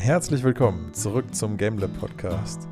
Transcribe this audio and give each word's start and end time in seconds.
Herzlich 0.00 0.42
willkommen 0.42 0.94
zurück 0.94 1.34
zum 1.34 1.58
GameLab 1.58 1.92
Podcast. 2.00 2.66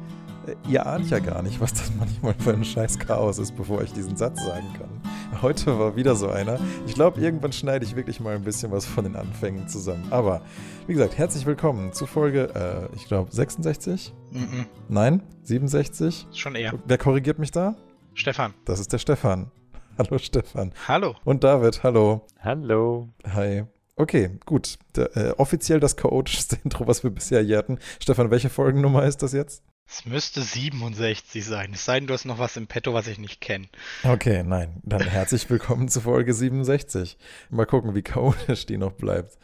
Äh, 0.47 0.55
Ihr 0.67 0.87
ahnt 0.87 1.11
ja 1.11 1.19
gar 1.19 1.43
nicht, 1.43 1.61
was 1.61 1.75
das 1.75 1.93
manchmal 1.99 2.33
für 2.33 2.55
ein 2.55 2.65
scheiß 2.65 2.99
Chaos 2.99 3.39
ist, 3.39 3.55
bevor 3.55 3.83
ich 3.83 3.93
diesen 3.93 4.17
Satz 4.17 4.43
sagen 4.43 4.65
kann. 4.79 5.43
Heute 5.43 5.79
war 5.79 5.95
wieder 5.95 6.17
so 6.17 6.31
einer. 6.31 6.59
Ich 6.87 6.95
glaube, 6.95 7.21
irgendwann 7.21 7.53
schneide 7.53 7.85
ich 7.85 7.95
wirklich 7.95 8.19
mal 8.19 8.35
ein 8.35 8.45
bisschen 8.45 8.73
was 8.73 8.87
von 8.87 9.05
den 9.05 9.15
Anfängen 9.15 9.69
zusammen. 9.69 10.07
Aber, 10.11 10.41
wie 10.87 10.95
gesagt, 10.95 11.19
herzlich 11.19 11.45
willkommen 11.45 11.93
zu 11.93 12.07
Folge, 12.07 12.89
äh, 12.93 12.97
ich 12.97 13.05
glaube, 13.05 13.31
66? 13.31 14.15
Mhm. 14.33 14.65
Nein? 14.89 15.23
67? 15.43 16.29
Schon 16.33 16.55
eher. 16.55 16.73
Wer 16.87 16.97
korrigiert 16.97 17.39
mich 17.39 17.51
da? 17.51 17.77
Stefan. 18.15 18.55
Das 18.65 18.81
ist 18.81 18.91
der 18.91 18.99
Stefan. 18.99 19.51
Hallo 19.99 20.17
Stefan. 20.17 20.73
Hallo. 20.89 21.15
Und 21.25 21.45
David, 21.45 21.83
hallo. 21.83 22.25
Hallo. 22.41 23.11
Hi. 23.35 23.65
Okay, 23.99 24.31
gut. 24.47 24.79
Der, 24.95 25.17
äh, 25.17 25.31
offiziell 25.39 25.81
das 25.81 25.97
chaotischste 25.97 26.57
Intro, 26.65 26.87
was 26.87 27.03
wir 27.03 27.11
bisher 27.11 27.43
je 27.43 27.57
hatten. 27.57 27.81
Stefan, 28.01 28.31
welche 28.31 28.49
Folgennummer 28.49 29.05
ist 29.05 29.23
das 29.23 29.33
jetzt? 29.33 29.65
Es 29.89 30.07
müsste 30.07 30.41
67 30.41 31.45
sein. 31.45 31.73
Es 31.73 31.85
sei 31.85 31.99
denn, 31.99 32.07
du 32.07 32.15
hast 32.15 32.25
noch 32.25 32.39
was 32.39 32.57
im 32.57 32.69
Petto, 32.69 32.95
was 32.95 33.09
ich 33.09 33.19
nicht 33.19 33.41
kenne. 33.41 33.67
Okay, 34.05 34.45
nein. 34.45 34.81
Dann 34.85 35.01
herzlich 35.01 35.51
willkommen 35.51 35.89
zu 35.89 36.01
Folge 36.03 36.33
67. 36.33 37.19
Mal 37.51 37.67
gucken, 37.67 37.97
wie 37.97 38.03
chaotisch 38.03 38.67
die 38.67 38.79
noch 38.79 38.93
bleibt. 38.93 39.37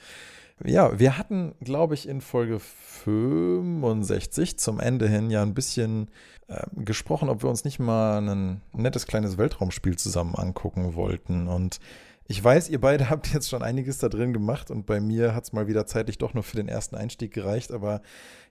Ja, 0.65 1.01
wir 1.01 1.19
hatten, 1.19 1.57
glaube 1.61 1.95
ich, 1.95 2.07
in 2.09 2.21
Folge 2.21 2.61
65 2.61 4.57
zum 4.57 4.79
Ende 4.79 5.09
hin 5.09 5.31
ja 5.31 5.43
ein 5.43 5.55
bisschen 5.55 6.13
äh, 6.47 6.63
gesprochen, 6.77 7.29
ob 7.29 7.43
wir 7.43 7.51
uns 7.51 7.65
nicht 7.65 7.81
mal 7.81 8.19
ein 8.19 8.61
nettes 8.73 9.09
kleines 9.09 9.37
Weltraumspiel 9.37 9.97
zusammen 9.97 10.37
angucken 10.37 10.95
wollten. 10.95 11.49
Und 11.49 11.81
ich 12.27 12.43
weiß, 12.43 12.69
ihr 12.71 12.81
beide 12.81 13.09
habt 13.11 13.33
jetzt 13.33 13.49
schon 13.49 13.63
einiges 13.63 13.99
da 13.99 14.09
drin 14.09 14.33
gemacht 14.33 14.71
und 14.71 14.87
bei 14.87 15.01
mir 15.01 15.35
hat 15.35 15.45
es 15.45 15.53
mal 15.53 15.67
wieder 15.67 15.87
zeitlich 15.87 16.19
doch 16.19 16.35
nur 16.35 16.43
für 16.43 16.57
den 16.57 16.69
ersten 16.69 16.97
Einstieg 16.97 17.33
gereicht. 17.33 17.73
Aber 17.73 18.03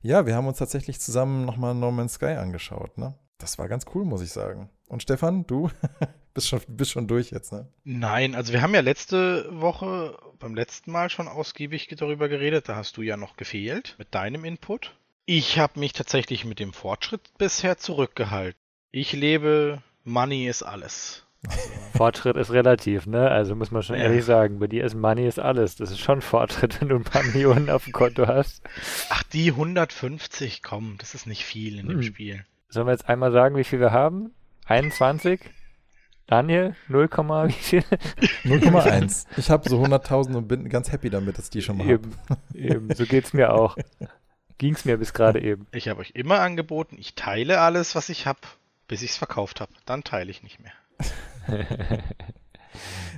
ja, 0.01 0.25
wir 0.25 0.35
haben 0.35 0.47
uns 0.47 0.57
tatsächlich 0.57 0.99
zusammen 0.99 1.45
nochmal 1.45 1.75
No 1.75 1.91
Man's 1.91 2.13
Sky 2.13 2.35
angeschaut. 2.37 2.97
Ne? 2.97 3.15
Das 3.37 3.57
war 3.57 3.67
ganz 3.67 3.85
cool, 3.93 4.05
muss 4.05 4.21
ich 4.21 4.31
sagen. 4.31 4.69
Und 4.87 5.01
Stefan, 5.01 5.45
du 5.47 5.69
bist 6.33 6.47
schon, 6.47 6.61
bist 6.67 6.91
schon 6.91 7.07
durch 7.07 7.31
jetzt, 7.31 7.51
ne? 7.51 7.67
Nein, 7.83 8.35
also 8.35 8.53
wir 8.53 8.61
haben 8.61 8.73
ja 8.73 8.81
letzte 8.81 9.47
Woche 9.59 10.17
beim 10.39 10.55
letzten 10.55 10.91
Mal 10.91 11.09
schon 11.09 11.27
ausgiebig 11.27 11.87
darüber 11.97 12.29
geredet. 12.29 12.69
Da 12.69 12.75
hast 12.75 12.97
du 12.97 13.01
ja 13.01 13.17
noch 13.17 13.37
gefehlt 13.37 13.95
mit 13.97 14.13
deinem 14.13 14.45
Input. 14.45 14.95
Ich 15.25 15.57
habe 15.57 15.79
mich 15.79 15.93
tatsächlich 15.93 16.43
mit 16.43 16.59
dem 16.59 16.73
Fortschritt 16.73 17.37
bisher 17.37 17.77
zurückgehalten. 17.77 18.59
Ich 18.91 19.13
lebe, 19.13 19.81
Money 20.03 20.47
ist 20.47 20.63
alles. 20.63 21.22
Fortschritt 21.95 22.37
ist 22.37 22.51
relativ, 22.51 23.05
ne? 23.05 23.29
Also 23.29 23.55
muss 23.55 23.71
man 23.71 23.83
schon 23.83 23.95
Ja. 23.97 24.03
ehrlich 24.03 24.25
sagen, 24.25 24.59
bei 24.59 24.67
dir 24.67 24.83
ist 24.83 24.95
Money 24.95 25.27
ist 25.27 25.39
alles. 25.39 25.75
Das 25.75 25.91
ist 25.91 25.99
schon 25.99 26.21
Fortschritt, 26.21 26.81
wenn 26.81 26.89
du 26.89 26.95
ein 26.95 27.03
paar 27.03 27.23
Millionen 27.23 27.69
auf 27.69 27.83
dem 27.83 27.93
Konto 27.93 28.27
hast. 28.27 28.63
Ach, 29.09 29.23
die 29.23 29.51
150, 29.51 30.63
komm, 30.63 30.95
das 30.99 31.13
ist 31.15 31.27
nicht 31.27 31.45
viel 31.45 31.77
in 31.79 31.87
dem 31.87 31.97
Hm. 31.97 32.03
Spiel. 32.03 32.45
Sollen 32.69 32.87
wir 32.87 32.91
jetzt 32.93 33.07
einmal 33.07 33.31
sagen, 33.31 33.55
wie 33.55 33.63
viel 33.63 33.79
wir 33.79 33.91
haben? 33.91 34.31
21? 34.65 35.39
Daniel? 36.25 36.75
0, 36.87 37.09
wie 37.09 37.51
viel? 37.51 37.81
0,1. 38.45 39.25
Ich 39.37 39.49
habe 39.49 39.67
so 39.69 39.83
100.000 39.83 40.35
und 40.35 40.47
bin 40.47 40.69
ganz 40.69 40.91
happy 40.91 41.09
damit, 41.09 41.37
dass 41.37 41.49
die 41.49 41.61
schon 41.61 41.77
mal. 41.77 41.87
Eben, 41.89 42.13
eben, 42.53 42.95
so 42.95 43.05
geht's 43.05 43.33
mir 43.33 43.53
auch. 43.53 43.77
Ging's 44.57 44.85
mir 44.85 44.97
bis 44.97 45.13
gerade 45.13 45.41
eben. 45.41 45.67
Ich 45.73 45.89
habe 45.89 45.99
euch 45.99 46.11
immer 46.15 46.39
angeboten, 46.39 46.95
ich 46.97 47.15
teile 47.15 47.59
alles, 47.59 47.93
was 47.95 48.07
ich 48.09 48.25
habe, 48.25 48.39
bis 48.87 49.01
ich 49.01 49.11
es 49.11 49.17
verkauft 49.17 49.59
habe. 49.61 49.73
Dann 49.85 50.03
teile 50.03 50.31
ich 50.31 50.41
nicht 50.43 50.59
mehr. 50.61 50.71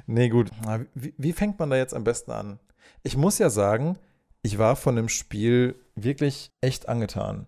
Nee, 0.07 0.29
gut. 0.29 0.51
Wie, 0.93 1.13
wie 1.17 1.33
fängt 1.33 1.59
man 1.59 1.69
da 1.69 1.77
jetzt 1.77 1.93
am 1.93 2.03
besten 2.03 2.31
an? 2.31 2.59
Ich 3.03 3.17
muss 3.17 3.37
ja 3.37 3.49
sagen, 3.49 3.97
ich 4.41 4.57
war 4.57 4.75
von 4.75 4.95
dem 4.95 5.09
Spiel 5.09 5.75
wirklich 5.95 6.51
echt 6.61 6.87
angetan. 6.87 7.47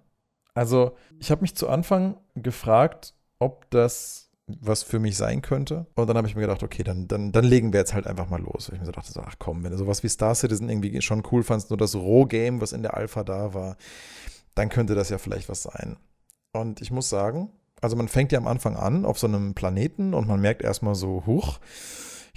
Also, 0.53 0.95
ich 1.19 1.29
habe 1.29 1.41
mich 1.41 1.55
zu 1.55 1.69
Anfang 1.69 2.17
gefragt, 2.35 3.13
ob 3.39 3.69
das 3.69 4.31
was 4.47 4.81
für 4.81 4.99
mich 4.99 5.17
sein 5.17 5.41
könnte. 5.41 5.87
Und 5.95 6.07
dann 6.07 6.15
habe 6.15 6.27
ich 6.27 6.35
mir 6.35 6.41
gedacht, 6.41 6.63
okay, 6.63 6.81
dann, 6.81 7.07
dann, 7.09 7.33
dann 7.33 7.43
legen 7.43 7.73
wir 7.73 7.81
jetzt 7.81 7.93
halt 7.93 8.07
einfach 8.07 8.29
mal 8.29 8.41
los. 8.41 8.69
Weil 8.69 8.75
ich 8.75 8.79
mir 8.79 8.85
so 8.85 8.93
dachte, 8.93 9.11
ach 9.25 9.35
komm, 9.39 9.63
wenn 9.63 9.71
du 9.71 9.77
sowas 9.77 10.03
wie 10.03 10.09
Star 10.09 10.33
Citizen 10.33 10.69
irgendwie 10.69 11.01
schon 11.01 11.21
cool 11.31 11.43
fandst, 11.43 11.69
nur 11.69 11.77
das 11.77 11.95
Roh-Game, 11.95 12.61
was 12.61 12.71
in 12.71 12.81
der 12.81 12.95
Alpha 12.95 13.25
da 13.25 13.53
war, 13.53 13.75
dann 14.55 14.69
könnte 14.69 14.95
das 14.95 15.09
ja 15.09 15.17
vielleicht 15.17 15.49
was 15.49 15.63
sein. 15.63 15.97
Und 16.53 16.81
ich 16.81 16.91
muss 16.91 17.09
sagen, 17.09 17.51
also 17.81 17.95
man 17.95 18.07
fängt 18.07 18.31
ja 18.31 18.39
am 18.39 18.47
Anfang 18.47 18.75
an 18.75 19.05
auf 19.05 19.19
so 19.19 19.27
einem 19.27 19.53
Planeten 19.53 20.13
und 20.13 20.27
man 20.27 20.39
merkt 20.39 20.63
erstmal 20.63 20.95
so, 20.95 21.23
huch, 21.25 21.59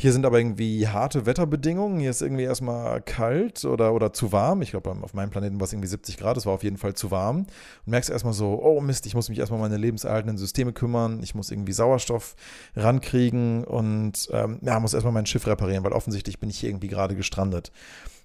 hier 0.00 0.14
sind 0.14 0.24
aber 0.24 0.38
irgendwie 0.38 0.88
harte 0.88 1.26
Wetterbedingungen. 1.26 2.00
Hier 2.00 2.08
ist 2.08 2.22
irgendwie 2.22 2.44
erstmal 2.44 3.02
kalt 3.02 3.66
oder, 3.66 3.92
oder 3.92 4.14
zu 4.14 4.32
warm. 4.32 4.62
Ich 4.62 4.70
glaube, 4.70 4.96
auf 5.02 5.12
meinem 5.12 5.28
Planeten 5.28 5.60
war 5.60 5.66
es 5.66 5.74
irgendwie 5.74 5.88
70 5.88 6.16
Grad. 6.16 6.38
Es 6.38 6.46
war 6.46 6.54
auf 6.54 6.62
jeden 6.62 6.78
Fall 6.78 6.94
zu 6.94 7.10
warm. 7.10 7.40
Und 7.40 7.48
merkst 7.84 8.08
erstmal 8.08 8.32
so, 8.32 8.62
oh 8.62 8.80
Mist, 8.80 9.04
ich 9.04 9.14
muss 9.14 9.28
mich 9.28 9.38
erstmal 9.38 9.58
um 9.58 9.62
meine 9.62 9.76
lebenserhaltenden 9.76 10.38
Systeme 10.38 10.72
kümmern. 10.72 11.22
Ich 11.22 11.34
muss 11.34 11.50
irgendwie 11.50 11.74
Sauerstoff 11.74 12.34
rankriegen 12.74 13.64
und 13.64 14.30
ähm, 14.32 14.58
ja, 14.62 14.80
muss 14.80 14.94
erstmal 14.94 15.12
mein 15.12 15.26
Schiff 15.26 15.46
reparieren, 15.46 15.84
weil 15.84 15.92
offensichtlich 15.92 16.40
bin 16.40 16.48
ich 16.48 16.58
hier 16.58 16.70
irgendwie 16.70 16.88
gerade 16.88 17.14
gestrandet. 17.14 17.70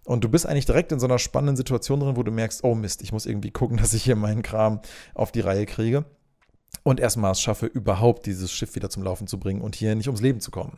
Und 0.06 0.24
du 0.24 0.30
bist 0.30 0.46
eigentlich 0.46 0.68
direkt 0.68 0.94
in 0.94 1.00
so 1.02 1.08
einer 1.08 1.20
spannenden 1.20 1.58
Situation 1.58 2.00
drin, 2.00 2.16
wo 2.16 2.24
du 2.24 2.32
merkst, 2.32 2.64
oh 2.64 2.74
Mist, 2.74 3.02
ich 3.02 3.12
muss 3.12 3.26
irgendwie 3.26 3.52
gucken, 3.52 3.76
dass 3.82 3.94
ich 3.94 4.04
hier 4.06 4.16
meinen 4.16 4.44
Kram 4.44 4.80
auf 5.14 5.34
die 5.34 5.42
Reihe 5.42 5.66
kriege. 5.66 6.06
Und 6.84 7.00
erstmal 7.00 7.32
es 7.32 7.42
schaffe, 7.42 7.66
überhaupt 7.66 8.26
dieses 8.26 8.52
Schiff 8.52 8.76
wieder 8.76 8.90
zum 8.90 9.04
Laufen 9.04 9.28
zu 9.28 9.40
bringen 9.40 9.62
und 9.62 9.76
hier 9.76 9.96
nicht 9.96 10.08
ums 10.08 10.22
Leben 10.22 10.40
zu 10.40 10.52
kommen. 10.52 10.78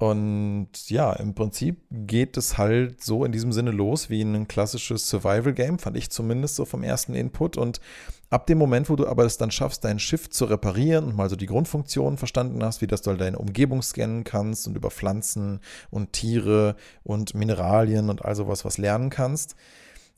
Und 0.00 0.88
ja, 0.88 1.12
im 1.12 1.34
Prinzip 1.34 1.82
geht 1.90 2.38
es 2.38 2.56
halt 2.56 3.04
so 3.04 3.22
in 3.22 3.32
diesem 3.32 3.52
Sinne 3.52 3.70
los 3.70 4.08
wie 4.08 4.22
ein 4.22 4.48
klassisches 4.48 5.06
Survival-Game, 5.10 5.78
fand 5.78 5.94
ich 5.98 6.08
zumindest 6.08 6.56
so 6.56 6.64
vom 6.64 6.82
ersten 6.82 7.14
Input. 7.14 7.58
Und 7.58 7.82
ab 8.30 8.46
dem 8.46 8.56
Moment, 8.56 8.88
wo 8.88 8.96
du 8.96 9.06
aber 9.06 9.26
es 9.26 9.36
dann 9.36 9.50
schaffst, 9.50 9.84
dein 9.84 9.98
Schiff 9.98 10.30
zu 10.30 10.46
reparieren 10.46 11.04
und 11.04 11.16
mal 11.16 11.28
so 11.28 11.36
die 11.36 11.44
Grundfunktionen 11.44 12.16
verstanden 12.16 12.64
hast, 12.64 12.80
wie 12.80 12.86
dass 12.86 13.02
du 13.02 13.12
deine 13.12 13.38
Umgebung 13.38 13.82
scannen 13.82 14.24
kannst 14.24 14.66
und 14.66 14.74
über 14.74 14.90
Pflanzen 14.90 15.60
und 15.90 16.14
Tiere 16.14 16.76
und 17.02 17.34
Mineralien 17.34 18.08
und 18.08 18.24
all 18.24 18.34
sowas 18.34 18.64
was 18.64 18.78
lernen 18.78 19.10
kannst, 19.10 19.54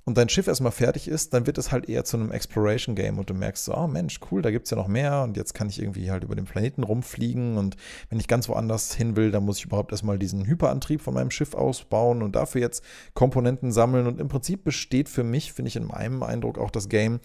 und 0.05 0.19
dein 0.19 0.29
Schiff 0.29 0.49
erstmal 0.49 0.73
fertig 0.73 1.07
ist, 1.07 1.33
dann 1.33 1.47
wird 1.47 1.59
es 1.59 1.71
halt 1.71 1.89
eher 1.89 2.05
zu 2.05 2.17
einem 2.17 2.33
Exploration-Game 2.33 3.19
und 3.19 3.31
du 3.31 3.35
merkst 3.35 3.65
so, 3.65 3.75
oh 3.75 3.87
Mensch, 3.87 4.19
cool, 4.31 4.43
da 4.43 4.51
gibt 4.51 4.67
es 4.67 4.71
ja 4.71 4.77
noch 4.77 4.89
mehr 4.89 5.23
und 5.23 5.37
jetzt 5.37 5.55
kann 5.55 5.69
ich 5.69 5.81
irgendwie 5.81 6.11
halt 6.11 6.25
über 6.25 6.35
den 6.35 6.45
Planeten 6.45 6.83
rumfliegen 6.83 7.57
und 7.57 7.77
wenn 8.09 8.19
ich 8.19 8.27
ganz 8.27 8.49
woanders 8.49 8.95
hin 8.95 9.15
will, 9.15 9.31
dann 9.31 9.45
muss 9.45 9.59
ich 9.59 9.65
überhaupt 9.65 9.93
erstmal 9.93 10.19
diesen 10.19 10.45
Hyperantrieb 10.45 11.01
von 11.01 11.15
meinem 11.15 11.31
Schiff 11.31 11.55
ausbauen 11.55 12.23
und 12.23 12.35
dafür 12.35 12.61
jetzt 12.61 12.83
Komponenten 13.15 13.71
sammeln 13.71 14.09
und 14.09 14.21
im 14.21 14.29
Prinzip 14.29 14.65
besteht 14.65 15.09
für 15.09 15.23
mich, 15.23 15.53
finde 15.53 15.69
ich 15.69 15.77
in 15.77 15.87
meinem 15.87 16.23
Eindruck 16.25 16.59
auch 16.59 16.71
das 16.71 16.89
Game 16.89 17.21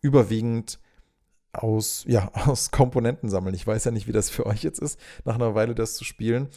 überwiegend 0.00 0.80
aus, 1.52 2.04
ja, 2.08 2.30
aus 2.46 2.72
Komponenten 2.72 3.28
sammeln. 3.28 3.54
Ich 3.54 3.66
weiß 3.66 3.84
ja 3.84 3.92
nicht, 3.92 4.08
wie 4.08 4.12
das 4.12 4.30
für 4.30 4.46
euch 4.46 4.62
jetzt 4.62 4.80
ist, 4.80 4.98
nach 5.24 5.36
einer 5.36 5.54
Weile 5.54 5.74
das 5.74 5.94
zu 5.94 6.04
spielen. 6.04 6.48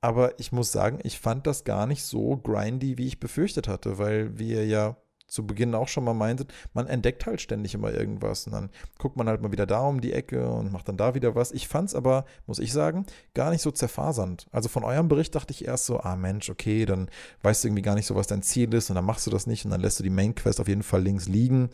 Aber 0.00 0.38
ich 0.38 0.52
muss 0.52 0.70
sagen, 0.70 1.00
ich 1.02 1.18
fand 1.18 1.46
das 1.48 1.64
gar 1.64 1.86
nicht 1.86 2.04
so 2.04 2.36
grindy, 2.36 2.98
wie 2.98 3.06
ich 3.08 3.18
befürchtet 3.18 3.66
hatte, 3.66 3.98
weil 3.98 4.38
wir 4.38 4.64
ja 4.64 4.96
zu 5.28 5.46
Beginn 5.46 5.74
auch 5.74 5.88
schon 5.88 6.04
mal 6.04 6.14
meintet, 6.14 6.52
man 6.72 6.86
entdeckt 6.86 7.26
halt 7.26 7.40
ständig 7.40 7.74
immer 7.74 7.92
irgendwas 7.92 8.46
und 8.46 8.52
dann 8.52 8.70
guckt 8.98 9.16
man 9.16 9.28
halt 9.28 9.42
mal 9.42 9.52
wieder 9.52 9.66
da 9.66 9.80
um 9.80 10.00
die 10.00 10.12
Ecke 10.12 10.48
und 10.48 10.72
macht 10.72 10.88
dann 10.88 10.96
da 10.96 11.14
wieder 11.14 11.34
was. 11.34 11.52
Ich 11.52 11.68
fand 11.68 11.90
es 11.90 11.94
aber, 11.94 12.24
muss 12.46 12.58
ich 12.58 12.72
sagen, 12.72 13.06
gar 13.34 13.50
nicht 13.50 13.62
so 13.62 13.70
zerfasernd. 13.70 14.46
Also 14.50 14.68
von 14.68 14.84
eurem 14.84 15.08
Bericht 15.08 15.34
dachte 15.34 15.52
ich 15.52 15.66
erst 15.66 15.86
so, 15.86 16.00
ah 16.00 16.16
Mensch, 16.16 16.50
okay, 16.50 16.86
dann 16.86 17.10
weißt 17.42 17.62
du 17.62 17.68
irgendwie 17.68 17.82
gar 17.82 17.94
nicht 17.94 18.06
so, 18.06 18.14
was 18.16 18.26
dein 18.26 18.42
Ziel 18.42 18.72
ist 18.74 18.90
und 18.90 18.96
dann 18.96 19.04
machst 19.04 19.26
du 19.26 19.30
das 19.30 19.46
nicht 19.46 19.64
und 19.64 19.70
dann 19.70 19.80
lässt 19.80 19.98
du 19.98 20.02
die 20.02 20.10
Main 20.10 20.34
Quest 20.34 20.60
auf 20.60 20.68
jeden 20.68 20.82
Fall 20.82 21.02
links 21.02 21.28
liegen. 21.28 21.70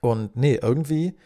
Und 0.00 0.36
nee, 0.36 0.58
irgendwie 0.60 1.16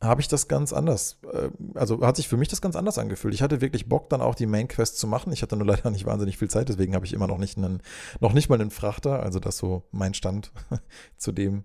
habe 0.00 0.20
ich 0.20 0.28
das 0.28 0.48
ganz 0.48 0.72
anders. 0.72 1.18
äh, 1.32 1.50
Also 1.74 2.00
hat 2.06 2.16
sich 2.16 2.28
für 2.28 2.36
mich 2.36 2.48
das 2.48 2.60
ganz 2.62 2.76
anders 2.76 2.98
angefühlt. 2.98 3.34
Ich 3.34 3.42
hatte 3.42 3.60
wirklich 3.60 3.88
Bock, 3.88 4.08
dann 4.08 4.22
auch 4.22 4.34
die 4.34 4.46
Main 4.46 4.68
Quest 4.68 4.98
zu 4.98 5.06
machen. 5.06 5.32
Ich 5.32 5.42
hatte 5.42 5.56
nur 5.56 5.66
leider 5.66 5.90
nicht 5.90 6.06
wahnsinnig 6.06 6.38
viel 6.38 6.48
Zeit, 6.48 6.68
deswegen 6.68 6.94
habe 6.94 7.06
ich 7.06 7.12
immer 7.12 7.26
noch 7.26 7.38
nicht 7.38 7.58
einen, 7.58 7.82
noch 8.20 8.32
nicht 8.32 8.48
mal 8.48 8.60
einen 8.60 8.70
Frachter. 8.70 9.22
Also 9.22 9.40
das 9.40 9.58
so 9.58 9.84
mein 9.90 10.14
Stand 10.14 10.52
zu 11.16 11.32
dem. 11.32 11.64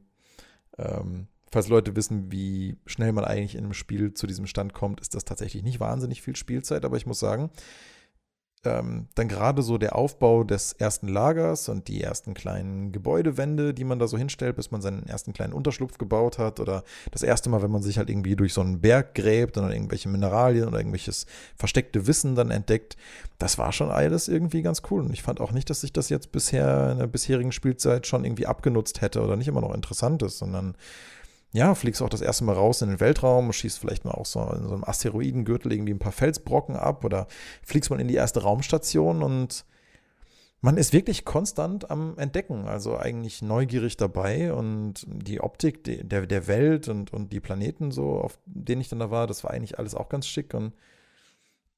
Ähm, 0.78 1.28
falls 1.52 1.70
Leute 1.70 1.96
wissen, 1.96 2.32
wie 2.32 2.78
schnell 2.86 3.14
man 3.14 3.24
eigentlich 3.24 3.56
in 3.56 3.64
einem 3.64 3.74
Spiel 3.74 4.14
zu 4.14 4.28
diesem 4.28 4.48
Stand 4.48 4.74
kommt, 4.74 5.00
ist 5.00 5.16
das 5.16 5.24
tatsächlich 5.24 5.64
nicht 5.64 5.80
wahnsinnig 5.80 6.22
viel 6.22 6.36
Spielzeit. 6.36 6.84
Aber 6.84 6.98
ich 6.98 7.06
muss 7.06 7.20
sagen, 7.20 7.50
ähm, 8.66 9.08
dann 9.16 9.28
gerade 9.28 9.62
so 9.62 9.78
der 9.78 9.96
Aufbau 9.96 10.44
des 10.44 10.74
ersten 10.74 11.08
Lagers 11.08 11.70
und 11.70 11.88
die 11.88 12.02
ersten 12.02 12.34
kleinen 12.34 12.92
Gebäudewände, 12.92 13.74
die 13.74 13.84
man 13.84 14.00
da 14.00 14.08
so 14.08 14.18
hinstellt, 14.18 14.56
bis 14.56 14.72
man 14.72 14.82
seinen 14.82 15.06
ersten 15.08 15.34
kleinen 15.34 15.54
Unterschlupf 15.54 15.98
gebaut 15.98 16.38
hat 16.38 16.60
oder 16.60 16.84
das 17.12 17.24
erste 17.24 17.50
Mal, 17.50 17.62
wenn 17.62 17.72
man 17.72 17.82
sich 17.82 17.98
halt 17.98 18.10
irgendwie 18.10 18.36
durch 18.36 18.54
so 18.54 18.62
einen 18.62 18.82
Berg 18.82 19.16
gräbt 19.16 19.58
und 19.58 19.64
dann 19.64 19.72
irgendwelche 19.72 20.10
Mineralien 20.10 20.68
oder 20.68 20.78
irgendwelches 20.78 21.26
versteckte 21.56 22.08
Wissen 22.08 22.36
dann 22.36 22.52
entdeckt, 22.52 22.98
das 23.38 23.58
war 23.58 23.72
schon 23.72 23.92
alles 23.92 24.28
irgendwie 24.28 24.62
ganz 24.62 24.82
cool. 24.90 25.02
Und 25.02 25.14
ich 25.14 25.24
fand 25.24 25.42
auch 25.42 25.52
nicht, 25.52 25.70
dass 25.70 25.82
sich 25.82 25.94
das 25.94 26.10
jetzt 26.10 26.32
bisher 26.32 26.92
in 26.92 27.00
der 27.00 27.08
bisherigen 27.08 27.52
Spielzeit 27.52 28.08
schon 28.08 28.26
irgendwie 28.26 28.48
abgenutzt 28.48 29.02
hätte 29.02 29.22
oder 29.22 29.36
nicht 29.36 29.48
immer 29.48 29.62
noch 29.62 29.74
interessant 29.74 30.24
ist, 30.24 30.38
sondern 30.38 30.76
ja, 31.52 31.74
fliegst 31.74 32.02
auch 32.02 32.10
das 32.10 32.22
erste 32.22 32.44
Mal 32.44 32.54
raus 32.54 32.82
in 32.82 32.90
den 32.90 33.00
Weltraum, 33.00 33.54
schießt 33.54 33.80
vielleicht 33.80 34.06
mal 34.06 34.12
auch 34.12 34.26
so 34.26 34.42
in 34.42 34.68
so 34.68 34.74
einem 34.74 34.84
Asteroidengürtel 34.84 35.72
irgendwie 35.72 35.94
ein 35.94 36.00
paar 36.00 36.12
Felsbrocken 36.12 36.76
ab 36.76 37.06
oder 37.06 37.28
fliegst 37.64 37.90
mal 37.90 38.02
in 38.02 38.08
die 38.08 38.16
erste 38.16 38.42
Raumstation 38.42 39.24
und 39.24 39.66
man 40.62 40.78
ist 40.78 40.94
wirklich 40.94 41.26
konstant 41.26 41.92
am 41.92 42.18
Entdecken, 42.18 42.68
also 42.68 42.98
eigentlich 42.98 43.42
neugierig 43.42 43.98
dabei 43.98 44.52
und 44.52 45.06
die 45.08 45.40
Optik 45.40 45.84
der, 45.84 46.26
der 46.26 46.48
Welt 46.48 46.88
und, 46.90 47.14
und 47.14 47.32
die 47.32 47.40
Planeten 47.40 47.92
so, 47.92 48.20
auf 48.20 48.40
denen 48.46 48.82
ich 48.82 48.90
dann 48.90 49.00
da 49.00 49.12
war, 49.12 49.28
das 49.28 49.44
war 49.44 49.52
eigentlich 49.52 49.78
alles 49.78 49.94
auch 49.94 50.10
ganz 50.10 50.28
schick 50.28 50.54
und 50.54 50.74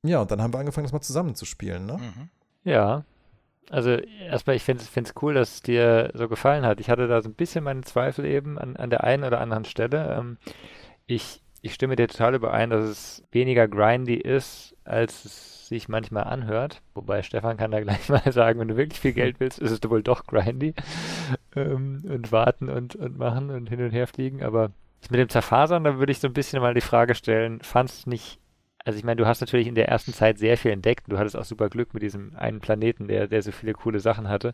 ja, 0.03 0.21
und 0.21 0.31
dann 0.31 0.41
haben 0.41 0.53
wir 0.53 0.59
angefangen, 0.59 0.85
das 0.85 0.93
mal 0.93 1.01
zusammen 1.01 1.35
zu 1.35 1.45
spielen, 1.45 1.85
ne? 1.85 1.97
Mhm. 1.97 2.29
Ja, 2.63 3.03
also 3.69 3.91
erstmal, 3.91 4.55
ich 4.55 4.63
finde 4.63 4.83
es 4.83 5.13
cool, 5.21 5.33
dass 5.33 5.55
es 5.55 5.61
dir 5.61 6.11
so 6.13 6.27
gefallen 6.27 6.65
hat. 6.65 6.79
Ich 6.79 6.89
hatte 6.89 7.07
da 7.07 7.21
so 7.21 7.29
ein 7.29 7.35
bisschen 7.35 7.63
meine 7.63 7.81
Zweifel 7.81 8.25
eben 8.25 8.57
an, 8.57 8.75
an 8.75 8.89
der 8.89 9.03
einen 9.03 9.23
oder 9.23 9.41
anderen 9.41 9.65
Stelle. 9.65 10.15
Ähm, 10.17 10.37
ich, 11.05 11.41
ich 11.61 11.73
stimme 11.73 11.95
dir 11.95 12.07
total 12.07 12.35
überein, 12.35 12.69
dass 12.69 12.83
es 12.85 13.23
weniger 13.31 13.67
grindy 13.67 14.15
ist, 14.15 14.75
als 14.85 15.25
es 15.25 15.67
sich 15.67 15.89
manchmal 15.89 16.23
anhört. 16.23 16.81
Wobei 16.93 17.23
Stefan 17.23 17.57
kann 17.57 17.71
da 17.71 17.79
gleich 17.81 18.09
mal 18.09 18.31
sagen, 18.31 18.59
wenn 18.59 18.69
du 18.69 18.77
wirklich 18.77 18.99
viel 18.99 19.13
Geld 19.13 19.39
willst, 19.39 19.59
ist 19.59 19.71
es 19.71 19.89
wohl 19.89 20.03
doch 20.03 20.25
grindy. 20.25 20.73
Ähm, 21.55 22.03
und 22.07 22.31
warten 22.31 22.69
und, 22.69 22.95
und 22.95 23.17
machen 23.17 23.49
und 23.49 23.67
hin 23.67 23.81
und 23.81 23.91
her 23.91 24.07
fliegen. 24.07 24.43
Aber 24.43 24.71
mit 25.09 25.19
dem 25.19 25.29
Zerfasern, 25.29 25.83
da 25.83 25.97
würde 25.97 26.11
ich 26.11 26.19
so 26.19 26.27
ein 26.27 26.33
bisschen 26.33 26.61
mal 26.61 26.73
die 26.73 26.81
Frage 26.81 27.15
stellen, 27.15 27.59
fandst 27.61 28.05
du 28.05 28.11
nicht 28.11 28.39
also 28.87 28.97
ich 28.97 29.03
meine, 29.03 29.17
du 29.17 29.27
hast 29.27 29.41
natürlich 29.41 29.67
in 29.67 29.75
der 29.75 29.89
ersten 29.89 30.13
Zeit 30.13 30.39
sehr 30.39 30.57
viel 30.57 30.71
entdeckt. 30.71 31.11
Du 31.11 31.17
hattest 31.17 31.35
auch 31.35 31.43
super 31.43 31.67
Glück 31.67 31.93
mit 31.93 32.01
diesem 32.01 32.33
einen 32.37 32.61
Planeten, 32.61 33.09
der, 33.09 33.27
der 33.27 33.43
so 33.43 33.51
viele 33.51 33.73
coole 33.73 33.99
Sachen 33.99 34.29
hatte. 34.29 34.53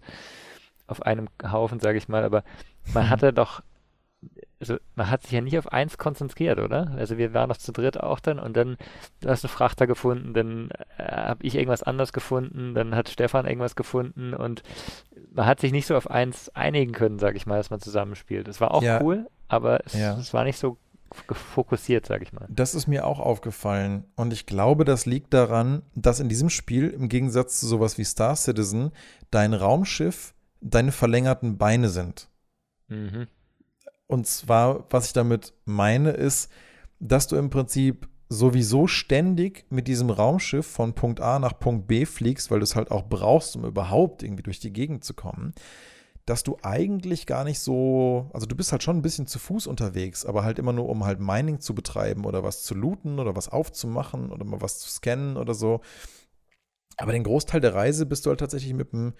Auf 0.88 1.04
einem 1.04 1.30
Haufen, 1.44 1.80
sage 1.80 2.00
ich 2.00 2.08
mal. 2.08 2.24
Aber 2.24 2.44
man 2.96 3.12
hatte 3.12 3.32
doch, 3.34 3.62
also 4.60 4.78
man 4.96 5.12
hat 5.12 5.22
sich 5.22 5.34
ja 5.34 5.42
nicht 5.42 5.56
auf 5.60 5.72
eins 5.72 6.00
konzentriert, 6.00 6.58
oder? 6.58 6.96
Also 6.98 7.20
wir 7.20 7.36
waren 7.36 7.48
noch 7.48 7.58
zu 7.58 7.72
dritt 7.72 8.00
auch 8.00 8.20
dann 8.20 8.40
und 8.40 8.58
dann, 8.58 8.78
du 9.22 9.30
hast 9.30 9.46
einen 9.46 9.52
Frachter 9.52 9.86
gefunden, 9.86 10.34
dann 10.34 10.72
äh, 10.98 11.04
habe 11.04 11.46
ich 11.46 11.54
irgendwas 11.54 11.84
anderes 11.84 12.12
gefunden, 12.12 12.74
dann 12.74 12.96
hat 12.96 13.10
Stefan 13.10 13.46
irgendwas 13.46 13.76
gefunden 13.76 14.34
und 14.34 14.64
man 15.32 15.46
hat 15.46 15.60
sich 15.60 15.72
nicht 15.72 15.86
so 15.86 15.96
auf 15.96 16.10
eins 16.10 16.50
einigen 16.56 16.94
können, 16.94 17.20
sage 17.20 17.38
ich 17.38 17.46
mal, 17.46 17.58
dass 17.58 17.70
man 17.70 17.82
zusammenspielt. 17.82 18.48
Es 18.48 18.60
war 18.60 18.74
auch 18.74 18.82
ja. 18.82 19.00
cool, 19.00 19.28
aber 19.48 19.86
es, 19.86 19.94
ja. 19.94 20.18
es 20.18 20.34
war 20.34 20.44
nicht 20.44 20.58
so 20.58 20.80
fokussiert, 21.12 22.06
sage 22.06 22.24
ich 22.24 22.34
mal. 22.34 22.48
Das 22.50 22.74
ist 22.74 22.88
mir 22.88 23.06
auch 23.06 23.20
aufgefallen. 23.20 24.06
Und 24.16 24.34
ich 24.34 24.46
glaube, 24.46 24.86
das 24.86 25.06
liegt 25.06 25.34
daran, 25.34 25.84
dass 25.96 26.20
in 26.20 26.30
diesem 26.30 26.50
Spiel, 26.50 26.90
im 26.90 27.10
Gegensatz 27.10 27.60
zu 27.60 27.68
sowas 27.68 27.98
wie 27.98 28.04
Star 28.04 28.36
Citizen, 28.36 28.92
dein 29.32 29.54
Raumschiff 29.54 30.34
deine 30.62 30.92
verlängerten 30.92 31.58
Beine 31.58 31.90
sind. 31.90 32.30
Mhm. 32.88 33.28
Und 34.08 34.28
zwar, 34.28 34.86
was 34.90 35.08
ich 35.08 35.14
damit 35.14 35.54
meine, 35.66 36.12
ist, 36.12 36.52
dass 37.00 37.28
du 37.28 37.36
im 37.36 37.50
Prinzip 37.50 38.08
sowieso 38.30 38.88
ständig 38.88 39.66
mit 39.70 39.88
diesem 39.88 40.10
Raumschiff 40.10 40.66
von 40.66 40.94
Punkt 40.94 41.20
A 41.20 41.38
nach 41.38 41.60
Punkt 41.60 41.88
B 41.88 42.06
fliegst, 42.06 42.50
weil 42.50 42.60
du 42.60 42.64
es 42.64 42.76
halt 42.76 42.92
auch 42.92 43.04
brauchst, 43.04 43.56
um 43.56 43.66
überhaupt 43.66 44.24
irgendwie 44.24 44.44
durch 44.44 44.60
die 44.60 44.74
Gegend 44.74 45.04
zu 45.04 45.14
kommen 45.14 45.54
dass 46.26 46.44
du 46.44 46.58
eigentlich 46.62 47.26
gar 47.26 47.44
nicht 47.44 47.60
so, 47.60 48.30
also 48.34 48.46
du 48.46 48.56
bist 48.56 48.72
halt 48.72 48.84
schon 48.84 48.98
ein 48.98 49.02
bisschen 49.02 49.28
zu 49.28 49.40
Fuß 49.40 49.68
unterwegs, 49.68 50.26
aber 50.26 50.44
halt 50.44 50.58
immer 50.58 50.74
nur, 50.74 50.88
um 50.88 51.04
halt 51.04 51.20
Mining 51.20 51.60
zu 51.60 51.76
betreiben 51.76 52.26
oder 52.26 52.44
was 52.44 52.64
zu 52.64 52.76
looten 52.76 53.20
oder 53.20 53.36
was 53.36 53.50
aufzumachen 53.50 54.32
oder 54.32 54.46
mal 54.46 54.62
was 54.62 54.80
zu 54.80 54.90
scannen 54.90 55.36
oder 55.36 55.54
so. 55.54 55.82
Aber 56.98 57.12
den 57.12 57.24
Großteil 57.24 57.60
der 57.60 57.74
Reise 57.74 58.06
bist 58.06 58.26
du 58.26 58.30
halt 58.30 58.40
tatsächlich 58.40 58.74
mit 58.74 58.94
dem 58.94 59.14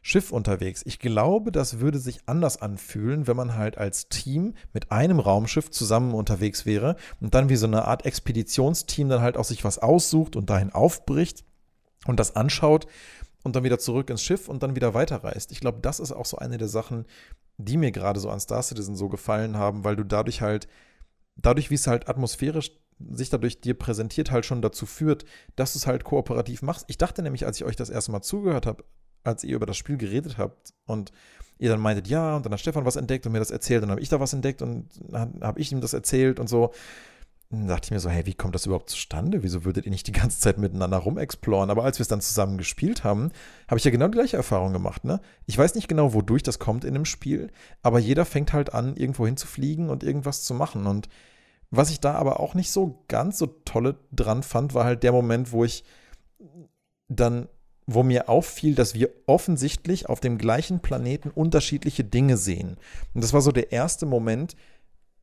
Schiff 0.00 0.30
unterwegs. 0.30 0.82
Ich 0.86 1.00
glaube, 1.00 1.50
das 1.50 1.80
würde 1.80 1.98
sich 1.98 2.20
anders 2.26 2.62
anfühlen, 2.62 3.26
wenn 3.26 3.36
man 3.36 3.56
halt 3.56 3.76
als 3.76 4.08
Team 4.08 4.54
mit 4.72 4.92
einem 4.92 5.18
Raumschiff 5.18 5.70
zusammen 5.70 6.14
unterwegs 6.14 6.64
wäre 6.64 6.94
und 7.20 7.34
dann 7.34 7.48
wie 7.48 7.56
so 7.56 7.66
eine 7.66 7.86
Art 7.86 8.06
Expeditionsteam 8.06 9.08
dann 9.08 9.20
halt 9.20 9.36
auch 9.36 9.44
sich 9.44 9.64
was 9.64 9.78
aussucht 9.78 10.36
und 10.36 10.48
dahin 10.48 10.72
aufbricht 10.72 11.44
und 12.06 12.20
das 12.20 12.36
anschaut 12.36 12.86
und 13.42 13.56
dann 13.56 13.64
wieder 13.64 13.78
zurück 13.78 14.10
ins 14.10 14.22
Schiff 14.22 14.48
und 14.48 14.62
dann 14.62 14.76
wieder 14.76 14.94
weiterreist. 14.94 15.52
Ich 15.52 15.60
glaube, 15.60 15.80
das 15.80 16.00
ist 16.00 16.12
auch 16.12 16.26
so 16.26 16.38
eine 16.38 16.58
der 16.58 16.68
Sachen, 16.68 17.06
die 17.58 17.76
mir 17.76 17.92
gerade 17.92 18.20
so 18.20 18.30
an 18.30 18.40
Star 18.40 18.62
Citizen 18.62 18.96
so 18.96 19.08
gefallen 19.08 19.56
haben, 19.56 19.84
weil 19.84 19.96
du 19.96 20.04
dadurch 20.04 20.42
halt, 20.42 20.68
dadurch, 21.36 21.70
wie 21.70 21.74
es 21.74 21.86
halt 21.86 22.08
atmosphärisch 22.08 22.72
sich 23.10 23.28
dadurch 23.28 23.60
dir 23.60 23.74
präsentiert, 23.74 24.30
halt 24.30 24.46
schon 24.46 24.62
dazu 24.62 24.86
führt, 24.86 25.24
dass 25.54 25.74
du 25.74 25.78
es 25.78 25.86
halt 25.86 26.04
kooperativ 26.04 26.62
machst. 26.62 26.86
Ich 26.88 26.98
dachte 26.98 27.22
nämlich, 27.22 27.44
als 27.44 27.58
ich 27.58 27.64
euch 27.64 27.76
das 27.76 27.90
erste 27.90 28.10
Mal 28.10 28.22
zugehört 28.22 28.66
habe, 28.66 28.84
als 29.22 29.44
ihr 29.44 29.56
über 29.56 29.66
das 29.66 29.76
Spiel 29.76 29.96
geredet 29.96 30.38
habt 30.38 30.72
und 30.86 31.12
ihr 31.58 31.68
dann 31.68 31.80
meintet, 31.80 32.08
ja, 32.08 32.36
und 32.36 32.46
dann 32.46 32.52
hat 32.52 32.60
Stefan 32.60 32.84
was 32.84 32.96
entdeckt 32.96 33.26
und 33.26 33.32
mir 33.32 33.38
das 33.38 33.50
erzählt, 33.50 33.82
dann 33.82 33.90
habe 33.90 34.00
ich 34.00 34.08
da 34.08 34.20
was 34.20 34.32
entdeckt 34.32 34.62
und 34.62 34.88
habe 35.12 35.60
ich 35.60 35.72
ihm 35.72 35.80
das 35.80 35.92
erzählt 35.92 36.40
und 36.40 36.48
so 36.48 36.72
dann 37.50 37.68
dachte 37.68 37.86
ich 37.86 37.90
mir 37.92 38.00
so, 38.00 38.10
hey, 38.10 38.26
wie 38.26 38.34
kommt 38.34 38.54
das 38.56 38.66
überhaupt 38.66 38.90
zustande? 38.90 39.42
Wieso 39.44 39.64
würdet 39.64 39.86
ihr 39.86 39.92
nicht 39.92 40.08
die 40.08 40.12
ganze 40.12 40.40
Zeit 40.40 40.58
miteinander 40.58 40.98
rumexploren? 40.98 41.70
Aber 41.70 41.84
als 41.84 41.98
wir 41.98 42.02
es 42.02 42.08
dann 42.08 42.20
zusammen 42.20 42.58
gespielt 42.58 43.04
haben, 43.04 43.30
habe 43.68 43.78
ich 43.78 43.84
ja 43.84 43.92
genau 43.92 44.08
die 44.08 44.18
gleiche 44.18 44.36
Erfahrung 44.36 44.72
gemacht. 44.72 45.04
Ne? 45.04 45.20
Ich 45.46 45.56
weiß 45.56 45.76
nicht 45.76 45.86
genau, 45.86 46.12
wodurch 46.12 46.42
das 46.42 46.58
kommt 46.58 46.84
in 46.84 46.94
dem 46.94 47.04
Spiel, 47.04 47.50
aber 47.82 48.00
jeder 48.00 48.24
fängt 48.24 48.52
halt 48.52 48.74
an, 48.74 48.96
irgendwo 48.96 49.26
hinzufliegen 49.26 49.90
und 49.90 50.02
irgendwas 50.02 50.42
zu 50.42 50.54
machen. 50.54 50.86
Und 50.86 51.08
was 51.70 51.90
ich 51.90 52.00
da 52.00 52.14
aber 52.14 52.40
auch 52.40 52.54
nicht 52.54 52.72
so 52.72 53.04
ganz 53.06 53.38
so 53.38 53.46
tolle 53.46 53.96
dran 54.10 54.42
fand, 54.42 54.74
war 54.74 54.84
halt 54.84 55.04
der 55.04 55.12
Moment, 55.12 55.52
wo 55.52 55.64
ich 55.64 55.84
dann, 57.08 57.48
wo 57.86 58.02
mir 58.02 58.28
auffiel, 58.28 58.74
dass 58.74 58.94
wir 58.94 59.10
offensichtlich 59.26 60.08
auf 60.08 60.18
dem 60.18 60.38
gleichen 60.38 60.80
Planeten 60.80 61.30
unterschiedliche 61.30 62.02
Dinge 62.02 62.36
sehen. 62.36 62.76
Und 63.14 63.22
das 63.22 63.32
war 63.32 63.40
so 63.40 63.52
der 63.52 63.70
erste 63.70 64.06
Moment, 64.06 64.56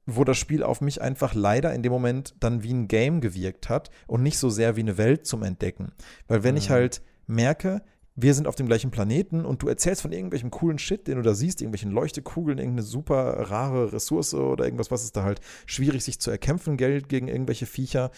wo 0.05 0.23
das 0.23 0.37
Spiel 0.37 0.63
auf 0.63 0.81
mich 0.81 1.01
einfach 1.01 1.33
leider 1.33 1.73
in 1.73 1.83
dem 1.83 1.91
Moment 1.91 2.35
dann 2.39 2.63
wie 2.63 2.73
ein 2.73 2.87
Game 2.87 3.21
gewirkt 3.21 3.69
hat 3.69 3.89
und 4.07 4.23
nicht 4.23 4.37
so 4.37 4.49
sehr 4.49 4.75
wie 4.75 4.81
eine 4.81 4.97
Welt 4.97 5.25
zum 5.25 5.43
Entdecken. 5.43 5.91
Weil 6.27 6.43
wenn 6.43 6.55
mhm. 6.55 6.59
ich 6.59 6.69
halt 6.69 7.01
merke, 7.27 7.81
wir 8.15 8.33
sind 8.33 8.47
auf 8.47 8.55
dem 8.55 8.67
gleichen 8.67 8.91
Planeten 8.91 9.43
und 9.43 9.63
du 9.63 9.67
erzählst 9.67 10.03
von 10.03 10.11
irgendwelchem 10.11 10.51
coolen 10.51 10.77
Shit, 10.77 11.07
den 11.07 11.15
du 11.15 11.23
da 11.23 11.33
siehst, 11.33 11.61
irgendwelchen 11.61 11.91
Leuchtekugeln, 11.91 12.59
irgendeine 12.59 12.83
super 12.83 13.49
rare 13.49 13.91
Ressource 13.91 14.35
oder 14.35 14.65
irgendwas, 14.65 14.91
was 14.91 15.03
ist 15.03 15.15
da 15.15 15.23
halt 15.23 15.39
schwierig 15.65 16.03
sich 16.03 16.19
zu 16.19 16.29
erkämpfen, 16.29 16.77
Geld 16.77 17.09
gegen 17.09 17.27
irgendwelche 17.27 17.65
Viecher 17.65 18.11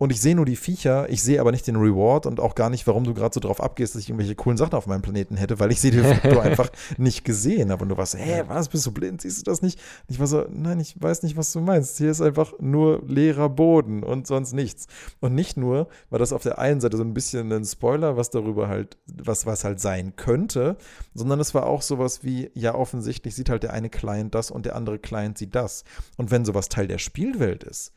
und 0.00 0.12
ich 0.12 0.20
sehe 0.20 0.36
nur 0.36 0.44
die 0.44 0.54
Viecher, 0.54 1.10
ich 1.10 1.24
sehe 1.24 1.40
aber 1.40 1.50
nicht 1.50 1.66
den 1.66 1.74
Reward 1.74 2.24
und 2.26 2.38
auch 2.38 2.54
gar 2.54 2.70
nicht, 2.70 2.86
warum 2.86 3.02
du 3.02 3.14
gerade 3.14 3.34
so 3.34 3.40
drauf 3.40 3.60
abgehst, 3.60 3.96
dass 3.96 4.02
ich 4.02 4.08
irgendwelche 4.08 4.36
coolen 4.36 4.56
Sachen 4.56 4.74
auf 4.74 4.86
meinem 4.86 5.02
Planeten 5.02 5.36
hätte, 5.36 5.58
weil 5.58 5.72
ich 5.72 5.80
sie 5.80 5.90
facto 5.90 6.38
einfach 6.40 6.70
nicht 6.98 7.24
gesehen 7.24 7.72
habe. 7.72 7.82
Und 7.82 7.88
du 7.88 7.96
warst, 7.96 8.16
hä, 8.16 8.44
was, 8.46 8.68
bist 8.68 8.86
du 8.86 8.92
blind, 8.92 9.22
siehst 9.22 9.40
du 9.40 9.42
das 9.42 9.60
nicht? 9.60 9.80
Und 10.06 10.14
ich 10.14 10.20
war 10.20 10.28
so, 10.28 10.46
nein, 10.50 10.78
ich 10.78 10.94
weiß 11.02 11.24
nicht, 11.24 11.36
was 11.36 11.50
du 11.52 11.60
meinst. 11.60 11.98
Hier 11.98 12.12
ist 12.12 12.20
einfach 12.20 12.52
nur 12.60 13.02
leerer 13.08 13.48
Boden 13.48 14.04
und 14.04 14.28
sonst 14.28 14.52
nichts. 14.52 14.86
Und 15.18 15.34
nicht 15.34 15.56
nur 15.56 15.88
war 16.10 16.20
das 16.20 16.32
auf 16.32 16.44
der 16.44 16.60
einen 16.60 16.80
Seite 16.80 16.96
so 16.96 17.02
ein 17.02 17.14
bisschen 17.14 17.50
ein 17.50 17.64
Spoiler, 17.64 18.16
was 18.16 18.30
darüber 18.30 18.68
halt, 18.68 18.98
was, 19.06 19.46
was 19.46 19.64
halt 19.64 19.80
sein 19.80 20.14
könnte, 20.14 20.76
sondern 21.12 21.40
es 21.40 21.54
war 21.54 21.66
auch 21.66 21.82
sowas 21.82 22.22
wie, 22.22 22.52
ja, 22.54 22.76
offensichtlich 22.76 23.34
sieht 23.34 23.50
halt 23.50 23.64
der 23.64 23.72
eine 23.72 23.90
Client 23.90 24.32
das 24.32 24.52
und 24.52 24.64
der 24.64 24.76
andere 24.76 25.00
Client 25.00 25.38
sieht 25.38 25.56
das. 25.56 25.82
Und 26.16 26.30
wenn 26.30 26.44
sowas 26.44 26.68
Teil 26.68 26.86
der 26.86 26.98
Spielwelt 26.98 27.64
ist, 27.64 27.92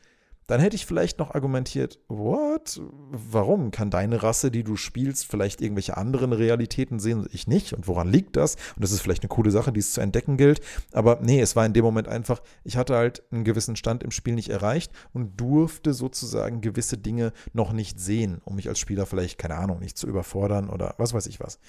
dann 0.52 0.60
hätte 0.60 0.76
ich 0.76 0.86
vielleicht 0.86 1.18
noch 1.18 1.34
argumentiert, 1.34 1.98
what? 2.10 2.82
Warum 3.10 3.72
kann 3.72 3.90
deine 3.90 4.22
Rasse, 4.22 4.52
die 4.52 4.66
du 4.66 4.76
spielst, 4.76 5.26
vielleicht 5.26 5.62
irgendwelche 5.62 5.96
anderen 5.96 6.34
Realitäten 6.34 7.00
sehen 7.00 7.20
und 7.20 7.34
ich 7.34 7.48
nicht? 7.48 7.72
Und 7.72 7.88
woran 7.88 8.12
liegt 8.12 8.36
das? 8.36 8.56
Und 8.76 8.84
das 8.84 8.92
ist 8.92 9.00
vielleicht 9.00 9.24
eine 9.24 9.30
coole 9.30 9.50
Sache, 9.50 9.72
die 9.72 9.80
es 9.80 9.94
zu 9.94 10.02
entdecken 10.02 10.36
gilt. 10.36 10.60
Aber 10.92 11.20
nee, 11.22 11.40
es 11.40 11.56
war 11.56 11.66
in 11.66 11.72
dem 11.72 11.86
Moment 11.86 12.10
einfach, 12.10 12.42
ich 12.66 12.76
hatte 12.76 12.98
halt 12.98 13.24
einen 13.32 13.46
gewissen 13.46 13.78
Stand 13.78 14.04
im 14.04 14.12
Spiel 14.12 14.36
nicht 14.36 14.50
erreicht 14.50 14.92
und 15.14 15.40
durfte 15.40 15.94
sozusagen 15.94 16.60
gewisse 16.60 16.98
Dinge 16.98 17.32
noch 17.54 17.72
nicht 17.72 18.02
sehen, 18.02 18.42
um 18.44 18.58
mich 18.58 18.68
als 18.68 18.80
Spieler 18.80 19.06
vielleicht, 19.06 19.38
keine 19.38 19.56
Ahnung, 19.56 19.80
nicht 19.80 19.98
zu 19.98 20.06
überfordern 20.06 20.70
oder 20.70 20.96
was 20.98 21.14
weiß 21.14 21.28
ich 21.28 21.40
was. 21.40 21.60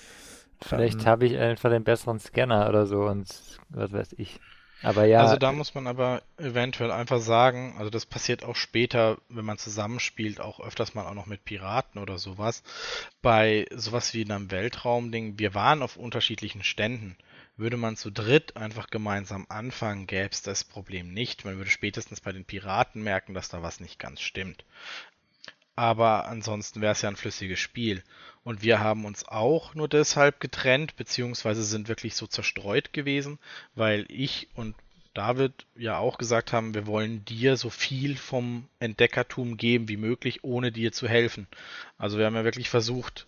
Vielleicht 0.61 1.03
ähm, 1.03 1.07
habe 1.07 1.27
ich 1.27 1.39
einfach 1.39 1.71
den 1.71 1.85
besseren 1.85 2.19
Scanner 2.19 2.69
oder 2.69 2.87
so 2.87 3.05
und 3.05 3.29
was 3.69 3.93
weiß 3.93 4.15
ich. 4.17 4.41
Aber 4.83 5.05
ja. 5.05 5.21
Also 5.21 5.37
da 5.37 5.53
muss 5.53 5.75
man 5.75 5.87
aber 5.87 6.23
eventuell 6.39 6.91
einfach 6.91 7.21
sagen, 7.21 7.75
also 7.79 7.91
das 7.91 8.07
passiert 8.07 8.45
auch 8.45 8.57
später, 8.57 9.19
wenn 9.29 9.45
man 9.45 9.59
zusammenspielt, 9.59 10.41
auch 10.41 10.61
öfters 10.61 10.95
mal 10.95 11.07
auch 11.07 11.15
noch 11.15 11.27
mit 11.27 11.45
Piraten 11.45 12.01
oder 12.01 12.19
sowas. 12.19 12.63
Bei 13.23 13.67
sowas 13.71 14.13
wie 14.15 14.25
einem 14.25 14.51
Weltraumding, 14.51 15.39
wir 15.39 15.55
waren 15.55 15.83
auf 15.83 15.97
unterschiedlichen 15.97 16.65
Ständen. 16.65 17.17
Würde 17.57 17.77
man 17.77 17.97
zu 17.97 18.11
dritt 18.11 18.57
einfach 18.57 18.89
gemeinsam 18.89 19.47
anfangen, 19.49 20.07
gäbe 20.07 20.31
es 20.31 20.43
das 20.43 20.65
Problem 20.65 21.13
nicht. 21.13 21.45
Man 21.45 21.59
würde 21.59 21.71
spätestens 21.71 22.21
bei 22.21 22.33
den 22.33 22.45
Piraten 22.45 23.03
merken, 23.03 23.35
dass 23.35 23.51
da 23.51 23.63
was 23.63 23.79
nicht 23.79 23.99
ganz 23.99 24.21
stimmt. 24.21 24.65
Aber 25.77 26.27
ansonsten 26.27 26.81
wäre 26.81 26.93
es 26.93 27.03
ja 27.03 27.09
ein 27.09 27.17
flüssiges 27.17 27.61
Spiel. 27.61 28.03
Und 28.45 28.63
wir 28.63 28.81
haben 28.81 29.05
uns 29.05 29.27
auch 29.29 29.75
nur 29.75 29.89
deshalb 29.89 30.41
getrennt, 30.41 30.97
beziehungsweise 30.97 31.63
sind 31.63 31.89
wirklich 31.89 32.17
so 32.17 32.27
zerstreut 32.27 32.93
gewesen, 32.93 33.39
weil 33.75 34.05
ich 34.09 34.49
und 34.55 34.75
David 35.15 35.67
ja 35.77 35.99
auch 35.99 36.19
gesagt 36.19 36.53
haben, 36.53 36.75
wir 36.75 36.87
wollen 36.87 37.25
dir 37.25 37.57
so 37.57 37.71
viel 37.71 38.17
vom 38.17 38.67
Entdeckertum 38.81 39.57
geben 39.57 39.89
wie 39.89 39.99
möglich, 39.99 40.43
ohne 40.43 40.73
dir 40.73 40.93
zu 40.93 41.07
helfen. 41.07 41.47
Also 41.99 42.19
wir 42.19 42.27
haben 42.27 42.35
ja 42.35 42.45
wirklich 42.45 42.71
versucht 42.71 43.27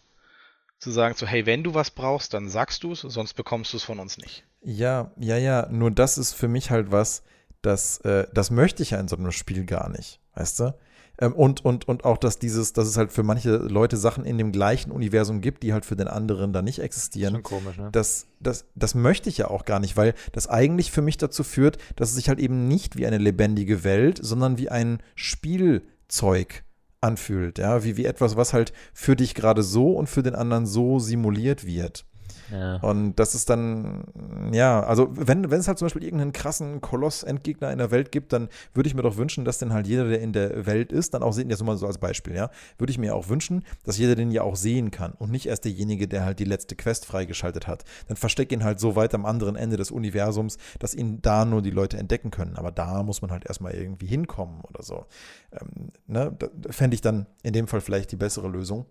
zu 0.79 0.91
sagen, 0.91 1.15
so 1.15 1.27
hey, 1.27 1.47
wenn 1.47 1.63
du 1.63 1.75
was 1.75 1.91
brauchst, 1.91 2.35
dann 2.35 2.49
sagst 2.49 2.83
du 2.85 2.93
es, 2.93 3.01
sonst 3.01 3.35
bekommst 3.35 3.73
du 3.73 3.77
es 3.77 3.83
von 3.83 4.01
uns 4.01 4.19
nicht. 4.19 4.45
Ja, 4.63 5.13
ja, 5.19 5.37
ja, 5.37 5.69
nur 5.71 5.91
das 5.91 6.19
ist 6.19 6.33
für 6.33 6.49
mich 6.49 6.71
halt 6.71 6.91
was, 6.91 7.23
das, 7.63 7.99
äh, 7.99 8.27
das 8.33 8.51
möchte 8.51 8.83
ich 8.83 8.91
ja 8.91 9.01
in 9.01 9.09
so 9.09 9.17
einem 9.17 9.33
Spiel 9.33 9.65
gar 9.65 9.89
nicht, 9.91 10.21
weißt 10.35 10.61
du? 10.61 10.75
Ähm, 11.19 11.33
und, 11.33 11.65
und, 11.65 11.87
und 11.89 12.05
auch, 12.05 12.19
dass 12.19 12.39
dieses, 12.39 12.73
dass 12.73 12.89
es 12.89 12.97
halt 12.97 13.13
für 13.13 13.23
manche 13.23 13.57
Leute 13.57 13.97
Sachen 13.97 14.25
in 14.25 14.39
dem 14.39 14.53
gleichen 14.53 14.91
Universum 14.91 15.41
gibt, 15.41 15.63
die 15.63 15.73
halt 15.73 15.85
für 15.85 15.97
den 15.97 16.09
anderen 16.09 16.53
da 16.53 16.63
nicht 16.63 16.81
existieren. 16.81 17.35
Schon 17.35 17.43
komisch, 17.43 17.77
ne? 17.77 17.89
Das, 17.93 18.27
das, 18.41 18.67
das 18.75 18.95
möchte 18.95 19.29
ich 19.29 19.39
ja 19.39 19.49
auch 19.49 19.65
gar 19.65 19.81
nicht, 19.81 19.97
weil 19.97 20.15
das 20.33 20.49
eigentlich 20.49 20.91
für 20.91 21.03
mich 21.03 21.17
dazu 21.17 21.45
führt, 21.45 21.79
dass 21.97 22.11
es 22.11 22.17
sich 22.17 22.29
halt 22.29 22.41
eben 22.41 22.67
nicht 22.67 22.97
wie 22.97 23.07
eine 23.07 23.19
lebendige 23.19 23.85
Welt, 23.85 24.19
sondern 24.23 24.59
wie 24.59 24.71
ein 24.71 24.99
Spielzeug 25.15 26.65
anfühlt, 27.01 27.59
ja, 27.59 27.85
wie, 27.85 27.97
wie 27.97 28.07
etwas, 28.07 28.37
was 28.37 28.53
halt 28.53 28.73
für 28.93 29.15
dich 29.15 29.35
gerade 29.35 29.63
so 29.63 29.93
und 29.93 30.09
für 30.09 30.23
den 30.23 30.35
anderen 30.35 30.67
so 30.67 30.99
simuliert 30.99 31.67
wird. 31.67 32.07
Ja. 32.55 32.77
Und 32.77 33.17
das 33.17 33.35
ist 33.35 33.51
dann, 33.51 34.05
ja, 34.53 34.83
also 34.85 35.09
wenn, 35.11 35.51
wenn 35.51 35.59
es 35.59 35.67
halt 35.67 35.79
zum 35.79 35.87
Beispiel 35.87 36.05
irgendeinen 36.05 36.33
krassen 36.33 36.81
Koloss-Endgegner 36.81 37.73
in 37.73 37.79
der 37.79 37.91
Welt 37.91 38.13
gibt, 38.13 38.33
dann 38.33 38.49
würde 38.75 38.87
ich 38.87 38.95
mir 38.95 39.03
doch 39.03 39.17
wünschen, 39.17 39.45
dass 39.45 39.59
den 39.59 39.73
halt 39.73 39.89
jeder, 39.89 40.09
der 40.09 40.21
in 40.21 40.33
der 40.33 40.65
Welt 40.65 40.93
ist, 40.93 41.15
dann 41.15 41.23
auch 41.25 41.33
sehen, 41.33 41.51
jetzt 41.51 41.65
mal 41.65 41.77
so 41.77 41.87
als 41.87 41.99
Beispiel, 41.99 42.35
ja, 42.35 42.51
würde 42.79 42.93
ich 42.93 42.99
mir 42.99 43.15
auch 43.15 43.29
wünschen, 43.29 43.65
dass 43.83 43.99
jeder 43.99 44.15
den 44.15 44.31
ja 44.31 44.43
auch 44.43 44.55
sehen 44.55 44.93
kann 44.93 45.13
und 45.13 45.33
nicht 45.33 45.47
erst 45.47 45.65
derjenige, 45.65 46.07
der 46.07 46.25
halt 46.25 46.39
die 46.39 46.45
letzte 46.45 46.77
Quest 46.77 47.07
freigeschaltet 47.07 47.67
hat. 47.67 47.83
Dann 48.07 48.17
versteck 48.17 48.53
ihn 48.53 48.63
halt 48.63 48.79
so 48.79 48.95
weit 48.95 49.15
am 49.15 49.27
anderen 49.27 49.57
Ende 49.57 49.77
des 49.77 49.91
Universums, 49.91 50.59
dass 50.79 50.95
ihn 50.95 51.21
da 51.23 51.45
nur 51.45 51.61
die 51.61 51.71
Leute 51.71 51.97
entdecken 51.97 52.31
können. 52.31 52.57
Aber 52.57 52.71
da 52.71 53.03
muss 53.03 53.21
man 53.21 53.33
halt 53.33 53.47
erstmal 53.47 53.75
irgendwie 53.75 54.07
hinkommen 54.07 54.61
oder 54.61 54.83
so. 54.83 55.07
Ähm, 55.53 55.91
ne, 56.07 56.37
fände 56.71 56.95
ich 56.95 57.01
dann 57.01 57.27
in 57.43 57.53
dem 57.53 57.67
Fall 57.67 57.81
vielleicht 57.81 58.13
die 58.13 58.17
bessere 58.17 58.49
Lösung. 58.49 58.87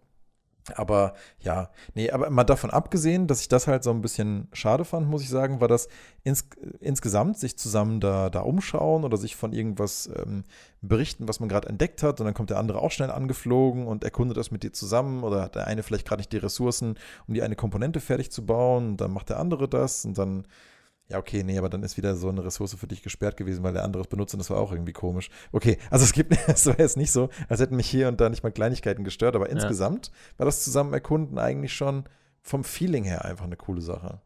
Aber 0.76 1.14
ja, 1.40 1.70
nee, 1.94 2.10
aber 2.10 2.30
mal 2.30 2.44
davon 2.44 2.70
abgesehen, 2.70 3.28
dass 3.28 3.42
ich 3.42 3.50
das 3.50 3.68
halt 3.68 3.84
so 3.84 3.92
ein 3.92 4.02
bisschen 4.02 4.48
schade 4.54 4.86
fand, 4.86 5.10
muss 5.10 5.22
ich 5.22 5.30
sagen, 5.30 5.60
war 5.60 5.68
das 5.68 5.90
ins, 6.24 6.48
insgesamt 6.80 7.38
sich 7.38 7.58
zusammen 7.58 8.00
da, 8.00 8.30
da 8.30 8.42
umschauen 8.42 9.04
oder 9.04 9.18
sich 9.18 9.36
von 9.36 9.52
irgendwas 9.52 10.10
ähm, 10.16 10.44
berichten, 10.82 11.28
was 11.28 11.40
man 11.40 11.50
gerade 11.50 11.68
entdeckt 11.68 12.02
hat. 12.02 12.20
Und 12.20 12.26
dann 12.26 12.34
kommt 12.34 12.50
der 12.50 12.60
andere 12.60 12.80
auch 12.80 12.92
schnell 12.92 13.12
angeflogen 13.12 13.88
und 13.88 14.04
erkundet 14.04 14.38
das 14.38 14.52
mit 14.52 14.64
dir 14.64 14.72
zusammen. 14.72 15.24
Oder 15.24 15.42
hat 15.42 15.56
der 15.56 15.68
eine 15.68 15.84
vielleicht 15.84 16.08
gerade 16.08 16.22
nicht 16.22 16.32
die 16.32 16.38
Ressourcen, 16.38 16.96
um 17.28 17.34
die 17.34 17.42
eine 17.42 17.56
Komponente 17.56 18.00
fertig 18.00 18.32
zu 18.32 18.46
bauen. 18.46 18.92
Und 18.92 18.98
dann 19.02 19.12
macht 19.12 19.30
der 19.30 19.40
andere 19.40 19.68
das. 19.68 20.06
Und 20.06 20.18
dann 20.18 20.46
ja, 21.10 21.18
okay, 21.18 21.44
nee, 21.44 21.58
aber 21.58 21.70
dann 21.70 21.84
ist 21.84 21.98
wieder 21.98 22.16
so 22.16 22.30
eine 22.30 22.44
Ressource 22.44 22.76
für 22.76 22.88
dich 22.88 23.04
gesperrt 23.04 23.38
gewesen, 23.38 23.64
weil 23.64 23.74
der 23.74 23.84
andere 23.84 24.04
es 24.04 24.08
benutzt 24.08 24.34
und 24.34 24.40
das 24.40 24.50
war 24.50 24.58
auch 24.58 24.72
irgendwie 24.72 24.94
komisch. 24.94 25.30
Okay, 25.52 25.78
also 25.90 26.06
es 26.06 26.14
gibt, 26.14 26.36
es 26.48 26.66
war 26.66 26.80
jetzt 26.80 26.98
nicht 26.98 27.12
so, 27.12 27.30
als 27.50 27.60
hätten 27.60 27.76
mich 27.76 27.90
hier 27.90 28.08
und 28.08 28.22
da 28.22 28.30
nicht 28.30 28.44
mal 28.44 28.52
Kleinigkeiten 28.52 29.04
gestört, 29.04 29.36
aber 29.36 29.48
ja. 29.48 29.54
insgesamt 29.54 30.12
war 30.38 30.46
das 30.46 30.64
zusammen 30.64 30.94
erkunden 30.94 31.38
eigentlich 31.38 31.74
schon 31.74 32.06
vom 32.42 32.64
Feeling 32.64 33.04
her 33.04 33.26
einfach 33.26 33.46
eine 33.46 33.58
coole 33.58 33.82
Sache. 33.82 34.22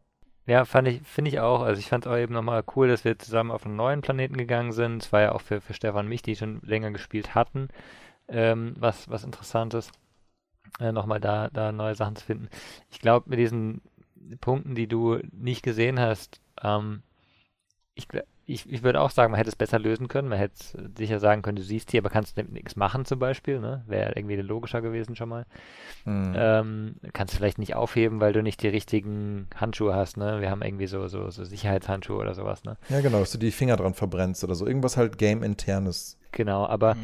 Ja, 0.46 0.64
fand 0.64 0.88
ich, 0.88 1.02
finde 1.02 1.30
ich 1.30 1.40
auch. 1.40 1.60
Also 1.60 1.78
ich 1.78 1.88
fand 1.88 2.06
es 2.06 2.10
auch 2.10 2.16
eben 2.16 2.32
nochmal 2.32 2.64
cool, 2.74 2.88
dass 2.88 3.04
wir 3.04 3.18
zusammen 3.18 3.50
auf 3.50 3.66
einen 3.66 3.76
neuen 3.76 4.00
Planeten 4.00 4.36
gegangen 4.36 4.72
sind. 4.72 5.02
Es 5.02 5.12
war 5.12 5.20
ja 5.20 5.32
auch 5.32 5.42
für, 5.42 5.60
für 5.60 5.74
Stefan 5.74 6.06
und 6.06 6.08
mich, 6.08 6.22
die 6.22 6.36
schon 6.36 6.62
länger 6.62 6.90
gespielt 6.90 7.34
hatten, 7.34 7.68
ähm, 8.28 8.74
was, 8.78 9.10
was 9.10 9.24
Interessantes, 9.24 9.92
äh, 10.80 10.90
nochmal 10.90 11.20
da, 11.20 11.50
da 11.50 11.70
neue 11.70 11.94
Sachen 11.94 12.16
zu 12.16 12.24
finden. 12.24 12.48
Ich 12.90 12.98
glaube, 12.98 13.28
mit 13.28 13.38
diesen 13.38 13.82
Punkten, 14.40 14.74
die 14.74 14.86
du 14.86 15.18
nicht 15.32 15.62
gesehen 15.62 16.00
hast, 16.00 16.40
ähm, 16.62 17.02
ich, 17.94 18.06
ich, 18.46 18.70
ich 18.72 18.82
würde 18.82 19.00
auch 19.00 19.10
sagen, 19.10 19.32
man 19.32 19.38
hätte 19.38 19.50
es 19.50 19.56
besser 19.56 19.78
lösen 19.78 20.08
können. 20.08 20.28
Man 20.28 20.38
hätte 20.38 20.54
sicher 20.96 21.18
sagen 21.18 21.42
können, 21.42 21.56
du 21.56 21.62
siehst 21.62 21.90
hier, 21.90 22.00
aber 22.00 22.10
kannst 22.10 22.36
nichts 22.36 22.76
machen 22.76 23.04
zum 23.04 23.18
Beispiel. 23.18 23.58
Ne? 23.58 23.82
Wäre 23.86 24.12
irgendwie 24.14 24.36
logischer 24.36 24.80
gewesen 24.80 25.16
schon 25.16 25.28
mal. 25.28 25.46
Hm. 26.04 26.32
Ähm, 26.36 26.94
kannst 27.12 27.34
du 27.34 27.38
vielleicht 27.38 27.58
nicht 27.58 27.74
aufheben, 27.74 28.20
weil 28.20 28.32
du 28.32 28.42
nicht 28.42 28.62
die 28.62 28.68
richtigen 28.68 29.48
Handschuhe 29.56 29.94
hast. 29.94 30.16
Ne? 30.16 30.40
Wir 30.40 30.50
haben 30.50 30.62
irgendwie 30.62 30.86
so, 30.86 31.08
so, 31.08 31.28
so 31.30 31.44
Sicherheitshandschuhe 31.44 32.18
oder 32.18 32.34
sowas. 32.34 32.64
Ne? 32.64 32.76
Ja, 32.88 33.00
genau, 33.00 33.18
dass 33.18 33.32
du 33.32 33.38
die 33.38 33.50
Finger 33.50 33.76
dran 33.76 33.94
verbrennst 33.94 34.44
oder 34.44 34.54
so. 34.54 34.66
Irgendwas 34.66 34.96
halt 34.96 35.18
Game-internes. 35.18 36.18
Genau, 36.32 36.66
aber 36.66 36.94
hm. 36.94 37.00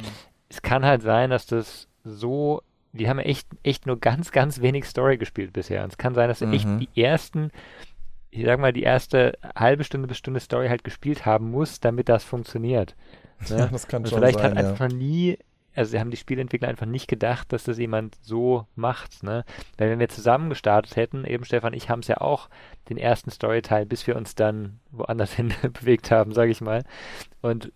es 0.49 0.63
kann 0.63 0.85
halt 0.85 1.03
sein, 1.03 1.31
dass 1.31 1.47
das 1.47 1.89
so 2.05 2.63
die 2.95 3.09
haben 3.09 3.19
echt, 3.19 3.49
echt 3.65 3.87
nur 3.87 3.99
ganz, 3.99 4.31
ganz 4.31 4.61
wenig 4.61 4.85
Story 4.85 5.19
gespielt 5.19 5.53
bisher. 5.53 5.83
Und 5.83 5.91
es 5.91 5.99
kann 5.99 6.15
sein, 6.15 6.29
dass 6.29 6.39
sie 6.39 6.47
mhm. 6.47 6.53
echt 6.53 6.69
die 6.79 7.03
ersten 7.03 7.51
ich 8.35 8.45
sag 8.45 8.59
mal, 8.59 8.73
die 8.73 8.83
erste 8.83 9.39
halbe 9.55 9.85
Stunde 9.85 10.09
bis 10.09 10.19
Stunde 10.19 10.41
Story 10.41 10.69
halt 10.69 10.83
gespielt 10.83 11.25
haben 11.25 11.53
muss, 11.53 11.79
damit 11.81 12.09
das 12.09 12.25
funktioniert. 12.25 12.95
Ne? 13.51 13.59
Ja, 13.59 13.67
das 13.67 13.89
kann 13.89 14.03
Und 14.03 14.09
schon 14.09 14.21
vielleicht 14.21 14.39
sein, 14.39 14.57
hat 14.57 14.65
einfach 14.65 14.89
nie, 14.89 15.37
also 15.75 15.91
sie 15.91 16.01
haben 16.01 16.13
die 16.13 16.17
Spielentwickler 16.17 16.69
einfach 16.69 16.87
nicht 16.87 17.09
gedacht, 17.09 17.53
dass 17.53 17.65
das 17.65 17.77
jemand 17.77 18.15
so 18.23 18.67
macht. 18.75 19.23
Ne? 19.23 19.45
Weil 19.77 19.91
wenn 19.91 19.99
wir 19.99 20.09
zusammen 20.09 20.49
gestartet 20.49 20.97
hätten, 20.97 21.25
eben 21.25 21.45
Stefan 21.45 21.75
ich 21.75 21.91
haben 21.91 21.99
es 21.99 22.07
ja 22.07 22.19
auch 22.19 22.49
den 22.89 22.97
ersten 22.97 23.31
Storyteil, 23.31 23.85
bis 23.85 24.07
wir 24.07 24.17
uns 24.17 24.35
dann 24.35 24.79
woanders 24.93 25.33
hin 25.35 25.53
bewegt 25.63 26.11
haben, 26.11 26.33
sage 26.33 26.53
ich 26.53 26.63
mal. 26.63 26.85
Und 27.43 27.71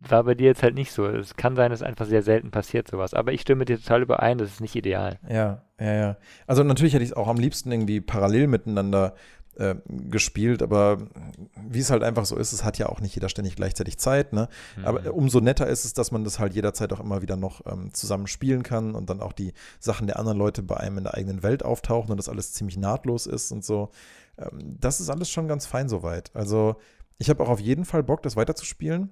war 0.00 0.24
bei 0.24 0.34
dir 0.34 0.46
jetzt 0.46 0.62
halt 0.62 0.74
nicht 0.74 0.92
so. 0.92 1.06
Es 1.06 1.34
kann 1.34 1.56
sein, 1.56 1.70
dass 1.70 1.82
einfach 1.82 2.06
sehr 2.06 2.22
selten 2.22 2.50
passiert 2.50 2.88
sowas. 2.88 3.14
Aber 3.14 3.32
ich 3.32 3.40
stimme 3.40 3.64
dir 3.64 3.78
total 3.78 4.02
überein, 4.02 4.38
das 4.38 4.50
ist 4.50 4.60
nicht 4.60 4.76
ideal. 4.76 5.18
Ja, 5.28 5.62
ja, 5.80 5.94
ja. 5.94 6.16
Also 6.46 6.62
natürlich 6.62 6.94
hätte 6.94 7.04
ich 7.04 7.10
es 7.10 7.16
auch 7.16 7.28
am 7.28 7.36
liebsten 7.38 7.72
irgendwie 7.72 8.00
parallel 8.00 8.46
miteinander 8.46 9.14
äh, 9.58 9.76
gespielt, 9.86 10.62
aber 10.62 10.98
wie 11.68 11.80
es 11.80 11.90
halt 11.90 12.02
einfach 12.02 12.24
so 12.24 12.36
ist, 12.36 12.52
es 12.52 12.64
hat 12.64 12.78
ja 12.78 12.88
auch 12.88 13.00
nicht 13.00 13.14
jeder 13.14 13.28
ständig 13.28 13.56
gleichzeitig 13.56 13.98
Zeit, 13.98 14.32
ne? 14.32 14.48
Mhm. 14.76 14.84
Aber 14.84 15.14
umso 15.14 15.40
netter 15.40 15.66
ist 15.66 15.84
es, 15.84 15.92
dass 15.92 16.12
man 16.12 16.24
das 16.24 16.38
halt 16.38 16.54
jederzeit 16.54 16.92
auch 16.92 17.00
immer 17.00 17.22
wieder 17.22 17.36
noch 17.36 17.66
ähm, 17.66 17.92
zusammen 17.92 18.26
spielen 18.26 18.62
kann 18.62 18.94
und 18.94 19.10
dann 19.10 19.20
auch 19.20 19.32
die 19.32 19.52
Sachen 19.80 20.06
der 20.06 20.18
anderen 20.18 20.38
Leute 20.38 20.62
bei 20.62 20.76
einem 20.76 20.98
in 20.98 21.04
der 21.04 21.14
eigenen 21.14 21.42
Welt 21.42 21.64
auftauchen 21.64 22.10
und 22.10 22.16
das 22.16 22.28
alles 22.28 22.52
ziemlich 22.52 22.76
nahtlos 22.76 23.26
ist 23.26 23.52
und 23.52 23.64
so. 23.64 23.90
Ähm, 24.38 24.76
das 24.80 25.00
ist 25.00 25.10
alles 25.10 25.28
schon 25.30 25.48
ganz 25.48 25.66
fein 25.66 25.88
soweit. 25.88 26.30
Also 26.34 26.76
ich 27.18 27.28
habe 27.28 27.42
auch 27.42 27.48
auf 27.48 27.60
jeden 27.60 27.84
Fall 27.84 28.02
Bock, 28.02 28.22
das 28.22 28.36
weiterzuspielen. 28.36 29.10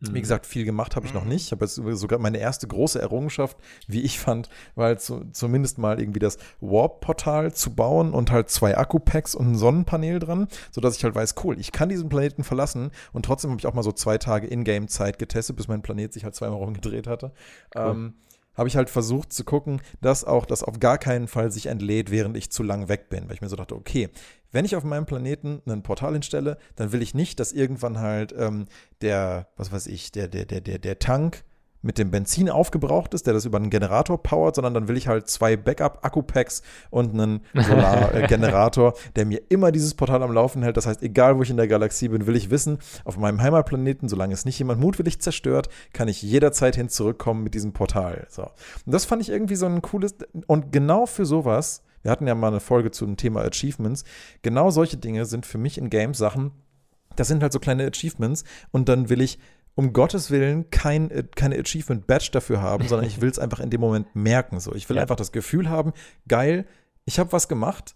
Wie 0.00 0.10
mhm. 0.10 0.20
gesagt, 0.20 0.46
viel 0.46 0.64
gemacht 0.64 0.94
habe 0.94 1.06
ich 1.06 1.14
noch 1.14 1.24
mhm. 1.24 1.30
nicht. 1.30 1.46
Ich 1.46 1.52
habe 1.52 1.64
jetzt 1.64 1.74
sogar 1.74 2.20
meine 2.20 2.38
erste 2.38 2.68
große 2.68 3.00
Errungenschaft, 3.00 3.56
wie 3.88 4.02
ich 4.02 4.20
fand, 4.20 4.48
war 4.76 4.86
halt 4.86 5.00
so, 5.00 5.24
zumindest 5.32 5.78
mal 5.78 6.00
irgendwie 6.00 6.20
das 6.20 6.38
Warp-Portal 6.60 7.52
zu 7.52 7.74
bauen 7.74 8.12
und 8.12 8.30
halt 8.30 8.48
zwei 8.48 8.76
Akku-Packs 8.76 9.34
und 9.34 9.52
ein 9.52 9.54
Sonnenpanel 9.56 10.20
dran, 10.20 10.46
sodass 10.70 10.96
ich 10.96 11.04
halt 11.04 11.16
weiß, 11.16 11.34
cool, 11.42 11.58
ich 11.58 11.72
kann 11.72 11.88
diesen 11.88 12.08
Planeten 12.08 12.44
verlassen 12.44 12.92
und 13.12 13.24
trotzdem 13.24 13.50
habe 13.50 13.60
ich 13.60 13.66
auch 13.66 13.74
mal 13.74 13.82
so 13.82 13.92
zwei 13.92 14.18
Tage 14.18 14.46
Ingame-Zeit 14.46 15.18
getestet, 15.18 15.56
bis 15.56 15.66
mein 15.66 15.82
Planet 15.82 16.12
sich 16.12 16.22
halt 16.24 16.36
zweimal 16.36 16.58
rumgedreht 16.58 17.08
hatte. 17.08 17.32
Cool. 17.74 17.90
Ähm, 17.90 18.14
habe 18.58 18.68
ich 18.68 18.76
halt 18.76 18.90
versucht 18.90 19.32
zu 19.32 19.44
gucken, 19.44 19.80
dass 20.00 20.24
auch 20.24 20.44
das 20.44 20.64
auf 20.64 20.80
gar 20.80 20.98
keinen 20.98 21.28
Fall 21.28 21.52
sich 21.52 21.66
entlädt, 21.66 22.10
während 22.10 22.36
ich 22.36 22.50
zu 22.50 22.64
lang 22.64 22.88
weg 22.88 23.08
bin. 23.08 23.28
Weil 23.28 23.34
ich 23.34 23.40
mir 23.40 23.48
so 23.48 23.54
dachte, 23.54 23.76
okay, 23.76 24.10
wenn 24.52 24.64
ich 24.64 24.76
auf 24.76 24.84
meinem 24.84 25.06
Planeten 25.06 25.62
ein 25.66 25.82
Portal 25.82 26.12
hinstelle, 26.12 26.58
dann 26.76 26.92
will 26.92 27.02
ich 27.02 27.14
nicht, 27.14 27.40
dass 27.40 27.52
irgendwann 27.52 27.98
halt 27.98 28.34
ähm, 28.36 28.66
der, 29.00 29.48
was 29.56 29.72
weiß 29.72 29.86
ich, 29.86 30.12
der, 30.12 30.28
der, 30.28 30.44
der, 30.46 30.60
der, 30.60 30.78
der 30.78 30.98
Tank 30.98 31.44
mit 31.80 31.98
dem 31.98 32.10
Benzin 32.10 32.50
aufgebraucht 32.50 33.14
ist, 33.14 33.26
der 33.26 33.34
das 33.34 33.44
über 33.44 33.58
einen 33.58 33.70
Generator 33.70 34.20
powert, 34.20 34.56
sondern 34.56 34.74
dann 34.74 34.88
will 34.88 34.96
ich 34.96 35.06
halt 35.06 35.28
zwei 35.28 35.56
Backup-Akku-Packs 35.56 36.62
und 36.90 37.14
einen 37.14 37.40
Solargenerator, 37.54 38.94
der 39.14 39.26
mir 39.26 39.42
immer 39.48 39.70
dieses 39.70 39.94
Portal 39.94 40.22
am 40.22 40.32
Laufen 40.32 40.62
hält. 40.62 40.76
Das 40.76 40.86
heißt, 40.86 41.02
egal 41.02 41.38
wo 41.38 41.42
ich 41.42 41.50
in 41.50 41.56
der 41.56 41.68
Galaxie 41.68 42.08
bin, 42.08 42.26
will 42.26 42.36
ich 42.36 42.50
wissen, 42.50 42.78
auf 43.04 43.16
meinem 43.16 43.40
Heimatplaneten, 43.40 44.08
solange 44.08 44.34
es 44.34 44.44
nicht 44.44 44.58
jemand 44.58 44.80
mutwillig 44.80 45.20
zerstört, 45.20 45.68
kann 45.92 46.08
ich 46.08 46.20
jederzeit 46.20 46.74
hin 46.74 46.88
zurückkommen 46.88 47.44
mit 47.44 47.54
diesem 47.54 47.72
Portal. 47.72 48.26
So. 48.28 48.42
Und 48.42 48.92
das 48.92 49.04
fand 49.04 49.22
ich 49.22 49.28
irgendwie 49.28 49.56
so 49.56 49.66
ein 49.66 49.80
cooles, 49.80 50.16
und 50.46 50.72
genau 50.72 51.06
für 51.06 51.26
sowas, 51.26 51.84
wir 52.08 52.12
hatten 52.12 52.26
ja 52.26 52.34
mal 52.34 52.48
eine 52.48 52.60
Folge 52.60 52.90
zu 52.90 53.04
dem 53.04 53.18
Thema 53.18 53.42
Achievements, 53.42 54.02
genau 54.40 54.70
solche 54.70 54.96
Dinge 54.96 55.26
sind 55.26 55.44
für 55.44 55.58
mich 55.58 55.76
in 55.76 55.90
Games 55.90 56.16
Sachen, 56.16 56.52
das 57.16 57.28
sind 57.28 57.42
halt 57.42 57.52
so 57.52 57.60
kleine 57.60 57.86
Achievements 57.86 58.44
und 58.70 58.88
dann 58.88 59.10
will 59.10 59.20
ich 59.20 59.38
um 59.74 59.92
Gottes 59.92 60.30
Willen 60.30 60.70
kein, 60.70 61.10
äh, 61.10 61.24
keine 61.36 61.58
Achievement-Badge 61.58 62.30
dafür 62.32 62.62
haben, 62.62 62.88
sondern 62.88 63.06
ich 63.06 63.20
will 63.20 63.28
es 63.28 63.38
einfach 63.38 63.60
in 63.60 63.68
dem 63.68 63.82
Moment 63.82 64.16
merken. 64.16 64.58
So. 64.58 64.74
Ich 64.74 64.88
will 64.88 64.96
ja. 64.96 65.02
einfach 65.02 65.16
das 65.16 65.32
Gefühl 65.32 65.68
haben, 65.68 65.92
geil, 66.26 66.64
ich 67.04 67.18
habe 67.18 67.30
was 67.32 67.46
gemacht, 67.46 67.94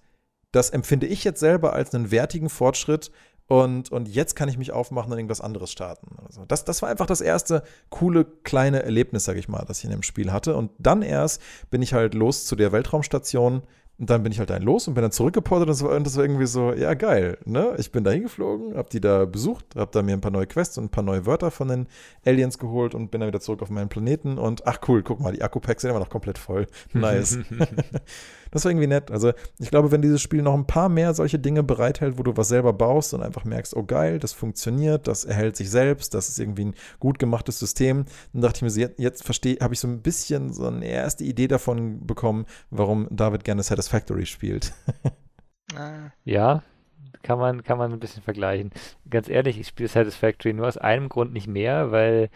das 0.50 0.68
empfinde 0.68 1.06
ich 1.06 1.24
jetzt 1.24 1.40
selber 1.40 1.72
als 1.72 1.94
einen 1.94 2.10
wertigen 2.10 2.50
Fortschritt 2.50 3.10
und, 3.46 3.90
und 3.92 4.08
jetzt 4.08 4.36
kann 4.36 4.48
ich 4.48 4.56
mich 4.58 4.72
aufmachen 4.72 5.12
und 5.12 5.18
irgendwas 5.18 5.40
anderes 5.40 5.72
starten. 5.72 6.16
Also 6.24 6.44
das, 6.44 6.64
das 6.64 6.82
war 6.82 6.88
einfach 6.88 7.06
das 7.06 7.20
erste 7.20 7.62
coole 7.90 8.24
kleine 8.24 8.82
Erlebnis, 8.82 9.24
sage 9.24 9.38
ich 9.38 9.48
mal, 9.48 9.64
das 9.66 9.78
ich 9.78 9.84
in 9.84 9.90
dem 9.90 10.02
Spiel 10.02 10.32
hatte. 10.32 10.56
Und 10.56 10.70
dann 10.78 11.02
erst 11.02 11.42
bin 11.70 11.82
ich 11.82 11.92
halt 11.92 12.14
los 12.14 12.46
zu 12.46 12.56
der 12.56 12.72
Weltraumstation 12.72 13.62
und 13.98 14.10
dann 14.10 14.22
bin 14.22 14.32
ich 14.32 14.38
halt 14.38 14.50
dahin 14.50 14.64
los 14.64 14.88
und 14.88 14.94
bin 14.94 15.02
dann 15.02 15.12
zurückgeportet 15.12 15.68
und 15.68 15.82
war, 15.82 15.96
und 15.96 16.04
das 16.06 16.16
war 16.16 16.24
irgendwie 16.24 16.46
so, 16.46 16.72
ja 16.72 16.94
geil, 16.94 17.38
ne? 17.44 17.74
Ich 17.78 17.92
bin 17.92 18.04
da 18.04 18.10
hingeflogen, 18.10 18.76
hab 18.76 18.90
die 18.90 19.00
da 19.00 19.26
besucht, 19.26 19.64
hab 19.76 19.92
da 19.92 20.02
mir 20.02 20.14
ein 20.14 20.20
paar 20.20 20.30
neue 20.30 20.46
Quests 20.46 20.78
und 20.78 20.84
ein 20.84 20.88
paar 20.90 21.04
neue 21.04 21.26
Wörter 21.26 21.50
von 21.50 21.68
den 21.68 21.86
Aliens 22.24 22.58
geholt 22.58 22.94
und 22.94 23.10
bin 23.10 23.20
dann 23.20 23.28
wieder 23.28 23.40
zurück 23.40 23.62
auf 23.62 23.70
meinen 23.70 23.88
Planeten 23.88 24.38
und 24.38 24.66
ach 24.66 24.80
cool, 24.88 25.02
guck 25.02 25.20
mal, 25.20 25.32
die 25.32 25.42
Akku-Packs 25.42 25.82
sind 25.82 25.90
immer 25.90 26.00
noch 26.00 26.10
komplett 26.10 26.38
voll. 26.38 26.66
Nice. 26.92 27.38
das 28.52 28.64
war 28.64 28.70
irgendwie 28.70 28.86
nett. 28.86 29.10
Also 29.10 29.32
ich 29.58 29.70
glaube, 29.70 29.90
wenn 29.90 30.02
dieses 30.02 30.22
Spiel 30.22 30.42
noch 30.42 30.54
ein 30.54 30.66
paar 30.66 30.88
mehr 30.88 31.12
solche 31.14 31.38
Dinge 31.38 31.64
bereithält, 31.64 32.18
wo 32.18 32.22
du 32.22 32.36
was 32.36 32.48
selber 32.48 32.72
baust 32.72 33.14
und 33.14 33.22
einfach 33.22 33.44
merkst, 33.44 33.74
oh 33.74 33.82
geil, 33.82 34.20
das 34.20 34.32
funktioniert, 34.32 35.08
das 35.08 35.24
erhält 35.24 35.56
sich 35.56 35.70
selbst, 35.70 36.14
das 36.14 36.28
ist 36.28 36.38
irgendwie 36.38 36.66
ein 36.66 36.74
gut 37.00 37.18
gemachtes 37.18 37.58
System, 37.58 38.04
dann 38.32 38.42
dachte 38.42 38.58
ich 38.58 38.62
mir 38.62 38.70
so, 38.70 38.80
jetzt, 38.80 39.00
jetzt 39.00 39.24
verstehe, 39.24 39.56
habe 39.60 39.74
ich 39.74 39.80
so 39.80 39.88
ein 39.88 40.02
bisschen 40.02 40.52
so 40.52 40.66
eine 40.66 40.86
erste 40.86 41.24
Idee 41.24 41.48
davon 41.48 42.06
bekommen, 42.06 42.46
warum 42.70 43.08
David 43.10 43.42
gerne 43.42 43.62
Satisfactory 43.62 44.26
spielt. 44.26 44.72
Ah. 45.74 46.10
Ja, 46.24 46.62
kann 47.22 47.38
man, 47.38 47.62
kann 47.62 47.78
man 47.78 47.92
ein 47.92 48.00
bisschen 48.00 48.22
vergleichen. 48.22 48.72
Ganz 49.08 49.28
ehrlich, 49.28 49.58
ich 49.58 49.68
spiele 49.68 49.88
Satisfactory 49.88 50.52
nur 50.52 50.66
aus 50.66 50.76
einem 50.76 51.08
Grund 51.08 51.32
nicht 51.32 51.46
mehr, 51.46 51.90
weil 51.92 52.28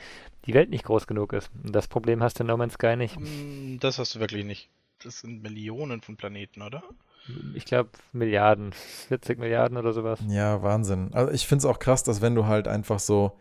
die 0.46 0.54
Welt 0.54 0.70
nicht 0.70 0.84
groß 0.84 1.06
genug 1.06 1.32
ist. 1.32 1.50
Und 1.62 1.74
das 1.74 1.88
Problem 1.88 2.22
hast 2.22 2.38
du 2.38 2.44
in 2.44 2.46
No 2.46 2.56
Man's 2.56 2.74
Sky 2.74 2.96
nicht. 2.96 3.18
Mm, 3.18 3.78
das 3.80 3.98
hast 3.98 4.14
du 4.14 4.20
wirklich 4.20 4.44
nicht. 4.44 4.70
Das 5.02 5.20
sind 5.20 5.42
Millionen 5.42 6.00
von 6.00 6.16
Planeten, 6.16 6.62
oder? 6.62 6.82
Ich 7.54 7.64
glaube 7.64 7.90
Milliarden, 8.12 8.72
40 9.08 9.38
Milliarden 9.38 9.76
oder 9.76 9.92
sowas. 9.92 10.20
Ja, 10.28 10.62
Wahnsinn. 10.62 11.10
Also 11.12 11.32
ich 11.32 11.46
finde 11.46 11.60
es 11.60 11.64
auch 11.66 11.78
krass, 11.78 12.02
dass 12.02 12.20
wenn 12.20 12.34
du 12.34 12.46
halt 12.46 12.68
einfach 12.68 12.98
so 12.98 13.36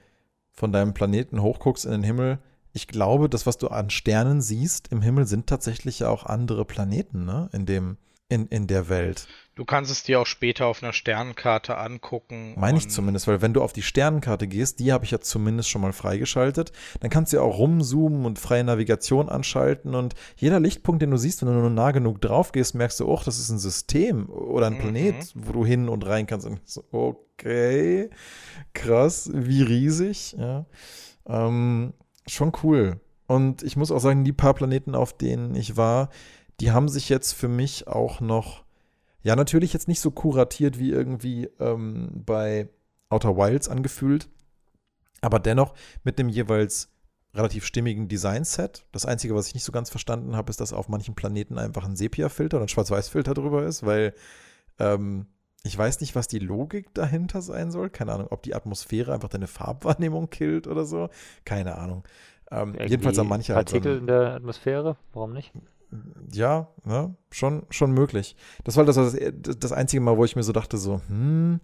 von 0.52 0.72
deinem 0.72 0.94
Planeten 0.94 1.42
hochguckst 1.42 1.86
in 1.86 1.92
den 1.92 2.04
Himmel, 2.04 2.40
ich 2.74 2.88
glaube, 2.88 3.30
das, 3.30 3.46
was 3.46 3.58
du 3.58 3.70
an 3.70 3.90
Sternen 3.90 4.42
siehst 4.42 4.90
im 4.92 5.02
Himmel, 5.02 5.26
sind 5.26 5.48
tatsächlich 5.48 6.00
ja 6.00 6.10
auch 6.10 6.26
andere 6.26 6.66
Planeten, 6.66 7.24
ne? 7.24 7.50
In 7.54 7.66
dem, 7.66 7.98
in, 8.28 8.48
in 8.48 8.68
der 8.68 8.90
Welt. 8.90 9.28
Du 9.56 9.64
kannst 9.64 9.90
es 9.90 10.04
dir 10.04 10.20
auch 10.20 10.26
später 10.26 10.66
auf 10.66 10.84
einer 10.84 10.92
Sternenkarte 10.92 11.78
angucken. 11.78 12.56
Meine 12.58 12.78
ich 12.78 12.90
zumindest, 12.90 13.28
weil 13.28 13.42
wenn 13.42 13.54
du 13.54 13.62
auf 13.62 13.72
die 13.72 13.84
Sternenkarte 13.84 14.48
gehst, 14.48 14.80
die 14.80 14.92
habe 14.92 15.06
ich 15.06 15.12
ja 15.12 15.22
zumindest 15.22 15.70
schon 15.70 15.82
mal 15.82 15.94
freigeschaltet, 15.94 16.74
dann 17.00 17.10
kannst 17.10 17.32
du 17.32 17.38
ja 17.38 17.44
auch 17.44 17.58
rumzoomen 17.58 18.26
und 18.26 18.38
freie 18.38 18.66
Navigation 18.66 19.30
anschalten 19.30 19.96
und 19.96 20.14
jeder 20.36 20.60
Lichtpunkt, 20.60 21.02
den 21.02 21.12
du 21.12 21.18
siehst, 21.18 21.42
wenn 21.42 21.54
du 21.54 21.60
nur 21.62 21.70
nah 21.70 21.92
genug 21.92 22.20
drauf 22.20 22.52
gehst, 22.52 22.76
merkst 22.76 23.00
du, 23.00 23.08
oh, 23.08 23.22
das 23.24 23.40
ist 23.40 23.50
ein 23.50 23.60
System 23.60 24.30
oder 24.30 24.68
ein 24.68 24.74
mhm. 24.74 24.80
Planet, 24.80 25.32
wo 25.36 25.54
du 25.54 25.66
hin 25.66 25.88
und 25.88 26.06
rein 26.06 26.26
kannst. 26.26 26.48
Und 26.48 26.60
so, 26.66 26.84
okay, 26.92 28.10
krass, 28.74 29.30
wie 29.34 29.62
riesig, 29.62 30.36
ja. 30.38 30.66
Ähm, 31.28 31.94
schon 32.28 32.52
cool. 32.64 33.00
Und 33.28 33.64
ich 33.64 33.78
muss 33.78 33.92
auch 33.92 34.00
sagen, 34.00 34.24
die 34.24 34.34
paar 34.34 34.54
Planeten, 34.54 34.96
auf 34.96 35.18
denen 35.18 35.56
ich 35.56 35.78
war, 35.78 36.10
die 36.60 36.72
haben 36.72 36.90
sich 36.90 37.10
jetzt 37.10 37.34
für 37.34 37.48
mich 37.48 37.88
auch 37.88 38.22
noch, 38.22 38.64
ja, 39.22 39.36
natürlich 39.36 39.74
jetzt 39.74 39.88
nicht 39.88 40.02
so 40.02 40.12
kuratiert 40.12 40.80
wie 40.80 40.92
irgendwie 40.92 41.50
ähm, 41.60 42.10
bei 42.26 42.70
Outer 43.10 43.36
Wilds 43.38 43.70
angefühlt, 43.70 44.30
aber 45.22 45.40
dennoch 45.40 45.74
mit 46.04 46.20
dem 46.20 46.30
jeweils 46.30 46.92
relativ 47.34 47.66
stimmigen 47.66 48.08
Designset. 48.08 48.86
Das 48.92 49.06
Einzige, 49.06 49.36
was 49.36 49.48
ich 49.48 49.54
nicht 49.54 49.64
so 49.64 49.72
ganz 49.72 49.90
verstanden 49.90 50.36
habe, 50.36 50.50
ist, 50.50 50.62
dass 50.62 50.74
auf 50.74 50.88
manchen 50.88 51.16
Planeten 51.16 51.58
einfach 51.58 51.86
ein 51.86 51.96
Sepia-Filter 51.96 52.58
oder 52.58 52.66
ein 52.66 52.70
Schwarz-Weiß-Filter 52.70 53.34
drüber 53.34 53.66
ist, 53.66 53.86
weil 53.86 54.14
ähm, 54.80 55.28
ich 55.64 55.78
weiß 55.78 56.00
nicht, 56.02 56.16
was 56.16 56.28
die 56.28 56.40
Logik 56.40 56.94
dahinter 56.94 57.42
sein 57.42 57.72
soll. 57.72 57.90
Keine 57.90 58.14
Ahnung, 58.14 58.28
ob 58.30 58.44
die 58.44 58.56
Atmosphäre 58.56 59.14
einfach 59.14 59.30
deine 59.30 59.48
Farbwahrnehmung 59.48 60.30
killt 60.30 60.68
oder 60.68 60.86
so. 60.86 61.10
Keine 61.44 61.76
Ahnung. 61.76 62.04
Ähm, 62.52 62.76
jedenfalls 62.80 63.18
haben 63.18 63.28
manche 63.28 63.56
halt 63.56 63.68
Partikel 63.68 63.94
so 63.94 64.00
in 64.00 64.08
der 64.08 64.36
Atmosphäre, 64.36 64.96
warum 65.14 65.34
nicht? 65.34 65.52
Ja, 66.32 66.70
ne? 66.84 67.16
schon, 67.32 67.64
schon 67.70 67.92
möglich. 67.92 68.36
Das 68.64 68.78
war 68.78 68.86
das, 68.86 68.96
das, 68.96 69.72
einzige 69.72 70.02
Mal, 70.02 70.18
wo 70.18 70.26
ich 70.26 70.36
mir 70.36 70.44
so 70.44 70.52
dachte, 70.52 70.78
so, 70.78 71.02
hm, 71.08 71.60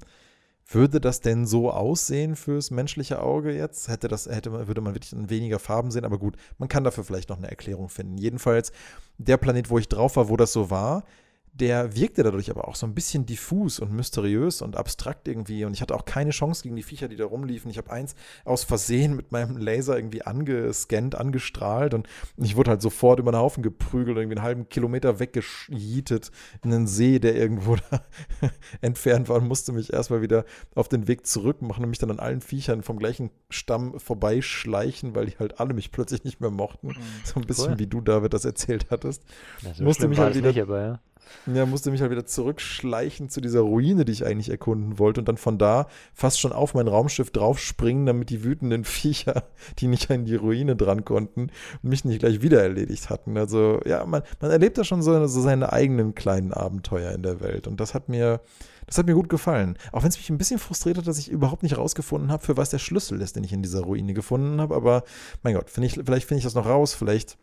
würde 0.68 1.02
das 1.02 1.22
denn 1.22 1.46
so 1.46 1.72
aussehen 1.72 2.36
fürs 2.36 2.72
menschliche 2.72 3.22
Auge 3.22 3.54
jetzt? 3.54 3.88
Hätte 3.88 4.08
das, 4.08 4.28
hätte, 4.28 4.68
würde 4.68 4.82
man 4.82 4.94
wirklich 4.94 5.14
weniger 5.30 5.60
Farben 5.60 5.92
sehen, 5.92 6.06
aber 6.06 6.18
gut, 6.18 6.36
man 6.58 6.70
kann 6.70 6.84
dafür 6.84 7.04
vielleicht 7.04 7.30
noch 7.30 7.38
eine 7.38 7.50
Erklärung 7.50 7.90
finden. 7.90 8.18
Jedenfalls, 8.18 8.72
der 9.18 9.38
Planet, 9.38 9.70
wo 9.70 9.78
ich 9.78 9.90
drauf 9.90 10.16
war, 10.16 10.30
wo 10.30 10.38
das 10.38 10.54
so 10.54 10.70
war, 10.70 11.04
der 11.53 11.96
wirkte 11.96 12.24
dadurch 12.24 12.50
aber 12.50 12.67
auch 12.67 12.75
so 12.75 12.86
ein 12.86 12.96
bisschen 12.96 13.25
diffus 13.25 13.79
und 13.79 13.91
mysteriös 13.91 14.62
und 14.62 14.77
abstrakt 14.77 15.27
irgendwie. 15.27 15.65
Und 15.65 15.74
ich 15.74 15.81
hatte 15.81 15.96
auch 15.96 16.05
keine 16.05 16.31
Chance 16.31 16.63
gegen 16.63 16.77
die 16.77 16.84
Viecher, 16.84 17.10
die 17.10 17.17
da 17.17 17.25
rumliefen. 17.25 17.70
Ich 17.70 17.77
habe 17.77 17.91
eins 17.91 18.15
aus 18.46 18.63
Versehen 18.63 19.15
mit 19.15 19.31
meinem 19.31 19.58
Laser 19.58 19.98
irgendwie 19.98 20.22
angescannt, 20.22 21.15
angestrahlt 21.15 21.93
und 21.93 22.08
ich 22.38 22.55
wurde 22.55 22.72
halt 22.72 22.81
sofort 22.81 23.20
über 23.20 23.31
den 23.31 23.38
Haufen 23.38 23.63
geprügelt, 23.63 24.17
irgendwie 24.17 24.38
einen 24.38 24.46
halben 24.46 24.70
Kilometer 24.70 25.20
weggeschietet 25.20 26.31
in 26.63 26.74
einen 26.74 26.88
See, 26.88 27.20
der 27.20 27.36
irgendwo 27.36 27.75
da 27.91 28.01
entfernt 28.79 29.27
war 29.27 29.38
und 29.38 29.48
musste 29.48 29.74
mich 29.74 29.91
erstmal 29.91 30.22
wieder 30.22 30.46
auf 30.74 30.88
den 30.88 31.08
Weg 31.10 31.27
zurück 31.27 31.62
machen 31.62 31.84
und 31.84 31.89
mich 31.89 32.00
dann 32.00 32.12
an 32.12 32.20
allen 32.20 32.41
Viechern 32.41 32.81
vom 32.81 32.98
gleichen 32.98 33.29
Stamm 33.50 34.00
vorbeischleichen, 34.00 35.15
weil 35.15 35.25
die 35.25 35.38
halt 35.38 35.60
alle 35.60 35.74
mich 35.74 35.91
plötzlich 35.91 36.24
nicht 36.24 36.39
mehr 36.39 36.50
mochten. 36.50 36.88
Mhm. 36.88 36.96
So 37.25 37.39
ein 37.41 37.46
bisschen 37.46 37.74
cool. 37.74 37.79
wie 37.79 37.88
du, 37.88 38.00
David, 38.00 38.34
das 38.34 38.46
erzählt 38.46 38.88
hattest. 38.89 39.24
Ja, 39.62 39.74
so 39.74 39.84
musste 39.84 40.08
mich 40.08 40.17
halt 40.17 40.36
wieder. 40.36 40.50
Nicht, 40.50 40.62
aber, 40.62 40.81
ja 40.81 41.00
ja, 41.48 41.66
musste 41.66 41.92
mich 41.92 42.01
halt 42.01 42.12
wieder 42.12 42.25
zurückschleichen 42.25 43.30
zu 43.30 43.42
dieser 43.42 43.62
Ruine, 43.62 44.06
die 44.06 44.12
ich 44.12 44.25
eigentlich 44.25 44.50
erkunden 44.50 45.00
wollte 45.00 45.22
und 45.22 45.28
dann 45.28 45.38
von 45.38 45.58
da 45.58 45.88
fast 46.13 46.40
schon 46.40 46.51
auf 46.51 46.74
mein 46.74 46.88
Raumschiff 46.88 47.31
draufspringen, 47.31 48.05
damit 48.05 48.29
die 48.29 48.44
wütenden 48.44 48.84
Viecher, 48.92 49.44
die 49.79 49.88
nicht 49.88 50.12
an 50.12 50.25
die 50.25 50.36
Ruine 50.36 50.75
dran 50.75 51.03
konnten, 51.05 51.50
mich 51.81 52.05
nicht 52.05 52.20
gleich 52.20 52.42
wieder 52.42 52.62
erledigt 52.62 53.10
hatten. 53.10 53.38
Also 53.38 53.81
ja, 53.86 54.05
man, 54.05 54.24
man 54.40 54.51
erlebt 54.51 54.77
da 54.77 54.84
schon 54.84 55.01
so, 55.01 55.27
so 55.27 55.42
seine 55.42 55.74
eigenen 55.74 56.16
kleinen 56.16 56.53
Abenteuer 56.53 57.12
in 57.12 57.24
der 57.24 57.42
Welt 57.42 57.68
und 57.68 57.79
das 57.79 57.94
hat 57.94 58.10
mir, 58.10 58.42
das 58.86 58.98
hat 58.98 59.07
mir 59.07 59.16
gut 59.16 59.29
gefallen. 59.29 59.77
Auch 59.92 60.03
wenn 60.03 60.10
es 60.10 60.18
mich 60.18 60.29
ein 60.29 60.38
bisschen 60.38 60.60
frustriert 60.60 60.98
hat, 60.98 61.07
dass 61.07 61.20
ich 61.20 61.29
überhaupt 61.29 61.64
nicht 61.64 61.77
rausgefunden 61.77 62.31
habe, 62.31 62.44
für 62.44 62.57
was 62.57 62.70
der 62.70 62.79
Schlüssel 62.79 63.22
ist, 63.22 63.36
den 63.36 63.44
ich 63.44 63.53
in 63.53 63.64
dieser 63.64 63.81
Ruine 63.81 64.14
gefunden 64.14 64.62
habe, 64.62 64.75
aber 64.75 65.03
mein 65.44 65.55
Gott, 65.55 65.70
find 65.70 65.88
ich, 65.88 65.94
vielleicht 65.94 66.27
finde 66.27 66.40
ich 66.40 66.44
das 66.46 66.55
noch 66.55 66.68
raus, 66.68 66.94
vielleicht 66.94 67.38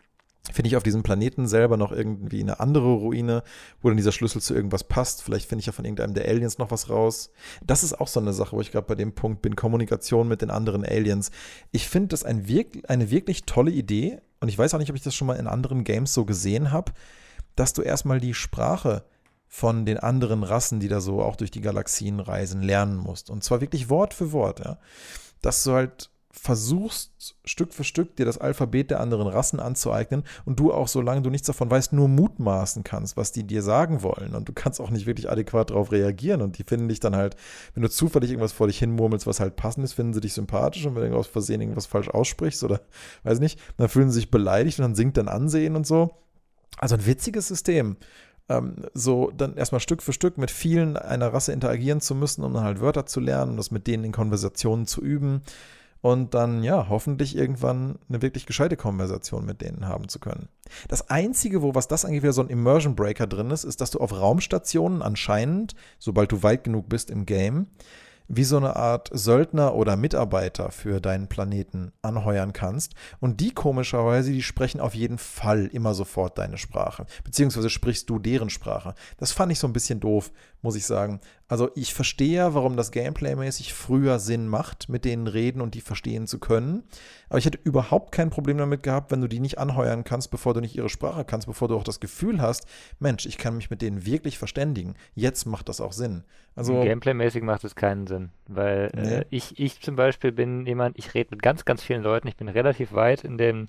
finde 0.53 0.69
ich 0.69 0.77
auf 0.77 0.83
diesem 0.83 1.03
Planeten 1.03 1.47
selber 1.47 1.77
noch 1.77 1.93
irgendwie 1.93 2.41
eine 2.41 2.61
andere 2.61 2.95
Ruine, 2.95 3.43
wo 3.83 3.89
dann 3.89 3.97
dieser 3.97 4.13
Schlüssel 4.13 4.41
zu 4.41 4.55
irgendwas 4.55 4.85
passt. 4.85 5.23
Vielleicht 5.23 5.49
finde 5.49 5.61
ich 5.61 5.67
ja 5.67 5.73
von 5.73 5.85
irgendeinem 5.85 6.15
der 6.15 6.27
Aliens 6.27 6.59
noch 6.59 6.71
was 6.71 6.89
raus. 6.89 7.31
Das 7.63 7.83
ist 7.83 8.01
auch 8.01 8.09
so 8.09 8.21
eine 8.21 8.33
Sache, 8.33 8.57
wo 8.57 8.61
ich 8.61 8.73
gerade 8.73 8.87
bei 8.87 8.95
dem 8.95 9.15
Punkt 9.15 9.43
bin, 9.43 9.57
Kommunikation 9.57 10.29
mit 10.29 10.43
den 10.43 10.51
anderen 10.51 10.85
Aliens. 10.85 11.31
Ich 11.71 11.89
finde 11.89 12.09
das 12.09 12.25
ein 12.25 12.49
wirk 12.49 12.79
eine 12.89 13.11
wirklich 13.11 13.45
tolle 13.45 13.71
Idee 13.71 14.21
und 14.41 14.49
ich 14.49 14.59
weiß 14.59 14.75
auch 14.75 14.79
nicht, 14.79 14.91
ob 14.91 14.97
ich 14.97 15.03
das 15.03 15.15
schon 15.15 15.27
mal 15.27 15.37
in 15.37 15.47
anderen 15.47 15.85
Games 15.85 16.15
so 16.15 16.25
gesehen 16.25 16.71
habe, 16.71 16.93
dass 17.57 17.73
du 17.73 17.83
erstmal 17.83 18.21
die 18.21 18.35
Sprache 18.35 19.05
von 19.49 19.87
den 19.87 19.99
anderen 19.99 20.43
Rassen, 20.43 20.79
die 20.79 20.89
da 20.89 21.01
so 21.01 21.23
auch 21.23 21.37
durch 21.37 21.51
die 21.51 21.63
Galaxien 21.63 22.21
reisen, 22.21 22.63
lernen 22.63 22.97
musst. 22.97 23.31
Und 23.31 23.43
zwar 23.43 23.61
wirklich 23.61 23.89
Wort 23.89 24.15
für 24.15 24.33
Wort, 24.33 24.61
ja. 24.61 24.79
Dass 25.41 25.65
du 25.65 25.73
halt 25.73 26.11
versuchst 26.39 27.37
Stück 27.45 27.75
für 27.75 27.85
Stück 27.85 28.17
dir 28.17 28.25
das 28.25 28.39
Alphabet 28.39 28.91
der 28.91 29.01
anderen 29.01 29.27
Rassen 29.27 29.61
anzueignen 29.61 30.23
und 30.45 30.59
du 30.59 30.73
auch, 30.73 30.89
solange 30.89 31.23
du 31.23 31.31
nichts 31.31 31.47
davon 31.47 31.71
weißt, 31.71 31.93
nur 31.93 32.09
mutmaßen 32.09 32.85
kannst, 32.85 33.17
was 33.17 33.33
die 33.33 33.45
dir 33.45 33.63
sagen 33.63 34.03
wollen. 34.03 34.35
Und 34.35 34.49
du 34.49 34.53
kannst 34.53 34.81
auch 34.81 34.91
nicht 34.91 35.07
wirklich 35.07 35.31
adäquat 35.31 35.71
darauf 35.71 35.93
reagieren. 35.93 36.41
Und 36.41 36.59
die 36.59 36.65
finden 36.65 36.89
dich 36.89 37.01
dann 37.01 37.17
halt, 37.17 37.37
wenn 37.75 37.83
du 37.83 37.91
zufällig 37.91 38.31
irgendwas 38.31 38.53
vor 38.53 38.69
dich 38.69 38.79
hinmurmelst, 38.79 39.27
was 39.27 39.41
halt 39.41 39.57
passend 39.57 39.85
ist, 39.85 39.95
finden 39.95 40.15
sie 40.15 40.21
dich 40.21 40.33
sympathisch. 40.33 40.87
Und 40.87 40.95
wenn 40.95 41.11
du 41.11 41.19
aus 41.19 41.27
Versehen 41.27 41.61
irgendwas 41.61 41.87
falsch 41.87 42.09
aussprichst 42.09 42.65
oder 42.65 42.81
weiß 43.25 43.41
nicht, 43.41 43.61
dann 43.77 43.89
fühlen 43.89 44.11
sie 44.11 44.17
sich 44.17 44.31
beleidigt 44.31 44.79
und 44.79 44.85
dann 44.85 44.95
sinkt 44.95 45.17
dein 45.17 45.29
Ansehen 45.29 45.77
und 45.77 45.87
so. 45.87 46.11
Also 46.79 46.95
ein 46.95 47.07
witziges 47.07 47.49
System. 47.49 47.97
Ähm, 48.49 48.77
so 48.95 49.31
dann 49.37 49.57
erstmal 49.57 49.81
Stück 49.81 50.03
für 50.03 50.13
Stück 50.13 50.39
mit 50.39 50.51
vielen 50.51 50.97
einer 50.97 51.33
Rasse 51.33 51.53
interagieren 51.53 52.01
zu 52.01 52.15
müssen, 52.15 52.45
um 52.45 52.55
dann 52.55 52.65
halt 52.65 52.81
Wörter 52.81 53.05
zu 53.05 53.21
lernen 53.21 53.53
und 53.53 53.57
das 53.59 53.71
mit 53.71 53.87
denen 53.87 54.05
in 54.05 54.13
Konversationen 54.13 54.87
zu 54.87 55.03
üben 55.03 55.43
und 56.01 56.35
dann 56.35 56.63
ja 56.63 56.89
hoffentlich 56.89 57.37
irgendwann 57.37 57.99
eine 58.09 58.23
wirklich 58.23 58.47
gescheite 58.47 58.77
Konversation 58.77 59.45
mit 59.45 59.61
denen 59.61 59.87
haben 59.87 60.09
zu 60.09 60.19
können. 60.19 60.49
Das 60.89 61.11
Einzige, 61.11 61.63
wo 61.63 61.75
was 61.75 61.89
das 61.89 62.05
angeht, 62.05 62.23
wieder 62.23 62.33
so 62.33 62.43
ein 62.43 62.51
Immersion 62.51 62.95
Breaker 62.95 63.27
drin 63.27 63.51
ist, 63.51 63.65
ist, 63.65 63.81
dass 63.81 63.91
du 63.91 63.99
auf 63.99 64.13
Raumstationen 64.13 65.03
anscheinend, 65.03 65.75
sobald 65.99 66.33
du 66.33 66.43
weit 66.43 66.65
genug 66.65 66.89
bist 66.89 67.11
im 67.11 67.27
Game, 67.27 67.69
wie 68.29 68.45
so 68.45 68.59
eine 68.59 68.77
Art 68.77 69.09
Söldner 69.13 69.75
oder 69.75 69.97
Mitarbeiter 69.97 70.71
für 70.71 71.01
deinen 71.01 71.29
Planeten 71.29 71.93
anheuern 72.03 72.53
kannst. 72.53 72.95
Und 73.21 73.41
die 73.41 73.53
komischerweise, 73.53 74.31
die 74.31 74.43
sprechen 74.43 74.81
auf 74.81 74.95
jeden 74.95 75.19
Fall 75.19 75.67
immer 75.73 75.95
sofort 75.95 76.37
deine 76.37 76.59
Sprache. 76.59 77.07
Beziehungsweise 77.25 77.71
sprichst 77.71 78.09
du 78.11 78.19
deren 78.19 78.51
Sprache. 78.51 78.95
Das 79.17 79.33
fand 79.33 79.51
ich 79.51 79.59
so 79.59 79.67
ein 79.67 79.73
bisschen 79.73 80.01
doof, 80.01 80.31
muss 80.63 80.77
ich 80.77 80.87
sagen. 80.87 81.21
Also 81.49 81.71
ich 81.75 81.95
verstehe 81.95 82.37
ja, 82.37 82.55
warum 82.55 82.77
das 82.77 82.93
Gameplay-mäßig 82.93 83.73
früher 83.73 84.19
Sinn 84.19 84.49
macht, 84.49 84.89
mit 84.89 85.07
denen 85.07 85.27
reden 85.27 85.63
und 85.63 85.75
die 85.75 85.81
verstehen 85.81 86.27
zu 86.27 86.39
können. 86.39 86.83
Aber 87.31 87.39
ich 87.39 87.47
hätte 87.47 87.59
überhaupt 87.65 88.13
kein 88.13 88.29
Problem 88.29 88.59
damit 88.59 88.83
gehabt, 88.83 89.11
wenn 89.11 89.23
du 89.23 89.29
die 89.29 89.41
nicht 89.41 89.59
anheuern 89.59 90.05
kannst, 90.05 90.31
bevor 90.31 90.53
du 90.53 90.61
nicht 90.61 90.77
ihre 90.77 90.91
Sprache 90.91 91.25
kannst, 91.25 91.47
bevor 91.47 91.69
du 91.69 91.77
auch 91.77 91.85
das 91.85 92.01
Gefühl 92.01 92.43
hast, 92.43 92.67
Mensch, 92.99 93.25
ich 93.25 93.39
kann 93.39 93.57
mich 93.57 93.71
mit 93.71 93.81
denen 93.81 94.05
wirklich 94.05 94.37
verständigen. 94.37 94.95
Jetzt 95.15 95.47
macht 95.47 95.69
das 95.69 95.81
auch 95.81 95.93
Sinn. 95.93 96.25
Also 96.55 96.83
Gameplay-mäßig 96.83 97.45
macht 97.45 97.63
es 97.63 97.77
keinen 97.77 98.09
Sinn, 98.09 98.31
weil 98.49 98.91
nee. 98.93 99.19
äh, 99.19 99.25
ich, 99.31 99.61
ich 99.61 99.81
zum 99.81 99.95
Beispiel 99.95 100.33
bin 100.33 100.67
jemand, 100.67 100.99
ich 100.99 101.15
rede 101.15 101.29
mit 101.31 101.41
ganz, 101.41 101.65
ganz 101.65 101.85
vielen 101.85 102.03
Leuten. 102.03 102.27
Ich 102.27 102.37
bin 102.37 102.49
relativ 102.49 102.93
weit 102.95 103.23
in, 103.23 103.39
dem, 103.39 103.69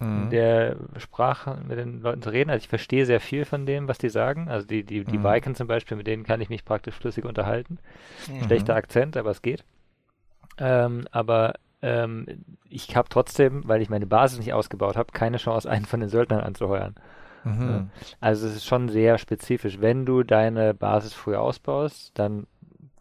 mhm. 0.00 0.24
in 0.24 0.30
der 0.30 0.76
Sprache 0.96 1.62
mit 1.68 1.78
den 1.78 2.00
Leuten 2.00 2.22
zu 2.22 2.30
reden. 2.30 2.50
Also 2.50 2.64
ich 2.64 2.68
verstehe 2.68 3.06
sehr 3.06 3.20
viel 3.20 3.44
von 3.44 3.66
dem, 3.66 3.86
was 3.86 3.98
die 3.98 4.08
sagen. 4.08 4.48
Also 4.48 4.66
die, 4.66 4.82
die, 4.82 5.04
die 5.04 5.18
mhm. 5.18 5.22
Viken 5.22 5.54
zum 5.54 5.68
Beispiel, 5.68 5.96
mit 5.96 6.08
denen 6.08 6.23
kann 6.24 6.40
ich 6.40 6.48
mich 6.48 6.64
praktisch 6.64 6.94
flüssig 6.94 7.14
flüssig 7.14 7.24
unterhalten. 7.24 7.78
Mhm. 8.28 8.44
Schlechter 8.44 8.74
Akzent, 8.74 9.16
aber 9.16 9.30
es 9.30 9.42
geht. 9.42 9.64
Ähm, 10.58 11.06
aber 11.10 11.54
ähm, 11.82 12.26
ich 12.68 12.96
habe 12.96 13.08
trotzdem, 13.08 13.62
weil 13.66 13.82
ich 13.82 13.90
meine 13.90 14.06
Basis 14.06 14.38
nicht 14.38 14.52
ausgebaut 14.52 14.96
habe, 14.96 15.12
keine 15.12 15.38
Chance, 15.38 15.70
einen 15.70 15.84
von 15.84 16.00
den 16.00 16.08
Söldnern 16.08 16.40
anzuheuern. 16.40 16.94
Mhm. 17.44 17.90
Also 18.20 18.46
es 18.46 18.56
ist 18.56 18.64
schon 18.64 18.88
sehr 18.88 19.18
spezifisch. 19.18 19.80
Wenn 19.80 20.06
du 20.06 20.22
deine 20.22 20.72
Basis 20.72 21.12
früher 21.12 21.40
ausbaust, 21.40 22.12
dann 22.14 22.46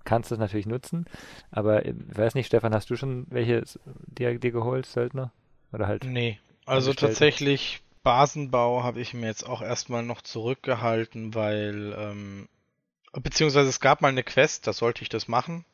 kannst 0.04 0.32
du 0.32 0.36
es 0.36 0.40
natürlich 0.40 0.66
nutzen. 0.66 1.06
Aber 1.50 1.86
ich 1.86 1.96
weiß 2.14 2.36
nicht, 2.36 2.48
Stefan, 2.48 2.74
hast 2.74 2.90
du 2.90 2.98
schon 2.98 3.26
welche 3.30 3.64
dir, 4.08 4.38
dir 4.38 4.52
geholt, 4.52 4.86
Söldner? 4.86 5.32
Oder 5.72 5.88
halt? 5.88 6.04
Nee, 6.04 6.40
also 6.66 6.94
tatsächlich 6.94 7.82
Basenbau 8.04 8.84
habe 8.84 9.00
ich 9.00 9.14
mir 9.14 9.28
jetzt 9.28 9.48
auch 9.48 9.62
erstmal 9.62 10.04
noch 10.04 10.22
zurückgehalten, 10.22 11.34
weil 11.34 11.96
ähm, 11.98 12.50
Beziehungsweise 13.14 13.70
es 13.70 13.80
gab 13.80 14.02
mal 14.02 14.10
eine 14.10 14.24
Quest, 14.24 14.68
da 14.68 14.74
sollte 14.74 15.02
ich 15.04 15.10
das 15.10 15.28
machen. 15.28 15.66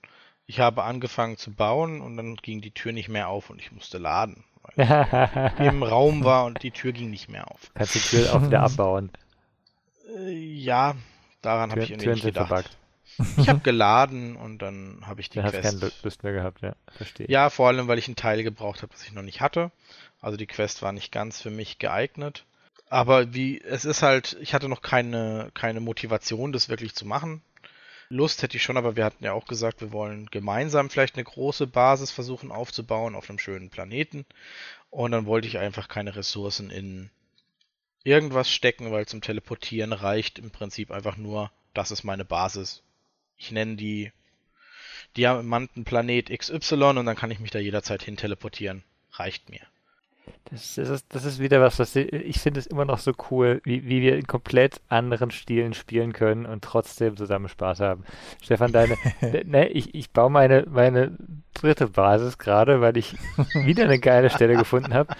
Ich 0.45 0.59
habe 0.59 0.83
angefangen 0.83 1.37
zu 1.37 1.53
bauen 1.53 2.01
und 2.01 2.17
dann 2.17 2.35
ging 2.35 2.59
die 2.61 2.71
Tür 2.71 2.91
nicht 2.91 3.07
mehr 3.09 3.29
auf 3.29 3.49
und 3.49 3.59
ich 3.61 3.71
musste 3.71 3.97
laden. 3.97 4.43
Weil 4.75 5.51
ich 5.59 5.65
im 5.65 5.83
Raum 5.83 6.23
war 6.23 6.45
und 6.45 6.61
die 6.63 6.71
Tür 6.71 6.91
ging 6.91 7.09
nicht 7.09 7.29
mehr 7.29 7.49
auf. 7.49 7.71
Kannst 7.75 7.95
die 7.95 7.99
Tür 7.99 8.33
auch 8.33 8.41
wieder 8.41 8.63
abbauen. 8.63 9.11
Äh, 10.17 10.31
ja, 10.31 10.95
daran 11.41 11.71
habe 11.71 11.83
ich 11.83 11.91
irgendwie 11.91 12.09
nicht 12.09 12.23
gedacht. 12.23 12.47
verbuggt. 12.47 12.77
Ich 13.37 13.49
habe 13.49 13.59
geladen 13.59 14.35
und 14.35 14.59
dann 14.59 15.03
habe 15.05 15.19
ich 15.21 15.29
die 15.29 15.35
Dann 15.37 15.45
hast 15.45 15.53
Quest. 15.53 15.79
keine 15.81 15.91
Lust 16.03 16.23
mehr 16.23 16.33
gehabt, 16.33 16.61
ja. 16.61 16.73
Verstehe. 16.95 17.27
Ja, 17.29 17.49
vor 17.49 17.67
allem, 17.67 17.87
weil 17.87 17.97
ich 17.99 18.07
einen 18.07 18.15
Teil 18.15 18.43
gebraucht 18.43 18.81
habe, 18.81 18.91
das 18.93 19.03
ich 19.03 19.11
noch 19.11 19.23
nicht 19.23 19.41
hatte. 19.41 19.71
Also 20.21 20.37
die 20.37 20.47
Quest 20.47 20.81
war 20.81 20.91
nicht 20.91 21.11
ganz 21.11 21.41
für 21.41 21.49
mich 21.49 21.79
geeignet. 21.79 22.45
Aber 22.89 23.33
wie, 23.33 23.61
es 23.61 23.85
ist 23.85 24.01
halt, 24.01 24.35
ich 24.41 24.53
hatte 24.53 24.67
noch 24.67 24.81
keine, 24.81 25.51
keine 25.53 25.79
Motivation, 25.79 26.51
das 26.51 26.69
wirklich 26.69 26.95
zu 26.95 27.05
machen. 27.05 27.41
Lust 28.09 28.41
hätte 28.41 28.57
ich 28.57 28.63
schon, 28.63 28.77
aber 28.77 28.95
wir 28.95 29.05
hatten 29.05 29.23
ja 29.23 29.33
auch 29.33 29.45
gesagt, 29.45 29.81
wir 29.81 29.91
wollen 29.91 30.25
gemeinsam 30.31 30.89
vielleicht 30.89 31.15
eine 31.15 31.23
große 31.23 31.67
Basis 31.67 32.09
versuchen 32.09 32.51
aufzubauen 32.51 33.13
auf 33.13 33.29
einem 33.29 33.37
schönen 33.37 33.69
Planeten. 33.69 34.25
Und 34.89 35.11
dann 35.11 35.27
wollte 35.27 35.47
ich 35.47 35.59
einfach 35.59 35.87
keine 35.87 36.15
Ressourcen 36.15 36.71
in 36.71 37.11
irgendwas 38.03 38.49
stecken, 38.49 38.91
weil 38.91 39.05
zum 39.05 39.21
Teleportieren 39.21 39.93
reicht 39.93 40.39
im 40.39 40.49
Prinzip 40.49 40.89
einfach 40.89 41.17
nur, 41.17 41.51
das 41.75 41.91
ist 41.91 42.03
meine 42.03 42.25
Basis. 42.25 42.81
Ich 43.37 43.51
nenne 43.51 43.75
die 43.75 44.11
Diamantenplanet 45.15 46.29
XY 46.35 46.83
und 46.97 47.05
dann 47.05 47.15
kann 47.15 47.29
ich 47.29 47.39
mich 47.39 47.51
da 47.51 47.59
jederzeit 47.59 48.01
hin 48.01 48.17
teleportieren. 48.17 48.83
Reicht 49.11 49.49
mir. 49.49 49.61
Das, 50.51 50.77
ist, 50.77 51.05
das 51.09 51.25
ist 51.25 51.39
wieder 51.39 51.61
was, 51.61 51.77
was 51.77 51.95
ich, 51.95 52.11
ich 52.11 52.39
finde 52.39 52.59
es 52.59 52.65
immer 52.67 52.85
noch 52.85 52.97
so 52.97 53.11
cool, 53.29 53.61
wie, 53.63 53.85
wie 53.85 54.01
wir 54.01 54.17
in 54.17 54.25
komplett 54.25 54.81
anderen 54.87 55.29
Stilen 55.31 55.73
spielen 55.73 56.11
können 56.13 56.45
und 56.45 56.63
trotzdem 56.63 57.15
zusammen 57.17 57.49
Spaß 57.49 57.79
haben. 57.81 58.03
Stefan, 58.41 58.71
deine, 58.71 58.95
de- 59.21 59.43
ne, 59.45 59.67
ich, 59.69 59.93
ich 59.93 60.09
baue 60.11 60.31
meine, 60.31 60.65
meine 60.69 61.15
dritte 61.53 61.87
Basis 61.87 62.37
gerade, 62.37 62.81
weil 62.81 62.97
ich 62.97 63.15
wieder 63.53 63.83
eine 63.83 63.99
geile 63.99 64.29
Stelle 64.29 64.55
gefunden 64.55 64.93
habe. 64.93 65.13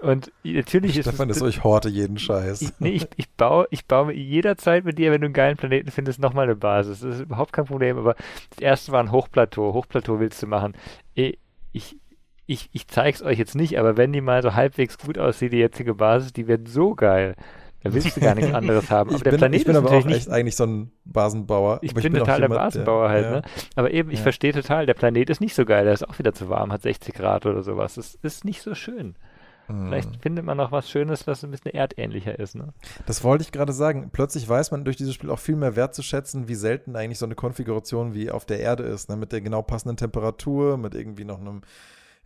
Und 0.00 0.30
natürlich 0.44 0.96
ist 0.96 1.08
Stefan 1.08 1.28
ist 1.28 1.42
euch 1.42 1.64
Horte 1.64 1.88
jeden 1.88 2.18
Scheiß. 2.18 2.62
ich, 2.62 2.70
nee, 2.78 2.90
ich, 2.90 3.08
ich 3.16 3.28
baue, 3.30 3.66
ich 3.70 3.84
baue 3.86 4.12
jederzeit 4.12 4.84
mit 4.84 4.96
dir, 4.96 5.10
wenn 5.10 5.20
du 5.20 5.26
einen 5.26 5.34
geilen 5.34 5.56
Planeten 5.56 5.90
findest, 5.90 6.20
nochmal 6.20 6.44
eine 6.44 6.54
Basis. 6.54 7.00
Das 7.00 7.16
ist 7.16 7.22
überhaupt 7.22 7.52
kein 7.52 7.64
Problem. 7.64 7.98
Aber 7.98 8.14
das 8.50 8.60
erste 8.60 8.92
war 8.92 9.00
ein 9.00 9.10
Hochplateau. 9.10 9.72
Hochplateau 9.74 10.20
willst 10.20 10.40
du 10.40 10.46
machen. 10.46 10.74
Ich, 11.14 11.96
ich, 12.48 12.64
ich, 12.64 12.68
ich 12.72 12.88
zeig's 12.88 13.22
euch 13.22 13.38
jetzt 13.38 13.54
nicht, 13.54 13.78
aber 13.78 13.96
wenn 13.96 14.12
die 14.12 14.20
mal 14.20 14.42
so 14.42 14.54
halbwegs 14.54 14.98
gut 14.98 15.18
aussieht, 15.18 15.52
die 15.52 15.58
jetzige 15.58 15.94
Basis, 15.94 16.32
die 16.32 16.48
wird 16.48 16.68
so 16.68 16.94
geil. 16.94 17.34
Da 17.84 17.92
willst 17.94 18.16
du 18.16 18.20
gar 18.20 18.34
nichts 18.34 18.52
anderes 18.52 18.90
haben. 18.90 19.10
Aber 19.10 19.16
ich 19.18 19.22
der 19.22 19.30
bin, 19.30 19.38
Planet 19.38 19.60
ich 19.60 19.66
bin 19.66 19.72
ist 19.74 19.78
aber 19.78 19.84
natürlich 19.84 20.04
auch 20.04 20.08
nicht 20.08 20.18
echt 20.26 20.30
eigentlich 20.30 20.56
so 20.56 20.64
ein 20.64 20.90
Basenbauer. 21.04 21.78
ich 21.82 21.94
bin 21.94 22.14
auch 22.16 22.18
total 22.20 22.40
der 22.40 22.48
Basenbauer 22.48 23.08
halt, 23.08 23.24
ja. 23.24 23.30
ne? 23.30 23.42
Aber 23.76 23.92
eben, 23.92 24.10
ich 24.10 24.18
Ja. 24.18 24.22
verstehe 24.24 24.52
total, 24.52 24.86
der 24.86 24.94
Planet 24.94 25.30
ist 25.30 25.40
nicht 25.40 25.54
so 25.54 25.64
geil, 25.64 25.84
der 25.84 25.94
ist 25.94 26.08
auch 26.08 26.18
wieder 26.18 26.32
zu 26.32 26.48
warm, 26.48 26.72
hat 26.72 26.82
60 26.82 27.14
Grad 27.14 27.46
oder 27.46 27.62
sowas. 27.62 27.94
Das 27.94 28.16
ist 28.22 28.44
nicht 28.44 28.62
so 28.62 28.74
schön. 28.74 29.14
Hm. 29.66 29.88
Vielleicht 29.88 30.16
findet 30.22 30.44
man 30.44 30.56
noch 30.56 30.72
was 30.72 30.90
Schönes, 30.90 31.26
was 31.26 31.44
ein 31.44 31.50
bisschen 31.50 31.74
erdähnlicher 31.74 32.38
ist, 32.38 32.56
ne? 32.56 32.72
Das 33.06 33.22
wollte 33.22 33.42
ich 33.42 33.52
gerade 33.52 33.72
sagen. 33.74 34.08
Plötzlich 34.12 34.48
weiß 34.48 34.70
man 34.70 34.84
durch 34.84 34.96
dieses 34.96 35.14
Spiel 35.14 35.30
auch 35.30 35.38
viel 35.38 35.56
mehr 35.56 35.76
wertzuschätzen, 35.76 36.48
wie 36.48 36.54
selten 36.54 36.96
eigentlich 36.96 37.18
so 37.18 37.26
eine 37.26 37.34
Konfiguration 37.34 38.14
wie 38.14 38.30
auf 38.30 38.44
der 38.46 38.60
Erde 38.60 38.84
ist. 38.84 39.08
Ne? 39.10 39.16
Mit 39.16 39.30
der 39.30 39.42
genau 39.42 39.60
passenden 39.62 39.98
Temperatur, 39.98 40.78
mit 40.78 40.94
irgendwie 40.94 41.24
noch 41.26 41.38
einem 41.38 41.60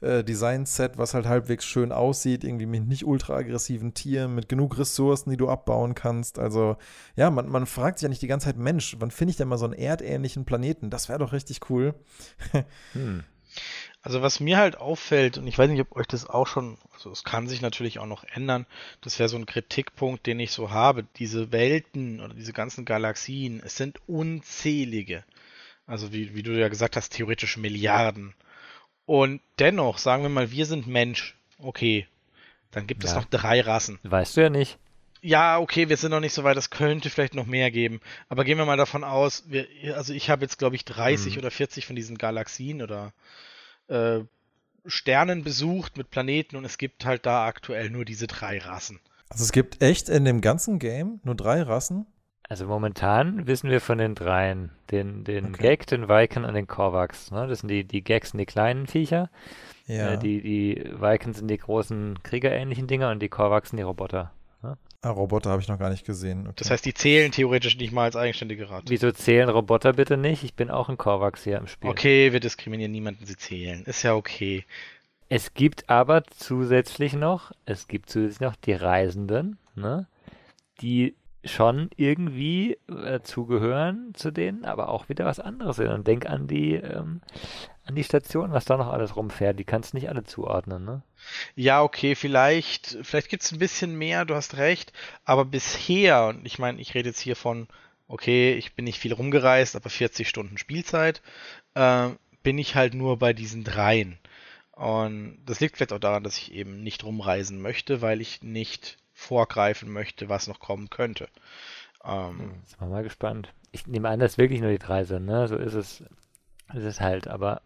äh, 0.03 0.25
Design-Set, 0.25 0.99
was 0.99 1.15
halt 1.15 1.27
halbwegs 1.27 1.65
schön 1.65 1.93
aussieht, 1.93 2.45
irgendwie 2.45 2.67
mit 2.67 2.87
nicht 2.87 3.05
ultra 3.05 3.37
aggressiven 3.37 3.95
Tieren, 3.95 4.35
mit 4.35 4.49
genug 4.49 4.79
Ressourcen, 4.79 5.31
die 5.31 5.37
du 5.37 5.49
abbauen 5.49 5.95
kannst. 5.95 6.39
Also, 6.39 6.77
ja, 7.17 7.31
man, 7.31 7.49
man 7.49 7.67
fragt 7.67 7.99
sich 7.99 8.05
ja 8.05 8.09
nicht 8.09 8.23
die 8.23 8.27
ganze 8.27 8.47
Zeit, 8.47 8.57
Mensch, 8.57 8.97
wann 8.99 9.11
finde 9.11 9.31
ich 9.31 9.37
denn 9.37 9.49
mal 9.49 9.59
so 9.59 9.65
einen 9.65 9.75
erdähnlichen 9.75 10.45
Planeten? 10.45 10.91
Das 10.91 11.09
wäre 11.09 11.19
doch 11.19 11.33
richtig 11.33 11.71
cool. 11.71 11.95
Hm. 12.93 13.25
Also 14.03 14.21
was 14.21 14.41
mir 14.41 14.57
halt 14.57 14.77
auffällt, 14.77 15.39
und 15.39 15.47
ich 15.47 15.57
weiß 15.59 15.71
nicht, 15.71 15.81
ob 15.81 15.95
euch 15.95 16.07
das 16.09 16.29
auch 16.29 16.47
schon, 16.47 16.77
also 16.93 17.11
es 17.11 17.23
kann 17.23 17.49
sich 17.49 17.61
natürlich 17.61 18.01
auch 18.01 18.07
noch 18.07 18.25
ändern, 18.25 18.67
das 19.01 19.19
wäre 19.19 19.29
so 19.29 19.37
ein 19.37 19.47
Kritikpunkt, 19.47 20.27
den 20.27 20.41
ich 20.41 20.51
so 20.51 20.71
habe. 20.71 21.05
Diese 21.17 21.53
Welten 21.53 22.21
oder 22.21 22.35
diese 22.35 22.53
ganzen 22.53 22.85
Galaxien, 22.85 23.63
es 23.65 23.77
sind 23.77 24.01
unzählige. 24.09 25.25
Also 25.87 26.13
wie, 26.13 26.35
wie 26.35 26.43
du 26.43 26.59
ja 26.59 26.69
gesagt 26.69 26.97
hast, 26.97 27.11
theoretisch 27.11 27.57
Milliarden. 27.57 28.35
Und 29.07 29.41
dennoch, 29.59 29.99
sagen 29.99 30.23
wir 30.23 30.29
mal, 30.31 30.51
wir 30.51 30.67
sind 30.67 30.87
Mensch. 30.87 31.35
Okay. 31.59 32.07
Dann 32.71 32.87
gibt 32.87 33.05
es 33.05 33.11
Ja. 33.11 33.17
noch 33.19 33.25
drei 33.27 33.61
Rassen. 33.61 33.99
Weißt 34.03 34.37
du 34.37 34.41
ja 34.43 34.51
nicht. 34.51 34.79
Ja, 35.21 35.59
okay, 35.59 35.89
wir 35.89 35.97
sind 35.97 36.11
noch 36.11 36.21
nicht 36.21 36.33
so 36.33 36.43
weit, 36.43 36.57
es 36.57 36.71
könnte 36.71 37.09
vielleicht 37.09 37.35
noch 37.35 37.47
mehr 37.47 37.71
geben. 37.71 38.01
Aber 38.29 38.45
gehen 38.45 38.59
wir 38.59 38.65
mal 38.65 38.77
davon 38.77 39.05
aus, 39.05 39.45
wir, 39.47 39.69
also 39.97 40.13
ich 40.13 40.31
habe 40.31 40.43
jetzt, 40.43 40.59
glaube 40.59 40.75
ich, 40.75 40.85
30 40.85 41.35
Mhm. 41.35 41.39
oder 41.39 41.51
40 41.53 41.87
von 41.87 41.95
diesen 41.95 42.19
Galaxien 42.19 42.83
oder 42.83 43.13
äh, 43.89 44.21
Sternen 44.85 45.45
besucht 45.45 45.97
mit 45.97 46.11
Planeten 46.11 46.57
und 46.57 46.65
es 46.65 46.77
gibt 46.77 47.05
halt 47.05 47.25
da 47.25 47.47
aktuell 47.47 47.89
nur 47.91 48.05
diese 48.05 48.27
drei 48.27 48.59
Rassen. 48.59 48.99
Also 49.29 49.45
es 49.45 49.53
gibt 49.53 49.81
echt 49.81 50.09
in 50.09 50.25
dem 50.25 50.41
ganzen 50.41 50.81
Game 50.81 51.21
nur 51.23 51.37
drei 51.37 51.63
Rassen. 51.63 52.07
Also 52.49 52.67
momentan 52.67 53.47
wissen 53.47 53.71
wir 53.71 53.81
von 53.81 53.99
den 53.99 54.15
dreien, 54.15 54.71
den, 54.91 55.25
den 55.25 55.47
Okay. 55.55 55.63
Gek, 55.77 55.87
den 55.87 56.09
Viken 56.09 56.45
und 56.45 56.55
den 56.55 56.67
Korvax. 56.67 57.31
Ne? 57.31 57.47
Das 57.47 57.61
sind 57.61 57.69
die, 57.69 57.85
die 57.85 58.03
Geks 58.03 58.31
sind 58.31 58.39
die 58.39 58.47
kleinen 58.47 58.87
Viecher, 58.87 59.31
Ja. 59.87 60.13
äh, 60.15 60.19
die, 60.19 60.43
die 60.43 60.85
Viken 61.01 61.33
sind 61.33 61.49
die 61.49 61.57
großen 61.59 62.23
kriegerähnlichen 62.23 62.87
Dinger 62.87 63.11
und 63.11 63.21
die 63.21 63.29
Korvax 63.29 63.71
sind 63.71 63.79
die 63.79 63.83
Roboter. 63.85 64.33
ah, 64.63 65.11
Roboter 65.11 65.51
habe 65.51 65.63
ich 65.63 65.69
noch 65.69 65.79
gar 65.79 65.91
nicht 65.91 66.05
gesehen. 66.05 66.43
Okay. 66.47 66.55
Das 66.57 66.71
heißt, 66.71 66.85
die 66.85 66.95
zählen 66.95 67.33
theoretisch 67.33 67.77
nicht 67.79 67.93
mal 67.93 68.05
als 68.05 68.17
eigenständige 68.17 68.69
Rasse. 68.71 68.85
Wieso 68.89 69.11
zählen 69.13 69.49
Roboter 69.49 69.95
bitte 69.95 70.17
nicht? 70.17 70.45
Ich 70.45 70.55
bin 70.55 70.71
auch 70.71 70.89
ein 70.89 70.99
Korvax 70.99 71.43
hier 71.45 71.57
im 71.59 71.67
Spiel. 71.67 71.89
Okay, 71.91 72.33
wir 72.33 72.41
diskriminieren 72.41 72.93
niemanden, 72.93 73.25
sie 73.25 73.37
zählen. 73.37 73.83
Ist 73.85 74.03
ja 74.03 74.15
okay. 74.15 74.65
Es 75.29 75.55
gibt 75.55 75.89
aber 75.89 76.23
zusätzlich 76.25 77.15
noch, 77.15 77.53
es 77.65 77.89
gibt 77.89 78.11
zusätzlich 78.11 78.41
noch 78.41 78.55
die 78.57 78.75
Reisenden, 78.75 79.57
ne, 79.75 80.07
die 80.83 81.15
schon 81.45 81.91
irgendwie 81.97 82.79
äh, 82.89 83.21
zugehören 83.23 84.13
zu 84.15 84.31
denen, 84.31 84.65
aber 84.65 84.89
auch 84.89 85.09
wieder 85.09 85.25
was 85.25 85.41
anderes 85.41 85.77
sind. 85.77 85.89
Und 85.89 86.07
denk 86.07 86.27
an 86.27 86.47
die, 86.47 86.75
ähm, 86.75 87.21
an 87.85 87.95
die 87.95 88.05
Station, 88.05 88.53
was 88.53 88.65
da 88.65 88.77
noch 88.77 88.89
alles 88.89 89.17
rumfährt. 89.17 89.59
Die 89.59 89.65
kannst 89.65 89.93
du 89.93 89.97
nicht 89.97 90.09
alle 90.09 90.25
zuordnen, 90.25 90.85
ne? 90.85 91.03
Ja, 91.57 91.83
okay, 91.83 92.15
vielleicht, 92.15 92.99
vielleicht 93.03 93.29
gibt 93.29 93.43
es 93.43 93.53
ein 93.53 93.59
bisschen 93.59 93.97
mehr, 93.97 94.25
du 94.25 94.35
hast 94.35 94.57
recht, 94.57 94.93
aber 95.25 95.45
bisher, 95.45 96.27
und 96.27 96.47
ich 96.47 96.59
meine, 96.59 96.81
ich 96.81 96.95
rede 96.95 97.09
jetzt 97.09 97.21
hier 97.21 97.37
von, 97.37 97.67
okay, 98.09 98.55
ich 98.55 98.75
bin 98.75 98.85
nicht 98.85 98.99
viel 98.99 99.13
rumgereist, 99.13 99.75
aber 99.75 99.91
40 99.91 100.29
Stunden 100.29 100.59
Spielzeit, 100.59 101.23
äh, 101.75 102.11
bin 102.43 102.59
ich 102.59 102.75
halt 102.75 102.95
nur 102.95 103.19
bei 103.19 103.33
diesen 103.33 103.65
dreien. 103.65 104.19
Und 104.73 105.39
das 105.47 105.61
liegt 105.61 105.77
vielleicht 105.77 105.93
auch 105.93 105.99
daran, 105.99 106.25
dass 106.25 106.39
ich 106.39 106.53
eben 106.53 106.83
nicht 106.83 107.05
rumreisen 107.05 107.61
möchte, 107.61 108.01
weil 108.01 108.21
ich 108.21 108.43
nicht 108.43 108.99
vorgreifen 109.23 109.93
möchte, 109.93 110.29
was 110.29 110.49
noch 110.49 110.61
kommen 110.61 110.91
könnte. 110.91 111.29
Ähm, 112.05 112.53
Sind 112.65 112.81
wir 112.81 112.89
mal 112.89 113.03
gespannt. 113.03 113.53
Ich 113.71 113.87
nehme 113.87 114.09
an, 114.09 114.21
dass 114.21 114.39
wirklich 114.39 114.61
nur 114.61 114.71
die 114.71 114.79
drei 114.79 115.05
sind, 115.05 115.25
ne? 115.25 115.49
So 115.49 115.57
ist 115.57 115.75
es, 115.75 116.01
ist 116.75 116.85
es 116.85 117.01
halt, 117.01 117.29
aber 117.29 117.63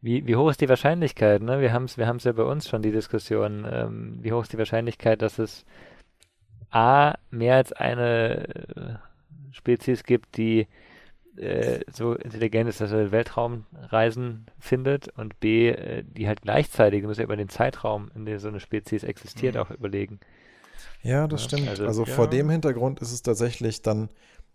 wie, 0.00 0.26
wie 0.26 0.36
hoch 0.36 0.48
ist 0.50 0.60
die 0.60 0.68
Wahrscheinlichkeit, 0.68 1.42
ne? 1.42 1.60
Wir 1.60 1.72
haben 1.72 1.84
es 1.84 1.98
wir 1.98 2.06
ja 2.06 2.32
bei 2.32 2.44
uns 2.44 2.68
schon, 2.68 2.82
die 2.82 2.92
Diskussion, 2.92 3.66
ähm, 3.70 4.18
wie 4.22 4.32
hoch 4.32 4.42
ist 4.42 4.52
die 4.52 4.58
Wahrscheinlichkeit, 4.58 5.20
dass 5.20 5.38
es 5.38 5.66
A, 6.70 7.14
mehr 7.30 7.56
als 7.56 7.72
eine 7.72 8.48
äh, 8.48 9.52
Spezies 9.52 10.04
gibt, 10.04 10.36
die 10.36 10.68
äh, 11.38 11.80
so 11.92 12.14
intelligent 12.14 12.68
ist, 12.68 12.80
dass 12.80 12.92
er 12.92 13.10
Weltraumreisen 13.12 14.46
findet 14.58 15.08
und 15.16 15.38
B, 15.40 15.68
äh, 15.70 16.02
die 16.04 16.26
halt 16.28 16.42
gleichzeitig, 16.42 17.02
du 17.02 17.08
musst 17.08 17.18
ja 17.18 17.24
über 17.24 17.36
den 17.36 17.48
Zeitraum, 17.48 18.10
in 18.14 18.24
dem 18.26 18.38
so 18.38 18.48
eine 18.48 18.60
Spezies 18.60 19.02
existiert, 19.04 19.54
Mhm. 19.54 19.60
auch 19.60 19.70
überlegen. 19.70 20.20
Ja, 21.02 21.26
das 21.28 21.42
Ja, 21.42 21.48
stimmt. 21.48 21.68
also- 21.68 21.86
Also, 21.86 22.04
vor 22.04 22.24
Ja. 22.24 22.30
dem 22.30 22.50
Hintergrund 22.50 23.00
ist 23.00 23.12
es 23.12 23.22
tatsächlich 23.22 23.82
dann 23.82 24.08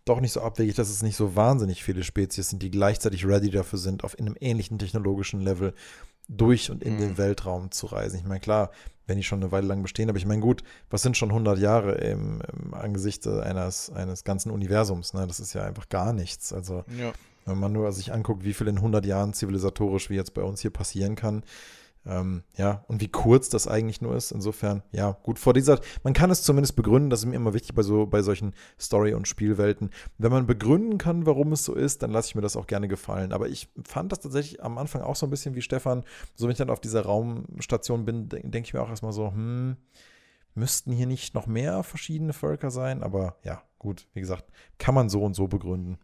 doch 0.05 0.19
nicht 0.19 0.31
so 0.31 0.41
abwegig, 0.41 0.75
dass 0.75 0.89
es 0.89 1.03
nicht 1.03 1.15
so 1.15 1.35
wahnsinnig 1.35 1.83
viele 1.83 2.03
Spezies 2.03 2.49
sind, 2.49 2.61
die 2.63 2.71
gleichzeitig 2.71 3.25
ready 3.25 3.49
dafür 3.49 3.79
sind, 3.79 4.03
auf 4.03 4.17
in 4.17 4.25
einem 4.25 4.35
ähnlichen 4.39 4.79
technologischen 4.79 5.41
Level 5.41 5.73
durch 6.27 6.71
und 6.71 6.83
in 6.83 6.95
Mhm. 6.95 6.99
den 6.99 7.17
Weltraum 7.17 7.71
zu 7.71 7.87
reisen. 7.87 8.17
Ich 8.17 8.25
meine, 8.25 8.39
klar, 8.39 8.71
wenn 9.05 9.17
die 9.17 9.23
schon 9.23 9.41
eine 9.41 9.51
Weile 9.51 9.67
lang 9.67 9.81
bestehen, 9.81 10.09
aber 10.09 10.17
ich 10.17 10.25
meine, 10.25 10.41
gut, 10.41 10.63
was 10.89 11.01
sind 11.01 11.17
schon 11.17 11.31
100 11.31 11.59
Jahre 11.59 11.95
im, 11.95 12.41
im 12.53 12.73
Angesicht 12.73 13.27
eines, 13.27 13.89
eines 13.89 14.23
ganzen 14.23 14.51
Universums? 14.51 15.13
Ne? 15.13 15.27
Das 15.27 15.39
ist 15.39 15.53
ja 15.53 15.63
einfach 15.63 15.89
gar 15.89 16.13
nichts. 16.13 16.53
Also, 16.53 16.85
ja. 16.97 17.11
wenn 17.45 17.59
man 17.59 17.73
nur 17.73 17.91
sich 17.91 18.13
anguckt, 18.13 18.43
wie 18.45 18.53
viel 18.53 18.67
in 18.67 18.77
100 18.77 19.05
Jahren 19.05 19.33
zivilisatorisch 19.33 20.09
wie 20.09 20.15
jetzt 20.15 20.33
bei 20.33 20.43
uns 20.43 20.61
hier 20.61 20.71
passieren 20.71 21.15
kann, 21.15 21.43
ähm, 22.05 22.43
ja, 22.57 22.83
und 22.87 22.99
wie 22.99 23.07
kurz 23.09 23.49
das 23.49 23.67
eigentlich 23.67 24.01
nur 24.01 24.15
ist. 24.15 24.31
Insofern, 24.31 24.81
ja, 24.91 25.11
gut, 25.23 25.37
vor 25.37 25.53
dieser, 25.53 25.79
man 26.03 26.13
kann 26.13 26.31
es 26.31 26.41
zumindest 26.41 26.75
begründen, 26.75 27.09
das 27.09 27.21
ist 27.21 27.27
mir 27.27 27.35
immer 27.35 27.53
wichtig 27.53 27.75
bei 27.75 27.83
so, 27.83 28.07
bei 28.07 28.21
solchen 28.23 28.53
Story- 28.79 29.13
und 29.13 29.27
Spielwelten. 29.27 29.91
Wenn 30.17 30.31
man 30.31 30.47
begründen 30.47 30.97
kann, 30.97 31.25
warum 31.25 31.51
es 31.51 31.63
so 31.63 31.75
ist, 31.75 32.01
dann 32.01 32.11
lasse 32.11 32.29
ich 32.29 32.35
mir 32.35 32.41
das 32.41 32.55
auch 32.55 32.65
gerne 32.65 32.87
gefallen. 32.87 33.33
Aber 33.33 33.49
ich 33.49 33.69
fand 33.85 34.11
das 34.11 34.19
tatsächlich 34.19 34.63
am 34.63 34.77
Anfang 34.77 35.01
auch 35.01 35.15
so 35.15 35.27
ein 35.27 35.29
bisschen 35.29 35.55
wie 35.55 35.61
Stefan, 35.61 36.03
so 36.35 36.45
wenn 36.45 36.53
ich 36.53 36.57
dann 36.57 36.71
auf 36.71 36.81
dieser 36.81 37.03
Raumstation 37.03 38.05
bin, 38.05 38.29
de 38.29 38.41
denke 38.41 38.67
ich 38.67 38.73
mir 38.73 38.81
auch 38.81 38.89
erstmal 38.89 39.13
so, 39.13 39.27
hm, 39.27 39.77
müssten 40.55 40.91
hier 40.91 41.07
nicht 41.07 41.35
noch 41.35 41.45
mehr 41.45 41.83
verschiedene 41.83 42.33
Völker 42.33 42.71
sein, 42.71 43.03
aber 43.03 43.37
ja, 43.43 43.61
gut, 43.77 44.07
wie 44.13 44.19
gesagt, 44.21 44.45
kann 44.79 44.95
man 44.95 45.09
so 45.09 45.23
und 45.23 45.35
so 45.35 45.47
begründen. 45.47 45.97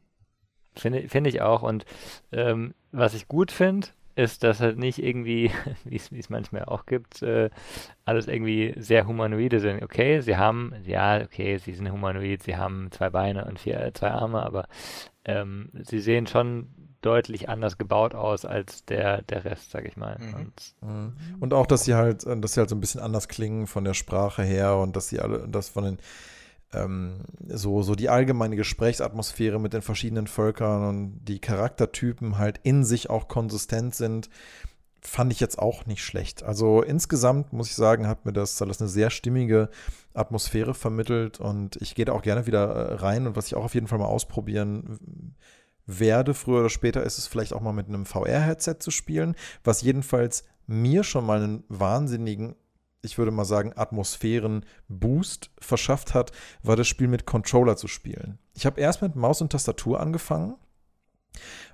Finde 0.75 1.09
find 1.09 1.25
ich 1.25 1.41
auch. 1.41 1.63
Und 1.63 1.85
ähm, 2.31 2.75
was 2.91 3.15
ich 3.15 3.27
gut 3.27 3.51
finde, 3.51 3.87
ist, 4.17 4.43
dass 4.43 4.59
halt 4.59 4.77
nicht 4.77 5.01
irgendwie, 5.01 5.51
wie 5.85 5.95
es 5.95 6.29
manchmal 6.29 6.65
auch 6.65 6.85
gibt, 6.85 7.21
äh, 7.21 7.49
alles 8.05 8.27
irgendwie 8.27 8.73
sehr 8.77 9.07
humanoide 9.07 9.59
sind. 9.59 9.83
Okay, 9.83 10.21
sie 10.21 10.37
haben, 10.37 10.73
ja, 10.85 11.21
okay, 11.21 11.57
sie 11.57 11.73
sind 11.73 11.91
humanoid, 11.91 12.43
sie 12.43 12.57
haben 12.57 12.89
zwei 12.91 13.09
Beine 13.09 13.45
und 13.45 13.59
vier, 13.59 13.91
zwei 13.93 14.11
Arme, 14.11 14.43
aber 14.43 14.67
ähm, 15.25 15.69
sie 15.73 15.99
sehen 15.99 16.27
schon 16.27 16.67
deutlich 17.01 17.47
anders 17.47 17.77
gebaut 17.77 18.15
aus 18.15 18.43
als 18.43 18.83
der, 18.85 19.21
der 19.21 19.45
Rest, 19.45 19.71
sag 19.71 19.85
ich 19.85 19.97
mal. 19.97 20.17
Mhm. 20.19 20.33
Und, 20.33 20.75
mhm. 20.81 21.13
und, 21.39 21.53
auch, 21.53 21.67
dass 21.67 21.85
sie 21.85 21.93
halt, 21.93 22.25
dass 22.25 22.53
sie 22.53 22.59
halt 22.59 22.69
so 22.69 22.75
ein 22.75 22.81
bisschen 22.81 23.01
anders 23.01 23.27
klingen 23.27 23.67
von 23.67 23.83
der 23.83 23.93
Sprache 23.93 24.43
her 24.43 24.77
und 24.77 24.95
dass 24.95 25.09
sie 25.09 25.19
alle, 25.19 25.47
das 25.47 25.69
von 25.69 25.83
den 25.83 25.97
ähm, 26.73 27.21
so, 27.47 27.81
so 27.81 27.95
die 27.95 28.09
allgemeine 28.09 28.55
Gesprächsatmosphäre 28.55 29.59
mit 29.59 29.73
den 29.73 29.81
verschiedenen 29.81 30.27
Völkern 30.27 30.87
und 30.87 31.25
die 31.25 31.39
Charaktertypen 31.39 32.37
halt 32.37 32.59
in 32.63 32.83
sich 32.83 33.09
auch 33.09 33.27
konsistent 33.27 33.95
sind, 33.95 34.29
fand 35.01 35.31
ich 35.31 35.39
jetzt 35.39 35.59
auch 35.59 35.85
nicht 35.85 36.03
schlecht. 36.03 36.43
Also 36.43 36.81
insgesamt 36.81 37.53
muss 37.53 37.69
ich 37.69 37.75
sagen, 37.75 38.07
hat 38.07 38.25
mir 38.25 38.33
das 38.33 38.61
alles 38.61 38.81
eine 38.81 38.89
sehr 38.89 39.09
stimmige 39.09 39.69
Atmosphäre 40.13 40.73
vermittelt 40.73 41.39
und 41.39 41.77
ich 41.77 41.95
gehe 41.95 42.05
da 42.05 42.13
auch 42.13 42.21
gerne 42.21 42.47
wieder 42.47 42.65
äh, 42.65 42.93
rein 42.95 43.27
und 43.27 43.35
was 43.35 43.47
ich 43.47 43.55
auch 43.55 43.65
auf 43.65 43.75
jeden 43.75 43.87
Fall 43.87 43.99
mal 43.99 44.05
ausprobieren 44.05 45.35
werde, 45.85 46.33
früher 46.33 46.59
oder 46.59 46.69
später, 46.69 47.03
ist 47.03 47.17
es 47.17 47.27
vielleicht 47.27 47.53
auch 47.53 47.61
mal 47.61 47.71
mit 47.71 47.87
einem 47.87 48.05
VR-Headset 48.05 48.75
zu 48.79 48.91
spielen, 48.91 49.35
was 49.63 49.81
jedenfalls 49.81 50.43
mir 50.65 51.03
schon 51.03 51.25
mal 51.25 51.41
einen 51.41 51.63
wahnsinnigen 51.69 52.55
ich 53.07 53.17
würde 53.17 53.31
mal 53.31 53.45
sagen, 53.45 53.73
Atmosphären-Boost 53.75 55.51
verschafft 55.59 56.13
hat, 56.13 56.31
war 56.63 56.75
das 56.75 56.87
Spiel 56.87 57.07
mit 57.07 57.25
Controller 57.25 57.75
zu 57.75 57.87
spielen. 57.87 58.37
Ich 58.53 58.65
habe 58.65 58.79
erst 58.79 59.01
mit 59.01 59.15
Maus 59.15 59.41
und 59.41 59.51
Tastatur 59.51 59.99
angefangen 59.99 60.55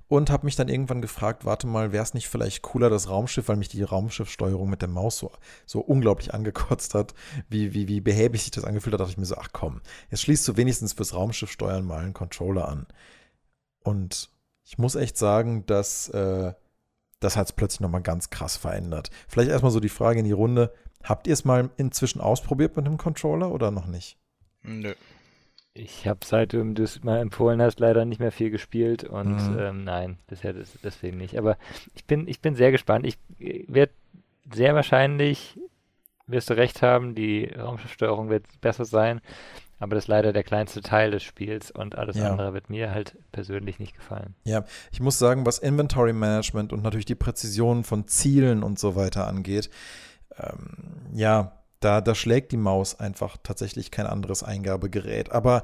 und 0.08 0.30
habe 0.30 0.46
mich 0.46 0.56
dann 0.56 0.70
irgendwann 0.70 1.02
gefragt, 1.02 1.46
warte 1.46 1.68
mal, 1.68 1.92
wäre 1.92 2.04
es 2.04 2.14
nicht 2.14 2.28
vielleicht 2.28 2.62
cooler, 2.62 2.90
das 2.90 3.10
Raumschiff, 3.10 3.48
weil 3.48 3.56
mich 3.56 3.70
die 3.70 3.84
Raumschiffsteuerung 3.84 4.70
mit 4.70 4.82
der 4.82 4.90
Maus 4.90 5.18
so, 5.18 5.32
so 5.66 5.80
unglaublich 5.80 6.34
angekotzt 6.34 6.94
hat, 6.94 7.14
wie, 7.50 7.74
wie, 7.74 7.88
wie 7.88 8.02
behäbig 8.02 8.42
sich 8.42 8.52
das 8.52 8.64
angefühlt 8.64 8.94
hat, 8.94 9.02
dachte 9.02 9.12
ich 9.12 9.18
mir 9.18 9.26
so, 9.26 9.38
ach 9.38 9.50
komm, 9.52 9.82
jetzt 10.12 10.22
schließt 10.22 10.48
du 10.48 10.58
wenigstens 10.58 10.94
fürs 10.94 11.14
Raumschiff 11.14 11.52
steuern 11.52 11.86
mal 11.86 12.04
einen 12.04 12.14
Controller 12.14 12.68
an. 12.68 12.88
Und 13.84 14.30
ich 14.64 14.78
muss 14.78 14.96
echt 14.96 15.18
sagen, 15.18 15.66
dass 15.66 16.10
äh, 16.10 16.54
das 17.24 17.38
hat 17.38 17.48
es 17.48 17.54
plötzlich 17.54 17.80
nochmal 17.80 18.02
ganz 18.02 18.30
krass 18.30 18.58
verändert. 18.58 19.10
Vielleicht 19.28 19.50
erstmal 19.50 19.72
so 19.72 19.80
die 19.80 19.90
Frage 19.90 20.20
in 20.20 20.26
die 20.26 20.32
Runde, 20.32 20.74
Habt 21.04 21.28
ihr 21.28 21.34
es 21.34 21.46
mal 21.46 21.70
inzwischen 21.78 22.22
ausprobiert 22.22 22.76
mit 22.76 22.86
einem 22.86 22.98
Controller 22.98 23.52
oder 23.52 23.72
noch 23.72 23.88
nicht? 23.88 24.18
Nö. 24.64 24.94
Ich 25.76 26.08
habe 26.08 26.20
seit 26.24 26.54
du 26.54 26.62
es 26.84 27.04
mal 27.04 27.20
empfohlen 27.20 27.62
hast, 27.62 27.80
leider 27.80 28.06
nicht 28.06 28.20
mehr 28.20 28.32
viel 28.32 28.52
gespielt 28.52 29.04
und 29.04 29.54
mhm. 29.54 29.60
ähm, 29.60 29.84
nein, 29.84 30.18
bisher 30.28 30.54
deswegen 30.84 31.18
nicht. 31.18 31.38
Aber 31.38 31.58
ich 31.96 32.06
bin, 32.06 32.28
ich 32.28 32.42
bin 32.42 32.56
sehr 32.56 32.72
gespannt. 32.72 33.08
Ich 33.08 33.18
äh, 33.40 33.66
werde 33.68 33.92
sehr 34.54 34.76
wahrscheinlich, 34.76 35.60
wirst 36.28 36.50
du 36.50 36.54
recht 36.56 36.82
haben, 36.84 37.16
die 37.16 37.46
Raumschiffsteuerung 37.46 38.30
wird 38.30 38.46
besser 38.62 38.86
sein, 38.86 39.20
aber 39.80 39.96
das 39.96 40.06
ist 40.06 40.10
leider 40.10 40.32
der 40.32 40.44
kleinste 40.44 40.82
Teil 40.82 41.12
des 41.12 41.24
Spiels 41.24 41.72
und 41.72 41.98
alles 41.98 42.18
ja. 42.18 42.30
andere 42.30 42.54
wird 42.54 42.70
mir 42.70 42.92
halt 42.92 43.18
persönlich 43.32 43.80
nicht 43.80 43.96
gefallen. 43.96 44.36
Ja, 44.46 44.66
ich 44.92 45.02
muss 45.02 45.18
sagen, 45.18 45.46
was 45.46 45.58
Inventory 45.58 46.14
Management 46.14 46.72
und 46.72 46.84
natürlich 46.84 47.06
die 47.06 47.16
Präzision 47.16 47.84
von 47.84 48.08
Zielen 48.08 48.64
und 48.64 48.80
so 48.80 48.96
weiter 48.96 49.28
angeht, 49.28 49.70
ähm, 50.38 51.14
ja, 51.14 51.64
da, 51.80 52.02
da 52.02 52.16
schlägt 52.16 52.52
die 52.52 52.58
Maus 52.58 53.00
einfach 53.00 53.38
tatsächlich 53.44 53.92
kein 53.92 54.08
anderes 54.08 54.44
Eingabegerät. 54.44 55.32
Aber 55.32 55.64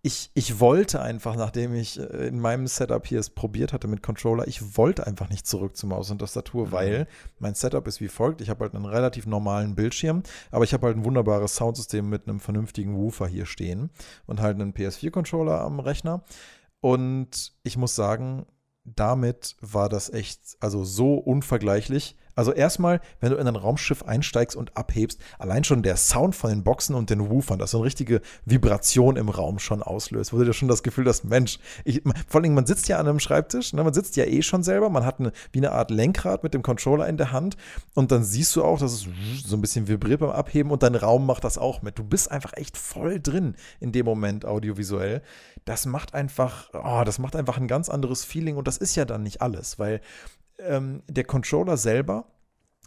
ich, 0.00 0.30
ich 0.34 0.60
wollte 0.60 1.02
einfach, 1.02 1.34
nachdem 1.34 1.74
ich 1.74 1.98
äh, 1.98 2.28
in 2.28 2.38
meinem 2.38 2.66
Setup 2.66 3.04
hier 3.06 3.18
es 3.18 3.30
probiert 3.30 3.72
hatte 3.72 3.88
mit 3.88 4.02
Controller, 4.02 4.46
ich 4.46 4.76
wollte 4.76 5.06
einfach 5.06 5.28
nicht 5.28 5.46
zurück 5.46 5.76
zu 5.76 5.86
Maus 5.86 6.10
und 6.10 6.20
Tastatur, 6.20 6.68
mhm. 6.68 6.72
weil 6.72 7.06
mein 7.38 7.54
Setup 7.54 7.86
ist 7.86 8.00
wie 8.00 8.08
folgt. 8.08 8.40
Ich 8.40 8.48
habe 8.48 8.64
halt 8.64 8.74
einen 8.74 8.84
relativ 8.84 9.26
normalen 9.26 9.74
Bildschirm, 9.74 10.22
aber 10.50 10.64
ich 10.64 10.72
habe 10.72 10.86
halt 10.86 10.96
ein 10.96 11.04
wunderbares 11.04 11.56
Soundsystem 11.56 12.08
mit 12.08 12.28
einem 12.28 12.40
vernünftigen 12.40 12.96
Woofer 12.96 13.26
hier 13.26 13.44
stehen 13.44 13.90
und 14.26 14.40
halt 14.40 14.54
einen 14.60 14.72
PS4-Controller 14.72 15.60
am 15.60 15.80
Rechner. 15.80 16.22
Und 16.80 17.52
ich 17.64 17.76
muss 17.76 17.96
sagen, 17.96 18.46
damit 18.84 19.56
war 19.60 19.88
das 19.88 20.10
echt, 20.10 20.56
also 20.60 20.84
so 20.84 21.14
unvergleichlich. 21.14 22.16
Also 22.38 22.52
erstmal, 22.52 23.00
wenn 23.18 23.32
du 23.32 23.36
in 23.36 23.48
ein 23.48 23.56
Raumschiff 23.56 24.04
einsteigst 24.04 24.54
und 24.54 24.76
abhebst, 24.76 25.20
allein 25.40 25.64
schon 25.64 25.82
der 25.82 25.96
Sound 25.96 26.36
von 26.36 26.50
den 26.50 26.62
Boxen 26.62 26.94
und 26.94 27.10
den 27.10 27.28
Woofern, 27.28 27.58
das 27.58 27.72
so 27.72 27.78
eine 27.78 27.86
richtige 27.86 28.20
Vibration 28.44 29.16
im 29.16 29.28
Raum 29.28 29.58
schon 29.58 29.82
auslöst, 29.82 30.32
wo 30.32 30.38
du 30.38 30.44
dir 30.44 30.52
schon 30.52 30.68
das 30.68 30.84
Gefühl 30.84 31.06
hast, 31.06 31.24
Mensch, 31.24 31.58
ich, 31.84 32.00
vor 32.28 32.40
allem 32.40 32.54
man 32.54 32.64
sitzt 32.64 32.86
ja 32.86 33.00
an 33.00 33.08
einem 33.08 33.18
Schreibtisch, 33.18 33.72
ne, 33.72 33.82
man 33.82 33.92
sitzt 33.92 34.14
ja 34.14 34.24
eh 34.24 34.42
schon 34.42 34.62
selber, 34.62 34.88
man 34.88 35.04
hat 35.04 35.18
eine, 35.18 35.32
wie 35.50 35.58
eine 35.58 35.72
Art 35.72 35.90
Lenkrad 35.90 36.44
mit 36.44 36.54
dem 36.54 36.62
Controller 36.62 37.08
in 37.08 37.16
der 37.16 37.32
Hand 37.32 37.56
und 37.94 38.12
dann 38.12 38.22
siehst 38.22 38.54
du 38.54 38.62
auch, 38.62 38.78
dass 38.78 38.92
es 38.92 39.08
so 39.44 39.56
ein 39.56 39.60
bisschen 39.60 39.88
vibriert 39.88 40.20
beim 40.20 40.30
Abheben 40.30 40.70
und 40.70 40.84
dein 40.84 40.94
Raum 40.94 41.26
macht 41.26 41.42
das 41.42 41.58
auch 41.58 41.82
mit. 41.82 41.98
Du 41.98 42.04
bist 42.04 42.30
einfach 42.30 42.52
echt 42.52 42.76
voll 42.76 43.18
drin 43.18 43.56
in 43.80 43.90
dem 43.90 44.06
Moment 44.06 44.44
audiovisuell. 44.44 45.22
Das 45.64 45.86
macht 45.86 46.14
einfach, 46.14 46.70
oh, 46.72 47.02
das 47.04 47.18
macht 47.18 47.34
einfach 47.34 47.56
ein 47.56 47.66
ganz 47.66 47.88
anderes 47.88 48.24
Feeling 48.24 48.56
und 48.56 48.68
das 48.68 48.76
ist 48.76 48.94
ja 48.94 49.04
dann 49.04 49.24
nicht 49.24 49.42
alles, 49.42 49.80
weil 49.80 50.00
ähm, 50.58 51.02
der 51.08 51.24
Controller 51.24 51.76
selber 51.76 52.26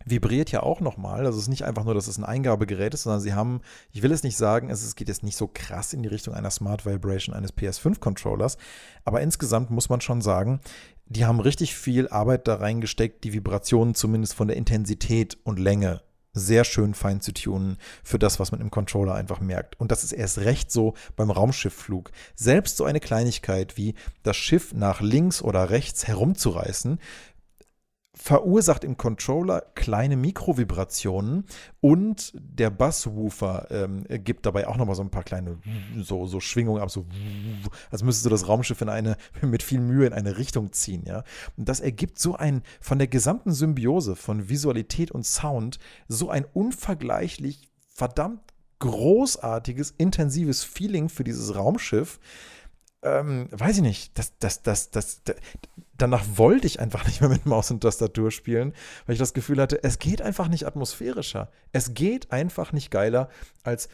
vibriert 0.06 0.52
ja 0.52 0.64
auch 0.64 0.80
nochmal. 0.80 1.26
Also 1.26 1.38
es 1.38 1.46
ist 1.46 1.50
nicht 1.50 1.66
einfach 1.66 1.84
nur, 1.84 1.94
dass 1.94 2.08
es 2.08 2.18
ein 2.18 2.24
Eingabegerät 2.24 2.94
ist, 2.94 3.04
sondern 3.04 3.22
sie 3.22 3.34
haben, 3.34 3.62
ich 3.92 4.02
will 4.02 4.12
es 4.12 4.24
nicht 4.24 4.38
sagen, 4.38 4.70
es 4.70 4.96
geht 4.96 5.08
jetzt 5.08 5.24
nicht 5.24 5.38
so 5.38 5.48
krass 5.48 5.94
in 5.94 6.04
die 6.04 6.10
Richtung 6.10 6.34
einer 6.34 6.50
Smart 6.50 6.86
Vibration 6.86 7.36
eines 7.36 7.56
PS5-Controllers, 7.56 8.58
aber 9.06 9.22
insgesamt 9.22 9.70
muss 9.70 9.90
man 9.90 10.02
schon 10.02 10.22
sagen, 10.22 10.60
die 11.06 11.26
haben 11.26 11.40
richtig 11.40 11.76
viel 11.76 12.08
Arbeit 12.08 12.48
da 12.48 12.56
reingesteckt, 12.56 13.24
die 13.24 13.34
Vibrationen 13.34 13.96
zumindest 13.96 14.34
von 14.34 14.48
der 14.48 14.58
Intensität 14.58 15.38
und 15.44 15.60
Länge 15.60 16.02
sehr 16.34 16.64
schön 16.64 16.94
fein 16.94 17.20
zu 17.20 17.34
tunen 17.34 17.78
für 18.04 18.18
das, 18.18 18.40
was 18.40 18.52
man 18.52 18.62
im 18.62 18.72
Controller 18.72 19.16
einfach 19.16 19.42
merkt. 19.42 19.80
Und 19.80 19.92
das 19.92 20.04
ist 20.04 20.14
erst 20.14 20.40
recht 20.40 20.72
so 20.72 20.94
beim 21.16 21.30
Raumschiffflug. 21.30 22.12
Selbst 22.36 22.78
so 22.78 22.86
eine 22.86 23.00
Kleinigkeit 23.00 23.76
wie 23.78 23.96
das 24.24 24.38
Schiff 24.38 24.74
nach 24.74 25.02
links 25.02 25.42
oder 25.42 25.70
rechts 25.70 26.08
herumzureißen, 26.08 27.00
verursacht 28.24 28.84
im 28.84 28.98
Controller 28.98 29.64
kleine 29.74 30.16
Mikrovibrationen 30.16 31.46
und 31.80 32.32
der 32.36 32.70
Basswoofer 32.70 33.66
ähm, 33.72 34.06
gibt 34.24 34.46
dabei 34.46 34.68
auch 34.68 34.78
nochmal 34.78 34.96
so 34.96 35.02
ein 35.02 35.10
paar 35.10 35.24
kleine 35.24 35.58
so, 35.98 36.28
so 36.28 36.40
Schwingungen 36.40 36.84
ab, 36.84 36.92
so 36.92 37.08
als 37.90 38.04
müsstest 38.04 38.28
du 38.28 38.30
das 38.30 38.48
Raumschiff 38.48 38.80
in 38.82 38.90
eine, 38.90 39.18
mit 39.42 39.64
viel 39.64 39.80
Mühe 39.80 40.06
in 40.06 40.14
eine 40.14 40.38
Richtung 40.38 40.72
ziehen, 40.72 41.04
ja. 41.08 41.24
Und 41.58 41.68
das 41.68 41.80
ergibt 41.80 42.20
so 42.20 42.36
ein, 42.36 42.62
von 42.80 43.00
der 43.00 43.08
gesamten 43.08 43.54
Symbiose 43.54 44.16
von 44.16 44.50
Visualität 44.50 45.10
und 45.10 45.26
Sound, 45.26 45.80
so 46.08 46.30
ein 46.30 46.46
unvergleichlich 46.54 47.72
verdammt 47.90 48.54
großartiges, 48.78 49.96
intensives 49.98 50.64
Feeling 50.64 51.10
für 51.10 51.24
dieses 51.24 51.56
Raumschiff, 51.56 52.20
ähm, 53.04 53.48
weiß 53.52 53.78
ich 53.78 53.82
nicht, 53.82 54.18
das, 54.18 54.38
das, 54.38 54.62
das, 54.62 54.92
das, 54.92 55.24
das, 55.24 55.38
danach 55.98 56.24
wollte 56.36 56.68
ich 56.68 56.80
einfach 56.80 57.06
nicht 57.08 57.22
mehr 57.22 57.30
mit 57.30 57.46
Maus 57.46 57.72
und 57.72 57.82
Tastatur 57.82 58.32
spielen, 58.32 58.74
weil 59.06 59.14
ich 59.14 59.20
das 59.20 59.34
Gefühl 59.34 59.62
hatte, 59.62 59.84
es 59.84 60.00
geht 60.00 60.22
einfach 60.22 60.48
nicht 60.48 60.66
atmosphärischer. 60.66 61.52
Es 61.72 61.94
geht 61.94 62.32
einfach 62.32 62.74
nicht 62.74 62.92
geiler, 62.92 63.30
als, 63.64 63.90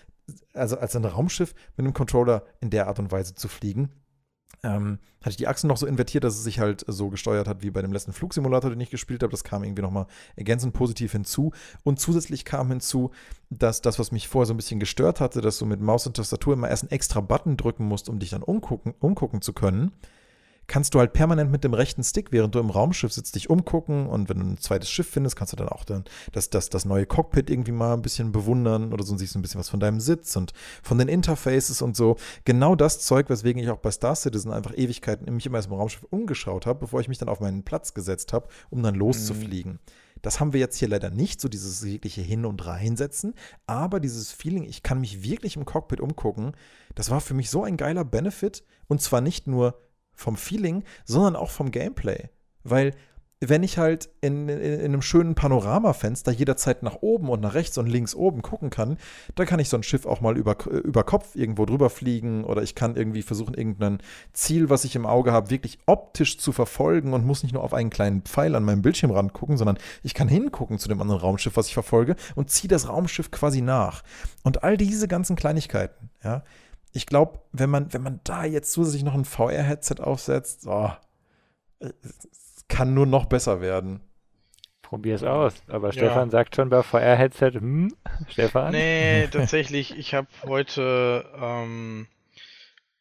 also 0.54 0.78
als 0.78 0.96
ein 0.96 1.06
Raumschiff 1.06 1.54
mit 1.76 1.86
einem 1.86 1.93
Controller 1.93 2.43
in 2.60 2.70
der 2.70 2.88
Art 2.88 3.00
und 3.00 3.12
Weise 3.12 3.36
zu 3.36 3.48
fliegen 3.48 3.91
ähm, 4.63 5.00
hatte 5.22 5.32
ich 5.32 5.38
die 5.38 5.48
Achsen 5.48 5.67
noch 5.67 5.78
so 5.78 5.86
invertiert, 5.86 6.24
dass 6.24 6.36
es 6.36 6.43
sich 6.43 6.60
halt 6.60 6.84
so 6.88 7.10
gesteuert 7.10 7.48
hat 7.48 7.62
wie 7.62 7.70
bei 7.70 7.82
dem 7.82 7.91
letzten 7.91 8.13
Flugsimulator, 8.13 8.70
den 8.70 8.80
ich 8.80 8.89
gespielt 8.89 9.24
habe. 9.24 9.32
Das 9.32 9.43
kam 9.43 9.63
irgendwie 9.63 9.82
nochmal 9.82 10.08
ergänzend 10.36 10.74
positiv 10.74 11.12
hinzu. 11.12 11.52
Und 11.84 12.00
zusätzlich 12.00 12.46
kam 12.46 12.70
hinzu, 12.70 13.12
dass 13.50 13.82
das, 13.82 14.00
was 14.00 14.12
mich 14.12 14.28
vorher 14.28 14.46
so 14.48 14.54
ein 14.54 14.58
bisschen 14.58 14.80
gestört 14.80 15.20
hatte, 15.20 15.41
dass 15.41 15.58
du 15.58 15.65
mit 15.65 15.82
Maus 15.82 16.08
und 16.08 16.15
Tastatur 16.15 16.54
immer 16.54 16.70
erst 16.70 16.84
einen 16.84 16.91
extra 16.91 17.22
Button 17.22 17.58
drücken 17.58 17.86
musst, 17.86 18.10
um 18.10 18.20
dich 18.20 18.30
dann 18.30 18.43
umgucken, 18.43 18.93
umgucken 19.00 19.41
zu 19.41 19.54
können, 19.54 19.91
kannst 20.68 20.94
du 20.94 21.00
halt 21.00 21.14
permanent 21.14 21.52
mit 21.52 21.64
dem 21.64 21.74
rechten 21.74 22.04
Stick, 22.04 22.32
während 22.32 22.54
du 22.54 22.60
im 22.60 22.70
Raumschiff 22.70 23.14
sitzt, 23.14 23.36
dich 23.36 23.50
umgucken 23.50 24.08
und 24.08 24.30
wenn 24.30 24.40
du 24.40 24.46
ein 24.46 24.58
zweites 24.58 24.90
Schiff 24.90 25.10
findest, 25.10 25.36
kannst 25.36 25.54
du 25.54 25.58
dann 25.58 25.70
auch 25.70 25.86
dann 25.86 26.04
das, 26.34 26.50
das, 26.50 26.70
das 26.70 26.86
neue 26.86 27.06
Cockpit 27.06 27.50
irgendwie 27.50 27.72
mal 27.72 27.94
ein 27.94 28.02
bisschen 28.02 28.32
bewundern 28.32 28.94
oder 28.94 29.04
so 29.04 29.14
und 29.14 29.20
siehst 29.20 29.36
ein 29.36 29.42
bisschen 29.42 29.60
was 29.60 29.70
von 29.70 29.80
deinem 29.80 30.00
Sitz 30.00 30.36
und 30.36 30.54
von 30.84 30.98
den 30.98 31.08
Interfaces 31.08 31.82
und 31.82 31.96
so. 31.96 32.18
Genau 32.44 32.76
das 32.76 33.00
Zeug, 33.00 33.30
weswegen 33.30 33.62
ich 33.64 33.70
auch 33.70 33.78
bei 33.78 33.92
Star 33.92 34.16
Citizen 34.16 34.52
einfach 34.52 34.78
Ewigkeiten 34.78 35.34
mich 35.34 35.46
immer 35.46 35.58
erst 35.58 35.70
im 35.70 35.76
Raumschiff 35.76 36.06
umgeschaut 36.10 36.66
habe, 36.66 36.80
bevor 36.80 37.00
ich 37.00 37.08
mich 37.08 37.18
dann 37.18 37.30
auf 37.30 37.40
meinen 37.40 37.64
Platz 37.64 37.94
gesetzt 37.94 38.34
habe, 38.34 38.48
um 38.70 38.84
dann 38.84 38.96
loszufliegen. 38.96 39.74
Mhm. 39.74 39.80
Das 40.22 40.40
haben 40.40 40.52
wir 40.52 40.60
jetzt 40.60 40.78
hier 40.78 40.88
leider 40.88 41.10
nicht, 41.10 41.40
so 41.40 41.48
dieses 41.48 41.84
jegliche 41.84 42.22
Hin- 42.22 42.46
und 42.46 42.66
Reinsetzen, 42.66 43.36
aber 43.68 44.00
dieses 44.00 44.32
Feeling, 44.32 44.64
ich 44.64 44.84
kann 44.84 45.00
mich 45.00 45.24
wirklich 45.24 45.56
im 45.56 45.66
Cockpit 45.66 46.02
umgucken, 46.02 46.54
das 46.96 47.10
war 47.10 47.22
für 47.22 47.36
mich 47.36 47.50
so 47.50 47.64
ein 47.64 47.78
geiler 47.78 48.04
Benefit 48.04 48.64
und 48.88 49.02
zwar 49.02 49.22
nicht 49.22 49.48
nur 49.48 49.80
vom 50.18 50.36
Feeling, 50.36 50.84
sondern 51.06 51.38
auch 51.38 51.52
vom 51.52 51.72
Gameplay. 51.72 52.30
Weil 52.64 52.94
wenn 53.40 53.62
ich 53.62 53.78
halt 53.78 54.10
in, 54.20 54.50
in, 54.50 54.60
in, 54.60 54.86
einem 54.86 55.02
schönen 55.04 55.36
Panoramafenster 55.36 56.32
jederzeit 56.32 56.82
nach 56.82 56.98
oben 57.02 57.30
und 57.30 57.42
nach 57.42 57.54
rechts 57.54 57.78
und 57.78 57.86
links 57.86 58.16
oben 58.16 58.42
gucken 58.42 58.72
kann, 58.72 58.98
dann 59.36 59.46
kann 59.46 59.60
ich 59.60 59.70
so 59.70 59.78
ein 59.78 59.84
Schiff 59.84 60.08
auch 60.08 60.22
mal 60.22 60.36
über, 60.38 60.58
über 60.66 61.04
Kopf 61.04 61.36
irgendwo 61.36 61.66
drüber 61.66 61.92
fliegen 61.92 62.44
oder 62.44 62.64
ich 62.64 62.74
kann 62.74 62.96
irgendwie 62.96 63.22
versuchen, 63.22 63.54
irgendein 63.54 64.00
Ziel, 64.34 64.72
was 64.72 64.86
ich 64.86 64.96
im 64.96 65.06
Auge 65.06 65.32
habe, 65.32 65.52
wirklich 65.52 65.78
optisch 65.86 66.40
zu 66.40 66.52
verfolgen 66.52 67.14
und 67.14 67.28
muss 67.28 67.44
nicht 67.44 67.54
nur 67.54 67.64
auf 67.64 67.76
einen 67.76 67.92
kleinen 67.92 68.24
Pfeil 68.24 68.56
an 68.56 68.64
meinem 68.64 68.82
Bildschirmrand 68.82 69.34
gucken, 69.34 69.58
sondern 69.58 69.78
ich 70.02 70.16
kann 70.16 70.28
hingucken 70.28 70.80
zu 70.80 70.90
dem 70.90 71.00
anderen 71.00 71.22
Raumschiff, 71.22 71.58
was 71.58 71.68
ich 71.68 71.76
verfolge 71.76 72.16
und 72.34 72.50
ziehe 72.50 72.70
das 72.70 72.90
Raumschiff 72.90 73.30
quasi 73.30 73.62
nach. 73.62 74.02
Und 74.44 74.64
all 74.64 74.78
diese 74.78 75.08
ganzen 75.08 75.36
Kleinigkeiten, 75.36 76.10
ja. 76.24 76.44
Ich 76.98 77.06
glaube, 77.06 77.40
wenn 77.52 77.70
man, 77.70 77.94
wenn 77.94 78.02
man 78.02 78.22
da 78.24 78.44
jetzt 78.44 78.72
zusätzlich 78.72 79.04
noch 79.04 79.14
ein 79.14 79.24
VR-Headset 79.24 80.02
aufsetzt, 80.02 80.66
oh, 80.66 80.90
kann 82.68 82.96
nur 82.96 83.06
noch 83.06 83.26
besser 83.26 83.62
werden. 83.62 84.02
Probier 84.82 85.14
es 85.14 85.22
aus. 85.22 85.54
Aber 85.68 85.92
Stefan 85.92 86.30
ja. 86.30 86.32
sagt 86.32 86.56
schon 86.56 86.70
bei 86.70 86.82
VR-Headset, 86.82 87.52
hm, 87.52 87.94
Stefan? 88.30 88.72
Nee, 88.72 89.28
tatsächlich, 89.32 89.96
ich 89.96 90.16
habe 90.16 90.28
heute 90.48 91.24
ähm, 91.40 92.08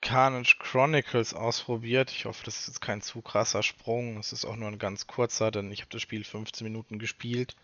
Carnage 0.03 0.57
Chronicles 0.59 1.33
ausprobiert. 1.33 2.11
Ich 2.11 2.27
hoffe, 2.27 2.45
das 2.45 2.61
ist 2.61 2.69
jetzt 2.69 2.81
kein 2.83 3.01
zu 3.01 3.23
krasser 3.23 3.63
Sprung. 3.63 4.19
Es 4.19 4.35
ist 4.35 4.45
auch 4.45 4.57
nur 4.57 4.69
ein 4.69 4.79
ganz 4.79 5.07
kurzer, 5.07 5.51
denn 5.51 5.73
ich 5.73 5.81
habe 5.81 5.91
das 5.91 6.03
Spiel 6.03 6.23
15 6.23 6.67
Minuten 6.67 6.99
gespielt. 6.99 7.57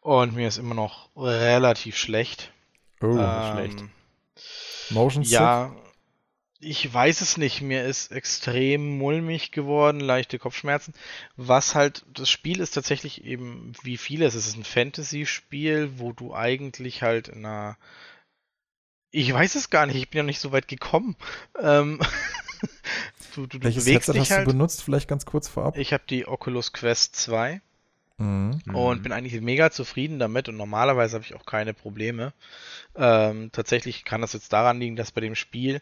Und 0.00 0.34
mir 0.34 0.48
ist 0.48 0.56
immer 0.56 0.74
noch 0.74 1.10
relativ 1.14 1.98
schlecht. 1.98 2.52
Oh, 3.02 3.18
ähm, 3.18 3.52
schlecht. 3.52 3.84
Motion 4.92 5.22
Ja, 5.22 5.68
Sick? 5.68 5.82
ich 6.60 6.92
weiß 6.92 7.20
es 7.20 7.36
nicht. 7.36 7.60
Mir 7.60 7.84
ist 7.84 8.12
extrem 8.12 8.98
mulmig 8.98 9.50
geworden, 9.50 10.00
leichte 10.00 10.38
Kopfschmerzen. 10.38 10.94
Was 11.36 11.74
halt, 11.74 12.04
das 12.14 12.30
Spiel 12.30 12.60
ist 12.60 12.72
tatsächlich 12.72 13.24
eben 13.24 13.72
wie 13.82 13.96
vieles. 13.96 14.34
Es 14.34 14.46
ist 14.46 14.56
ein 14.56 14.64
Fantasy-Spiel, 14.64 15.98
wo 15.98 16.12
du 16.12 16.34
eigentlich 16.34 17.02
halt 17.02 17.28
in 17.28 17.44
einer. 17.44 17.76
Ich 19.10 19.32
weiß 19.32 19.56
es 19.56 19.68
gar 19.68 19.86
nicht, 19.86 19.96
ich 19.96 20.08
bin 20.08 20.18
ja 20.18 20.22
nicht 20.22 20.40
so 20.40 20.52
weit 20.52 20.68
gekommen. 20.68 21.16
Ähm 21.60 22.00
du, 23.34 23.46
du, 23.46 23.62
Welches 23.62 23.84
bewegst 23.84 24.08
Headset 24.08 24.12
dich 24.12 24.20
hast 24.22 24.30
halt. 24.30 24.46
du 24.46 24.52
benutzt? 24.52 24.82
Vielleicht 24.82 25.08
ganz 25.08 25.26
kurz 25.26 25.48
vorab. 25.48 25.76
Ich 25.76 25.92
habe 25.92 26.04
die 26.08 26.26
Oculus 26.26 26.72
Quest 26.72 27.16
2 27.16 27.60
mhm. 28.22 28.74
und 28.74 29.02
bin 29.02 29.12
eigentlich 29.12 29.40
mega 29.40 29.70
zufrieden 29.70 30.18
damit 30.18 30.48
und 30.48 30.56
normalerweise 30.56 31.14
habe 31.14 31.24
ich 31.24 31.34
auch 31.34 31.46
keine 31.46 31.74
Probleme. 31.74 32.32
Ähm, 32.94 33.50
tatsächlich 33.52 34.04
kann 34.04 34.20
das 34.20 34.32
jetzt 34.32 34.52
daran 34.52 34.78
liegen, 34.78 34.96
dass 34.96 35.12
bei 35.12 35.20
dem 35.20 35.34
Spiel 35.34 35.80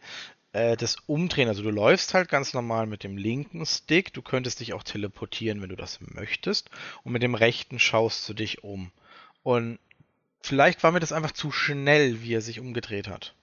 äh, 0.52 0.76
das 0.76 0.96
Umdrehen, 1.06 1.48
also 1.48 1.62
du 1.62 1.70
läufst 1.70 2.14
halt 2.14 2.28
ganz 2.28 2.54
normal 2.54 2.86
mit 2.86 3.04
dem 3.04 3.16
linken 3.16 3.64
Stick, 3.66 4.12
du 4.12 4.22
könntest 4.22 4.60
dich 4.60 4.72
auch 4.72 4.82
teleportieren, 4.82 5.62
wenn 5.62 5.68
du 5.68 5.76
das 5.76 6.00
möchtest, 6.00 6.70
und 7.04 7.12
mit 7.12 7.22
dem 7.22 7.34
rechten 7.34 7.78
schaust 7.78 8.28
du 8.28 8.34
dich 8.34 8.64
um. 8.64 8.90
Und 9.42 9.78
vielleicht 10.42 10.82
war 10.82 10.92
mir 10.92 11.00
das 11.00 11.12
einfach 11.12 11.32
zu 11.32 11.50
schnell, 11.50 12.22
wie 12.22 12.34
er 12.34 12.40
sich 12.40 12.60
umgedreht 12.60 13.08
hat. 13.08 13.34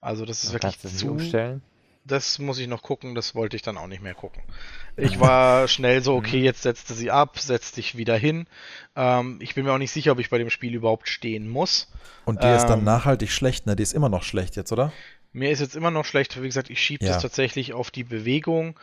Also 0.00 0.24
das 0.26 0.44
ist 0.44 0.52
wirklich 0.52 0.78
zu. 0.78 1.12
Umstellen? 1.12 1.62
Das 2.06 2.38
muss 2.38 2.58
ich 2.58 2.68
noch 2.68 2.82
gucken, 2.82 3.14
das 3.14 3.34
wollte 3.34 3.56
ich 3.56 3.62
dann 3.62 3.78
auch 3.78 3.86
nicht 3.86 4.02
mehr 4.02 4.14
gucken. 4.14 4.42
Ich 4.96 5.18
war 5.18 5.66
schnell 5.66 6.04
so, 6.04 6.14
okay, 6.14 6.38
jetzt 6.38 6.62
setzte 6.62 6.94
sie 6.94 7.10
ab, 7.10 7.40
setz 7.40 7.72
dich 7.72 7.96
wieder 7.96 8.16
hin. 8.16 8.46
Ähm, 8.94 9.40
ich 9.42 9.56
bin 9.56 9.64
mir 9.64 9.72
auch 9.72 9.78
nicht 9.78 9.90
sicher, 9.90 10.12
ob 10.12 10.20
ich 10.20 10.30
bei 10.30 10.38
dem 10.38 10.50
Spiel 10.50 10.72
überhaupt 10.72 11.08
stehen 11.08 11.48
muss. 11.48 11.90
Und 12.24 12.44
die 12.44 12.46
ähm, 12.46 12.56
ist 12.56 12.66
dann 12.66 12.78
ähm, 12.78 12.84
nachhaltig 12.84 13.32
schlecht, 13.32 13.66
ne? 13.66 13.74
Die 13.74 13.82
ist 13.82 13.92
immer 13.92 14.08
noch 14.08 14.22
schlecht 14.22 14.54
jetzt, 14.54 14.70
oder? 14.70 14.92
Mir 15.32 15.50
ist 15.50 15.58
jetzt 15.58 15.74
immer 15.74 15.90
noch 15.90 16.04
schlecht, 16.04 16.40
wie 16.40 16.46
gesagt, 16.46 16.70
ich 16.70 16.80
schiebe 16.80 17.04
ja. 17.04 17.12
das 17.12 17.22
tatsächlich 17.22 17.72
auf 17.72 17.90
die 17.90 18.04
Bewegung. 18.04 18.68
Mhm. 18.68 18.74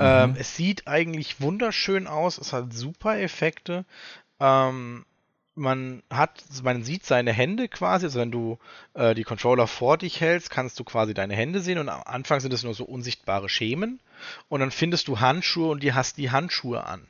Ähm, 0.00 0.36
es 0.36 0.56
sieht 0.56 0.88
eigentlich 0.88 1.40
wunderschön 1.40 2.08
aus, 2.08 2.36
es 2.36 2.52
hat 2.52 2.72
super 2.72 3.20
Effekte. 3.20 3.84
Ähm, 4.40 5.04
man 5.54 6.02
hat, 6.10 6.42
man 6.62 6.82
sieht 6.82 7.04
seine 7.04 7.32
Hände 7.32 7.68
quasi, 7.68 8.06
also 8.06 8.20
wenn 8.20 8.30
du 8.30 8.58
äh, 8.94 9.14
die 9.14 9.24
Controller 9.24 9.66
vor 9.66 9.98
dich 9.98 10.20
hältst, 10.20 10.50
kannst 10.50 10.78
du 10.78 10.84
quasi 10.84 11.14
deine 11.14 11.34
Hände 11.34 11.60
sehen 11.60 11.78
und 11.78 11.88
am 11.88 12.02
Anfang 12.04 12.40
sind 12.40 12.52
es 12.52 12.62
nur 12.62 12.74
so 12.74 12.84
unsichtbare 12.84 13.48
Schemen 13.48 14.00
und 14.48 14.60
dann 14.60 14.70
findest 14.70 15.08
du 15.08 15.20
Handschuhe 15.20 15.70
und 15.70 15.82
die 15.82 15.92
hast 15.92 16.18
die 16.18 16.30
Handschuhe 16.30 16.84
an. 16.84 17.06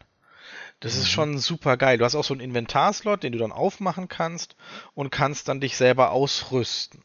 Das 0.81 0.95
mhm. 0.95 1.01
ist 1.01 1.11
schon 1.11 1.39
super 1.39 1.77
geil. 1.77 1.99
Du 1.99 2.05
hast 2.05 2.15
auch 2.15 2.25
so 2.25 2.35
einen 2.35 2.41
Inventarslot, 2.41 3.23
den 3.23 3.33
du 3.33 3.39
dann 3.39 3.53
aufmachen 3.53 4.09
kannst 4.09 4.57
und 4.95 5.11
kannst 5.11 5.49
dann 5.49 5.61
dich 5.61 5.77
selber 5.77 6.11
ausrüsten. 6.11 7.03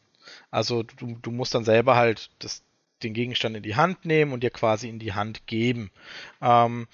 Also 0.50 0.82
du, 0.82 1.18
du 1.20 1.30
musst 1.30 1.54
dann 1.54 1.64
selber 1.64 1.96
halt 1.96 2.30
das, 2.38 2.62
den 3.02 3.12
Gegenstand 3.12 3.56
in 3.56 3.62
die 3.62 3.76
Hand 3.76 4.04
nehmen 4.04 4.32
und 4.32 4.42
dir 4.42 4.50
quasi 4.50 4.88
in 4.88 4.98
die 4.98 5.12
Hand 5.12 5.46
geben. 5.46 5.90
Ähm, 6.40 6.88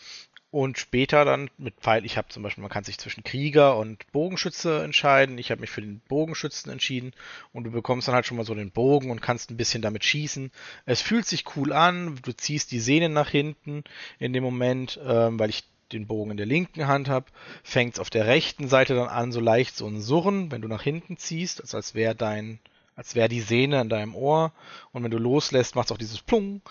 und 0.52 0.78
später 0.78 1.24
dann 1.24 1.48
mit 1.56 1.76
Pfeil, 1.80 2.04
ich 2.04 2.18
habe 2.18 2.28
zum 2.28 2.42
Beispiel, 2.42 2.60
man 2.60 2.70
kann 2.70 2.84
sich 2.84 2.98
zwischen 2.98 3.24
Krieger 3.24 3.78
und 3.78 4.06
Bogenschütze 4.12 4.84
entscheiden. 4.84 5.38
Ich 5.38 5.50
habe 5.50 5.62
mich 5.62 5.70
für 5.70 5.80
den 5.80 6.00
Bogenschützen 6.08 6.70
entschieden 6.70 7.14
und 7.54 7.64
du 7.64 7.70
bekommst 7.70 8.06
dann 8.06 8.14
halt 8.14 8.26
schon 8.26 8.36
mal 8.36 8.44
so 8.44 8.54
den 8.54 8.70
Bogen 8.70 9.10
und 9.10 9.22
kannst 9.22 9.50
ein 9.50 9.56
bisschen 9.56 9.80
damit 9.80 10.04
schießen. 10.04 10.52
Es 10.84 11.00
fühlt 11.00 11.24
sich 11.24 11.56
cool 11.56 11.72
an, 11.72 12.20
du 12.22 12.32
ziehst 12.32 12.70
die 12.70 12.80
Sehnen 12.80 13.14
nach 13.14 13.30
hinten 13.30 13.82
in 14.18 14.34
dem 14.34 14.44
Moment, 14.44 15.00
ähm, 15.02 15.38
weil 15.38 15.48
ich 15.48 15.64
den 15.90 16.06
Bogen 16.06 16.32
in 16.32 16.36
der 16.36 16.46
linken 16.46 16.86
Hand 16.86 17.08
habe, 17.08 17.26
fängt 17.62 17.94
es 17.94 18.00
auf 18.00 18.10
der 18.10 18.26
rechten 18.26 18.68
Seite 18.68 18.94
dann 18.94 19.08
an, 19.08 19.32
so 19.32 19.40
leicht 19.40 19.74
so 19.74 19.86
ein 19.86 20.02
Surren, 20.02 20.52
wenn 20.52 20.60
du 20.60 20.68
nach 20.68 20.82
hinten 20.82 21.16
ziehst, 21.16 21.62
also 21.62 21.78
als 21.78 21.94
wäre 21.94 22.14
dein 22.14 22.58
als 23.02 23.16
wäre 23.16 23.28
die 23.28 23.40
Sehne 23.40 23.80
in 23.80 23.88
deinem 23.88 24.14
Ohr. 24.14 24.52
Und 24.92 25.02
wenn 25.02 25.10
du 25.10 25.18
loslässt, 25.18 25.74
macht 25.74 25.86
es 25.86 25.92
auch 25.92 25.98
dieses 25.98 26.20
Plung. 26.20 26.62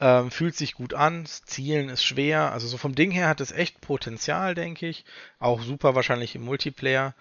Ähm, 0.00 0.32
fühlt 0.32 0.56
sich 0.56 0.74
gut 0.74 0.94
an. 0.94 1.24
Zielen 1.26 1.90
ist 1.90 2.02
schwer. 2.02 2.50
Also 2.50 2.66
so 2.66 2.76
vom 2.76 2.96
Ding 2.96 3.12
her 3.12 3.28
hat 3.28 3.40
es 3.40 3.52
echt 3.52 3.80
Potenzial, 3.80 4.56
denke 4.56 4.88
ich. 4.88 5.04
Auch 5.38 5.62
super 5.62 5.94
wahrscheinlich 5.94 6.34
im 6.34 6.42
Multiplayer. 6.42 7.14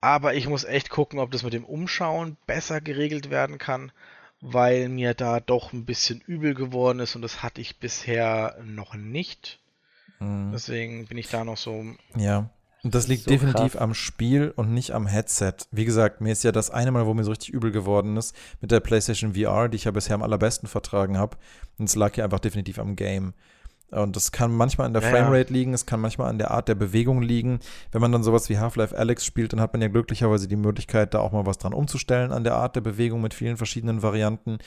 Aber 0.00 0.34
ich 0.34 0.48
muss 0.48 0.64
echt 0.64 0.90
gucken, 0.90 1.20
ob 1.20 1.30
das 1.30 1.44
mit 1.44 1.52
dem 1.52 1.64
Umschauen 1.64 2.36
besser 2.44 2.80
geregelt 2.80 3.30
werden 3.30 3.58
kann, 3.58 3.92
weil 4.40 4.88
mir 4.88 5.14
da 5.14 5.38
doch 5.38 5.72
ein 5.72 5.84
bisschen 5.84 6.20
übel 6.22 6.54
geworden 6.54 6.98
ist 6.98 7.14
und 7.14 7.22
das 7.22 7.44
hatte 7.44 7.60
ich 7.60 7.78
bisher 7.78 8.58
noch 8.64 8.94
nicht. 8.94 9.60
Mhm. 10.18 10.50
Deswegen 10.52 11.06
bin 11.06 11.18
ich 11.18 11.28
da 11.28 11.44
noch 11.44 11.56
so. 11.56 11.84
Ja, 12.16 12.50
und 12.84 12.94
das 12.94 13.08
liegt 13.08 13.24
so 13.24 13.30
definitiv 13.30 13.72
krass. 13.72 13.82
am 13.82 13.94
Spiel 13.94 14.52
und 14.54 14.72
nicht 14.72 14.92
am 14.92 15.06
Headset. 15.06 15.54
Wie 15.70 15.86
gesagt, 15.86 16.20
mir 16.20 16.32
ist 16.32 16.44
ja 16.44 16.52
das 16.52 16.70
eine 16.70 16.92
Mal, 16.92 17.06
wo 17.06 17.14
mir 17.14 17.24
so 17.24 17.30
richtig 17.30 17.50
übel 17.50 17.72
geworden 17.72 18.16
ist, 18.16 18.36
mit 18.60 18.70
der 18.70 18.80
PlayStation 18.80 19.34
VR, 19.34 19.68
die 19.68 19.76
ich 19.76 19.84
ja 19.84 19.90
bisher 19.90 20.14
am 20.14 20.22
allerbesten 20.22 20.68
vertragen 20.68 21.16
habe. 21.16 21.38
Und 21.78 21.88
es 21.88 21.96
lag 21.96 22.14
ja 22.16 22.24
einfach 22.24 22.40
definitiv 22.40 22.78
am 22.78 22.94
Game. 22.94 23.32
Und 23.90 24.16
das 24.16 24.32
kann 24.32 24.54
manchmal 24.54 24.86
an 24.86 24.92
der 24.92 25.02
ja, 25.02 25.08
Framerate 25.08 25.52
liegen, 25.52 25.72
es 25.72 25.86
kann 25.86 26.00
manchmal 26.00 26.28
an 26.28 26.38
der 26.38 26.50
Art 26.50 26.68
der 26.68 26.74
Bewegung 26.74 27.22
liegen. 27.22 27.60
Wenn 27.92 28.00
man 28.00 28.12
dann 28.12 28.24
sowas 28.24 28.48
wie 28.48 28.58
Half-Life 28.58 28.96
Alex 28.96 29.24
spielt, 29.24 29.52
dann 29.52 29.60
hat 29.60 29.72
man 29.72 29.80
ja 29.80 29.88
glücklicherweise 29.88 30.48
die 30.48 30.56
Möglichkeit, 30.56 31.14
da 31.14 31.20
auch 31.20 31.32
mal 31.32 31.46
was 31.46 31.58
dran 31.58 31.72
umzustellen 31.72 32.32
an 32.32 32.44
der 32.44 32.56
Art 32.56 32.76
der 32.76 32.80
Bewegung 32.80 33.20
mit 33.20 33.34
vielen 33.34 33.56
verschiedenen 33.56 34.02
Varianten 34.02 34.58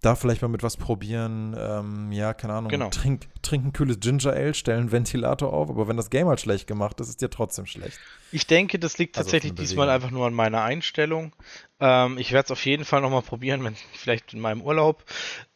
da 0.00 0.14
vielleicht 0.14 0.40
mal 0.40 0.48
mit 0.48 0.62
was 0.62 0.78
probieren. 0.78 1.54
Ähm, 1.58 2.10
ja, 2.10 2.32
keine 2.32 2.54
Ahnung. 2.54 2.70
Genau. 2.70 2.88
Trink, 2.88 3.28
trink 3.42 3.66
ein 3.66 3.72
kühles 3.72 4.00
Ginger 4.00 4.32
Ale, 4.32 4.54
stellen 4.54 4.80
einen 4.80 4.92
Ventilator 4.92 5.52
auf, 5.52 5.68
aber 5.68 5.88
wenn 5.88 5.96
das 5.98 6.08
Game 6.08 6.26
halt 6.26 6.40
schlecht 6.40 6.66
gemacht 6.66 7.00
ist, 7.00 7.08
ist 7.08 7.20
dir 7.20 7.28
trotzdem 7.28 7.66
schlecht. 7.66 7.98
Ich 8.32 8.46
denke, 8.46 8.78
das 8.78 8.96
liegt 8.96 9.18
also 9.18 9.26
tatsächlich 9.26 9.54
diesmal 9.54 9.90
einfach 9.90 10.10
nur 10.10 10.26
an 10.26 10.32
meiner 10.32 10.62
Einstellung. 10.62 11.34
Ähm, 11.80 12.16
ich 12.16 12.32
werde 12.32 12.46
es 12.46 12.50
auf 12.50 12.64
jeden 12.64 12.86
Fall 12.86 13.02
nochmal 13.02 13.20
probieren, 13.20 13.62
wenn 13.64 13.76
vielleicht 13.92 14.32
in 14.32 14.40
meinem 14.40 14.62
Urlaub, 14.62 15.04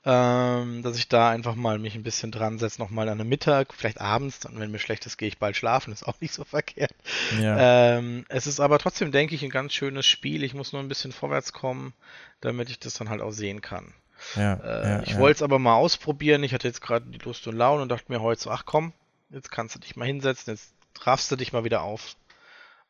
ähm, 0.05 0.83
dass 0.83 0.99
ich 0.99 1.09
da 1.09 1.31
einfach 1.31 1.55
mal 1.55 1.79
mich 1.79 1.95
ein 1.95 2.03
bisschen 2.03 2.31
dran 2.31 2.59
setze, 2.59 2.83
nochmal 2.83 3.09
an 3.09 3.21
einem 3.21 3.31
Mittag, 3.31 3.73
vielleicht 3.73 4.03
abends, 4.03 4.45
und 4.45 4.61
wenn 4.61 4.71
mir 4.71 4.79
schlecht 4.79 5.07
ist, 5.07 5.17
gehe 5.17 5.29
ich 5.29 5.39
bald 5.39 5.57
schlafen, 5.57 5.91
ist 5.91 6.07
auch 6.07 6.17
nicht 6.21 6.35
so 6.35 6.45
verkehrt. 6.45 6.93
Ja. 7.41 7.97
Ähm, 7.97 8.27
es 8.29 8.47
ist 8.47 8.61
aber 8.61 8.79
trotzdem, 8.79 9.11
denke 9.11 9.35
ich, 9.35 9.43
ein 9.43 9.51
ganz 9.51 9.73
schönes 9.73 10.07
Spiel. 10.07 10.43
Ich 10.43 10.53
muss 10.53 10.75
nur 10.75 10.83
ein 10.83 10.89
bisschen 10.89 11.13
vorwärts 11.13 11.55
kommen, 11.55 11.95
damit 12.43 12.69
ich 12.69 12.79
das 12.79 12.93
dann 12.93 13.09
halt 13.09 13.23
auch 13.23 13.33
sehen 13.33 13.63
kann. 13.63 13.95
Ja, 14.37 14.55
äh, 14.55 14.89
ja, 14.89 15.03
ich 15.03 15.19
wollte 15.19 15.37
es 15.37 15.43
aber 15.43 15.59
mal 15.59 15.75
ausprobieren. 15.75 16.43
Ich 16.43 16.55
hatte 16.55 16.69
jetzt 16.69 16.81
gerade 16.81 17.07
die 17.07 17.19
Lust 17.19 17.47
und 17.47 17.57
Laune 17.57 17.83
und 17.83 17.89
dachte 17.89 18.11
mir 18.13 18.21
heute 18.21 18.41
so, 18.41 18.51
ach 18.51 18.65
komm, 18.65 18.93
jetzt 19.31 19.51
kannst 19.51 19.75
du 19.75 19.81
dich 19.81 19.97
mal 19.97 20.07
hinsetzen, 20.07 20.55
jetzt 20.55 20.75
raffst 21.03 21.31
du 21.31 21.37
dich 21.37 21.53
mal 21.53 21.65
wieder 21.65 21.83
auf. 21.83 22.17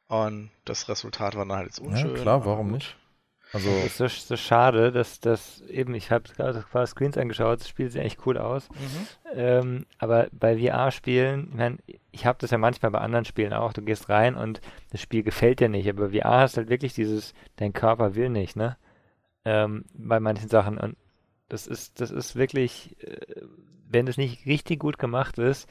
Und 0.06 0.50
das 0.64 0.88
Resultat 0.88 1.34
war 1.34 1.46
dann 1.46 1.56
halt 1.56 1.66
jetzt 1.66 1.80
unschön. 1.80 2.14
Ja, 2.16 2.22
klar, 2.22 2.44
warum 2.44 2.70
nicht? 2.70 2.96
Also 3.54 3.70
es 3.70 3.86
ist 3.86 3.98
so, 3.98 4.08
so, 4.08 4.36
schade, 4.36 4.90
dass 4.90 5.20
das 5.20 5.60
eben, 5.68 5.94
ich 5.94 6.10
habe 6.10 6.24
gerade 6.28 6.58
ein 6.58 6.64
paar 6.72 6.86
Screens 6.88 7.16
angeschaut, 7.16 7.60
das 7.60 7.68
Spiel 7.68 7.88
sieht 7.88 8.02
echt 8.02 8.26
cool 8.26 8.36
aus. 8.36 8.68
Mhm. 8.70 9.06
Ähm, 9.32 9.86
aber 9.98 10.26
bei 10.32 10.58
VR-Spielen, 10.58 11.50
ich 11.50 11.54
meine, 11.54 11.78
ich 12.10 12.26
habe 12.26 12.38
das 12.40 12.50
ja 12.50 12.58
manchmal 12.58 12.90
bei 12.90 12.98
anderen 12.98 13.24
Spielen 13.24 13.52
auch, 13.52 13.72
du 13.72 13.82
gehst 13.82 14.08
rein 14.08 14.34
und 14.34 14.60
das 14.90 15.00
Spiel 15.00 15.22
gefällt 15.22 15.60
dir 15.60 15.68
nicht, 15.68 15.88
aber 15.88 16.10
VR 16.10 16.40
hast 16.40 16.56
halt 16.56 16.68
wirklich 16.68 16.94
dieses, 16.94 17.32
dein 17.54 17.72
Körper 17.72 18.16
will 18.16 18.28
nicht, 18.28 18.56
ne? 18.56 18.76
Ähm, 19.44 19.84
bei 19.94 20.18
manchen 20.18 20.48
Sachen. 20.48 20.76
Und 20.76 20.96
das 21.54 21.68
ist, 21.68 22.00
das 22.00 22.10
ist 22.10 22.34
wirklich, 22.34 22.96
äh, 23.00 23.16
wenn 23.88 24.08
es 24.08 24.16
nicht 24.16 24.44
richtig 24.44 24.80
gut 24.80 24.98
gemacht 24.98 25.38
ist 25.38 25.68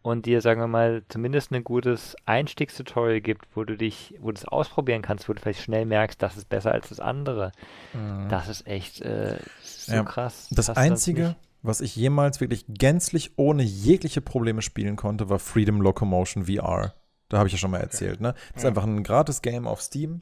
und 0.00 0.26
dir, 0.26 0.40
sagen 0.40 0.60
wir 0.60 0.68
mal, 0.68 1.02
zumindest 1.08 1.50
ein 1.50 1.64
gutes 1.64 2.14
Einstiegstutorial 2.24 3.20
gibt, 3.20 3.48
wo 3.56 3.64
du 3.64 3.76
dich, 3.76 4.14
wo 4.20 4.30
du 4.30 4.36
es 4.36 4.44
ausprobieren 4.44 5.02
kannst, 5.02 5.28
wo 5.28 5.32
du 5.32 5.40
vielleicht 5.40 5.62
schnell 5.62 5.86
merkst, 5.86 6.22
das 6.22 6.36
ist 6.36 6.48
besser 6.48 6.70
als 6.70 6.90
das 6.90 7.00
andere. 7.00 7.50
Mhm. 7.92 8.28
Das 8.28 8.48
ist 8.48 8.66
echt 8.68 9.00
äh, 9.00 9.38
so 9.60 9.92
ja. 9.92 10.04
krass. 10.04 10.46
Das 10.52 10.70
Einzige, 10.70 11.34
was 11.62 11.80
ich 11.80 11.96
jemals 11.96 12.40
wirklich 12.40 12.64
gänzlich 12.68 13.32
ohne 13.36 13.64
jegliche 13.64 14.20
Probleme 14.20 14.62
spielen 14.62 14.94
konnte, 14.94 15.30
war 15.30 15.40
Freedom 15.40 15.80
Locomotion 15.80 16.44
VR. 16.44 16.94
Da 17.28 17.38
habe 17.38 17.48
ich 17.48 17.54
ja 17.54 17.58
schon 17.58 17.72
mal 17.72 17.80
erzählt. 17.80 18.20
Ne? 18.20 18.34
Das 18.52 18.62
ist 18.62 18.68
einfach 18.68 18.84
ein 18.84 19.02
gratis 19.02 19.42
Game 19.42 19.66
auf 19.66 19.82
Steam. 19.82 20.20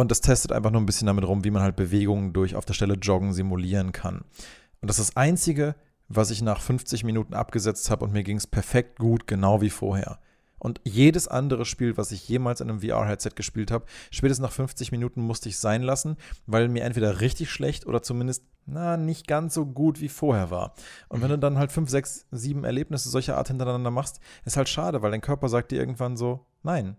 Und 0.00 0.10
das 0.10 0.20
testet 0.20 0.52
einfach 0.52 0.70
nur 0.70 0.82
ein 0.82 0.86
bisschen 0.86 1.06
damit 1.06 1.26
rum, 1.26 1.42
wie 1.44 1.50
man 1.50 1.62
halt 1.62 1.74
Bewegungen 1.74 2.34
durch 2.34 2.54
auf 2.54 2.66
der 2.66 2.74
Stelle 2.74 2.94
joggen 2.94 3.32
simulieren 3.32 3.92
kann. 3.92 4.24
Und 4.82 4.88
das 4.88 4.98
ist 4.98 5.08
das 5.10 5.16
Einzige, 5.16 5.74
was 6.08 6.30
ich 6.30 6.42
nach 6.42 6.60
50 6.60 7.02
Minuten 7.02 7.32
abgesetzt 7.32 7.90
habe 7.90 8.04
und 8.04 8.12
mir 8.12 8.22
ging 8.22 8.36
es 8.36 8.46
perfekt 8.46 8.98
gut, 8.98 9.26
genau 9.26 9.62
wie 9.62 9.70
vorher. 9.70 10.18
Und 10.58 10.82
jedes 10.84 11.28
andere 11.28 11.64
Spiel, 11.64 11.96
was 11.96 12.12
ich 12.12 12.28
jemals 12.28 12.60
in 12.60 12.68
einem 12.68 12.80
VR-Headset 12.80 13.30
gespielt 13.34 13.70
habe, 13.70 13.86
spätestens 14.10 14.42
nach 14.42 14.52
50 14.52 14.92
Minuten 14.92 15.22
musste 15.22 15.48
ich 15.48 15.58
sein 15.58 15.82
lassen, 15.82 16.16
weil 16.46 16.68
mir 16.68 16.84
entweder 16.84 17.20
richtig 17.22 17.50
schlecht 17.50 17.86
oder 17.86 18.02
zumindest, 18.02 18.44
na, 18.66 18.98
nicht 18.98 19.26
ganz 19.26 19.54
so 19.54 19.64
gut 19.64 20.02
wie 20.02 20.10
vorher 20.10 20.50
war. 20.50 20.74
Und 21.08 21.22
wenn 21.22 21.30
du 21.30 21.38
dann 21.38 21.56
halt 21.56 21.72
fünf, 21.72 21.88
sechs, 21.88 22.26
sieben 22.30 22.64
Erlebnisse 22.64 23.08
solcher 23.08 23.38
Art 23.38 23.48
hintereinander 23.48 23.90
machst, 23.90 24.20
ist 24.44 24.58
halt 24.58 24.68
schade, 24.68 25.00
weil 25.00 25.10
dein 25.10 25.22
Körper 25.22 25.48
sagt 25.48 25.72
dir 25.72 25.78
irgendwann 25.78 26.18
so, 26.18 26.44
nein. 26.62 26.96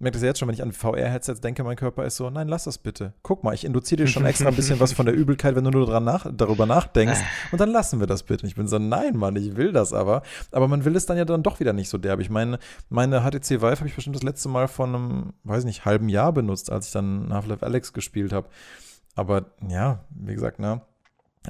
Merkt 0.00 0.14
das 0.14 0.22
jetzt 0.22 0.38
schon, 0.38 0.46
wenn 0.46 0.54
ich 0.54 0.62
an 0.62 0.72
VR-Headsets 0.72 1.40
denke, 1.40 1.64
mein 1.64 1.76
Körper 1.76 2.04
ist 2.04 2.16
so, 2.16 2.30
nein, 2.30 2.46
lass 2.46 2.64
das 2.64 2.78
bitte. 2.78 3.14
Guck 3.22 3.42
mal, 3.42 3.52
ich 3.52 3.64
induziere 3.64 4.04
dir 4.04 4.06
schon 4.08 4.24
extra 4.26 4.48
ein 4.48 4.54
bisschen 4.54 4.78
was 4.78 4.92
von 4.92 5.06
der 5.06 5.14
Übelkeit, 5.16 5.56
wenn 5.56 5.64
du 5.64 5.70
nur 5.70 5.86
dran 5.86 6.04
nach, 6.04 6.26
darüber 6.32 6.66
nachdenkst. 6.66 7.18
Und 7.50 7.60
dann 7.60 7.70
lassen 7.70 7.98
wir 7.98 8.06
das 8.06 8.22
bitte. 8.22 8.46
Ich 8.46 8.54
bin 8.54 8.68
so, 8.68 8.78
nein, 8.78 9.16
Mann, 9.16 9.34
ich 9.34 9.56
will 9.56 9.72
das 9.72 9.92
aber. 9.92 10.22
Aber 10.52 10.68
man 10.68 10.84
will 10.84 10.94
es 10.94 11.06
dann 11.06 11.16
ja 11.16 11.24
dann 11.24 11.42
doch 11.42 11.58
wieder 11.58 11.72
nicht 11.72 11.88
so 11.88 11.98
derb. 11.98 12.20
Ich 12.20 12.30
meine, 12.30 12.60
meine 12.88 13.22
HTC 13.22 13.50
Vive 13.60 13.76
habe 13.76 13.88
ich 13.88 13.94
bestimmt 13.94 14.14
das 14.14 14.22
letzte 14.22 14.48
Mal 14.48 14.68
vor 14.68 14.86
einem, 14.86 15.32
weiß 15.42 15.64
nicht, 15.64 15.84
halben 15.84 16.08
Jahr 16.08 16.32
benutzt, 16.32 16.70
als 16.70 16.86
ich 16.86 16.92
dann 16.92 17.32
Half-Life 17.32 17.66
Alex 17.66 17.92
gespielt 17.92 18.32
habe. 18.32 18.48
Aber 19.16 19.46
ja, 19.68 20.04
wie 20.10 20.34
gesagt, 20.34 20.60
ne, 20.60 20.80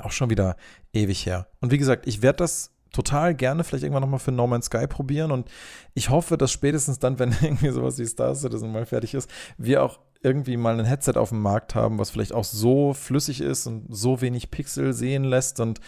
auch 0.03 0.12
schon 0.12 0.30
wieder 0.30 0.57
ewig 0.94 1.26
her. 1.26 1.49
Und 1.61 1.70
wie 1.70 1.78
gesagt, 1.78 2.07
ich 2.07 2.22
werde 2.22 2.38
das 2.38 2.70
total 2.93 3.34
gerne 3.34 3.64
vielleicht 3.64 3.84
irgendwann 3.84 4.03
nochmal 4.03 4.20
für 4.20 4.32
No 4.32 4.47
Man's 4.47 4.66
Sky 4.66 4.86
probieren 4.86 5.30
und 5.30 5.49
ich 5.95 6.11
hoffe, 6.11 6.36
dass 6.39 6.53
spätestens 6.53 6.99
dann, 6.99 7.18
wenn 7.18 7.32
irgendwie 7.43 7.70
sowas 7.70 7.99
wie 7.99 8.07
Star 8.07 8.34
Citizen 8.34 8.72
mal 8.72 8.86
fertig 8.86 9.14
ist, 9.14 9.30
wir 9.57 9.82
auch 9.82 9.99
irgendwie 10.22 10.57
mal 10.57 10.78
ein 10.78 10.86
Headset 10.86 11.12
auf 11.16 11.28
dem 11.28 11.43
Markt 11.43 11.74
haben, 11.74 11.99
was 11.99 12.11
vielleicht 12.11 12.32
auch 12.32 12.45
so 12.45 12.93
flüssig 12.93 13.41
ist 13.41 13.66
und 13.66 13.86
so 13.89 14.20
wenig 14.20 14.51
Pixel 14.51 14.93
sehen 14.93 15.24
lässt 15.24 15.61
und 15.61 15.80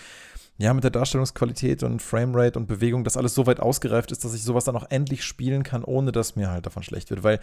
ja, 0.60 0.74
mit 0.74 0.84
der 0.84 0.90
Darstellungsqualität 0.90 1.82
und 1.82 2.02
Framerate 2.02 2.58
und 2.58 2.66
Bewegung, 2.66 3.02
das 3.02 3.16
alles 3.16 3.34
so 3.34 3.46
weit 3.46 3.60
ausgereift 3.60 4.12
ist, 4.12 4.26
dass 4.26 4.34
ich 4.34 4.42
sowas 4.42 4.64
dann 4.64 4.76
auch 4.76 4.90
endlich 4.90 5.24
spielen 5.24 5.62
kann, 5.62 5.84
ohne 5.84 6.12
dass 6.12 6.36
mir 6.36 6.50
halt 6.50 6.66
davon 6.66 6.82
schlecht 6.82 7.08
wird. 7.08 7.22
Weil 7.22 7.40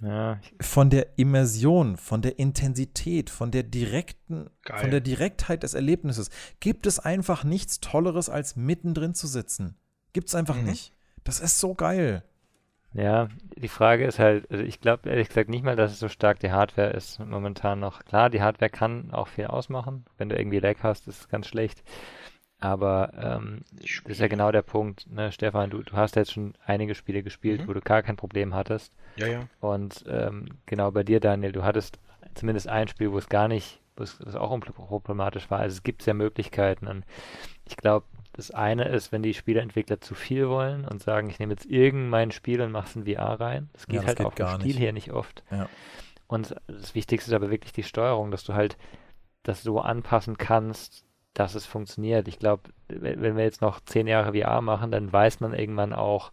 Ja, 0.00 0.38
von 0.60 0.90
der 0.90 1.18
Immersion, 1.18 1.96
von 1.96 2.22
der 2.22 2.38
Intensität, 2.38 3.30
von 3.30 3.50
der 3.50 3.64
direkten, 3.64 4.48
Geil. 4.62 4.78
von 4.78 4.90
der 4.92 5.00
Direktheit 5.00 5.64
des 5.64 5.74
Erlebnisses 5.74 6.30
gibt 6.60 6.86
es 6.86 7.00
einfach 7.00 7.42
nichts 7.42 7.80
Tolleres, 7.80 8.28
als 8.30 8.54
mittendrin 8.54 9.14
zu 9.14 9.26
sitzen. 9.26 9.76
Gibt 10.12 10.28
es 10.28 10.34
einfach 10.36 10.54
Mhm. 10.56 10.66
nicht. 10.66 10.92
Das 11.24 11.40
ist 11.40 11.58
so 11.58 11.74
geil. 11.74 12.22
Ja, 12.94 13.28
die 13.56 13.68
Frage 13.68 14.06
ist 14.06 14.18
halt, 14.18 14.50
also 14.50 14.62
ich 14.64 14.80
glaube 14.80 15.10
ehrlich 15.10 15.28
gesagt 15.28 15.50
nicht 15.50 15.62
mal, 15.64 15.76
dass 15.76 15.92
es 15.92 15.98
so 15.98 16.08
stark 16.08 16.40
die 16.40 16.52
Hardware 16.52 16.90
ist 16.90 17.18
momentan 17.18 17.80
noch. 17.80 18.04
Klar, 18.04 18.30
die 18.30 18.40
Hardware 18.40 18.70
kann 18.70 19.10
auch 19.10 19.28
viel 19.28 19.46
ausmachen. 19.46 20.06
Wenn 20.16 20.28
du 20.30 20.36
irgendwie 20.38 20.58
Lag 20.60 20.76
hast, 20.82 21.06
ist 21.06 21.20
es 21.20 21.28
ganz 21.28 21.46
schlecht. 21.48 21.82
Aber 22.60 23.12
ähm, 23.14 23.60
das 23.72 23.88
ist 24.06 24.20
ja 24.20 24.26
genau 24.28 24.50
der 24.50 24.62
Punkt, 24.62 25.06
ne, 25.10 25.30
Stefan, 25.30 25.70
du, 25.70 25.82
du 25.82 25.92
hast 25.92 26.16
jetzt 26.16 26.32
schon 26.32 26.54
einige 26.66 26.94
Spiele 26.96 27.22
gespielt, 27.22 27.62
Mhm. 27.62 27.68
wo 27.68 27.72
du 27.72 27.80
gar 27.80 28.02
kein 28.02 28.16
Problem 28.16 28.54
hattest. 28.54 28.92
Ja, 29.16 29.26
ja. 29.28 29.40
Und 29.60 30.04
ähm, 30.08 30.46
genau 30.66 30.90
bei 30.90 31.04
dir, 31.04 31.20
Daniel, 31.20 31.52
du 31.52 31.62
hattest 31.62 31.98
zumindest 32.34 32.68
ein 32.68 32.88
Spiel, 32.88 33.12
wo 33.12 33.18
es 33.18 33.28
gar 33.28 33.46
nicht, 33.48 33.80
wo 33.96 34.02
es, 34.02 34.18
wo 34.20 34.28
es 34.28 34.34
auch 34.34 34.58
problematisch 34.58 35.50
war. 35.50 35.60
Also 35.60 35.74
es 35.76 35.82
gibt 35.84 36.04
ja 36.06 36.14
Möglichkeiten. 36.14 36.88
Und 36.88 37.04
ich 37.64 37.76
glaube, 37.76 38.06
das 38.32 38.50
eine 38.50 38.88
ist, 38.88 39.12
wenn 39.12 39.22
die 39.22 39.34
Spieleentwickler 39.34 40.00
zu 40.00 40.14
viel 40.14 40.48
wollen 40.48 40.84
und 40.84 41.02
sagen, 41.02 41.30
ich 41.30 41.38
nehme 41.38 41.52
jetzt 41.52 41.66
irgendein 41.66 42.30
Spiel 42.32 42.60
und 42.60 42.72
mache 42.72 42.86
es 42.88 42.96
in 42.96 43.04
VR 43.06 43.40
rein. 43.40 43.68
Das 43.72 43.86
geht 43.86 43.96
Ja, 43.96 44.00
das 44.02 44.08
halt 44.08 44.18
geht 44.18 44.26
auf 44.26 44.34
dem 44.34 44.46
gar 44.46 44.54
Spiel 44.56 44.66
nicht. 44.68 44.78
hier 44.78 44.92
nicht 44.92 45.12
oft. 45.12 45.42
Ja. 45.50 45.68
Und 46.26 46.54
das 46.66 46.94
Wichtigste 46.94 47.30
ist 47.30 47.34
aber 47.34 47.50
wirklich 47.50 47.72
die 47.72 47.82
Steuerung, 47.84 48.30
dass 48.30 48.44
du 48.44 48.54
halt 48.54 48.76
das 49.44 49.62
so 49.62 49.80
anpassen 49.80 50.36
kannst, 50.38 51.04
dass 51.38 51.56
es 51.56 51.66
funktioniert. 51.66 52.28
Ich 52.28 52.40
glaube, 52.40 52.64
wenn 52.88 53.36
wir 53.38 53.44
jetzt 53.44 53.62
noch 53.62 53.80
zehn 53.80 54.08
Jahre 54.08 54.34
VR 54.34 54.62
machen, 54.62 54.90
dann 54.92 55.12
weiß 55.12 55.40
man 55.40 55.54
irgendwann 55.54 55.94
auch, 55.94 56.32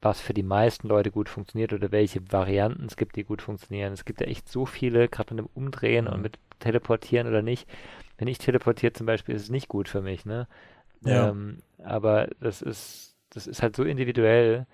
was 0.00 0.20
für 0.20 0.34
die 0.34 0.44
meisten 0.44 0.88
Leute 0.88 1.10
gut 1.10 1.28
funktioniert 1.28 1.72
oder 1.72 1.92
welche 1.92 2.20
Varianten 2.32 2.86
es 2.86 2.96
gibt, 2.96 3.16
die 3.16 3.24
gut 3.24 3.42
funktionieren. 3.42 3.92
Es 3.92 4.04
gibt 4.04 4.20
ja 4.20 4.28
echt 4.28 4.48
so 4.48 4.66
viele, 4.66 5.08
gerade 5.08 5.34
mit 5.34 5.44
dem 5.44 5.50
Umdrehen 5.54 6.06
Mhm. 6.06 6.12
und 6.12 6.22
mit 6.22 6.38
Teleportieren 6.60 7.28
oder 7.28 7.42
nicht. 7.42 7.68
Wenn 8.18 8.28
ich 8.28 8.38
teleportiere 8.38 8.92
zum 8.92 9.06
Beispiel, 9.06 9.34
ist 9.34 9.42
es 9.44 9.50
nicht 9.50 9.68
gut 9.68 9.88
für 9.88 10.02
mich, 10.02 10.24
ne? 10.26 10.48
Ja. 11.02 11.30
Ähm, 11.30 11.58
aber 11.84 12.28
das 12.40 12.62
ist, 12.62 13.16
das 13.30 13.46
ist 13.48 13.62
halt 13.62 13.76
so 13.76 13.84
individuell, 13.84 14.66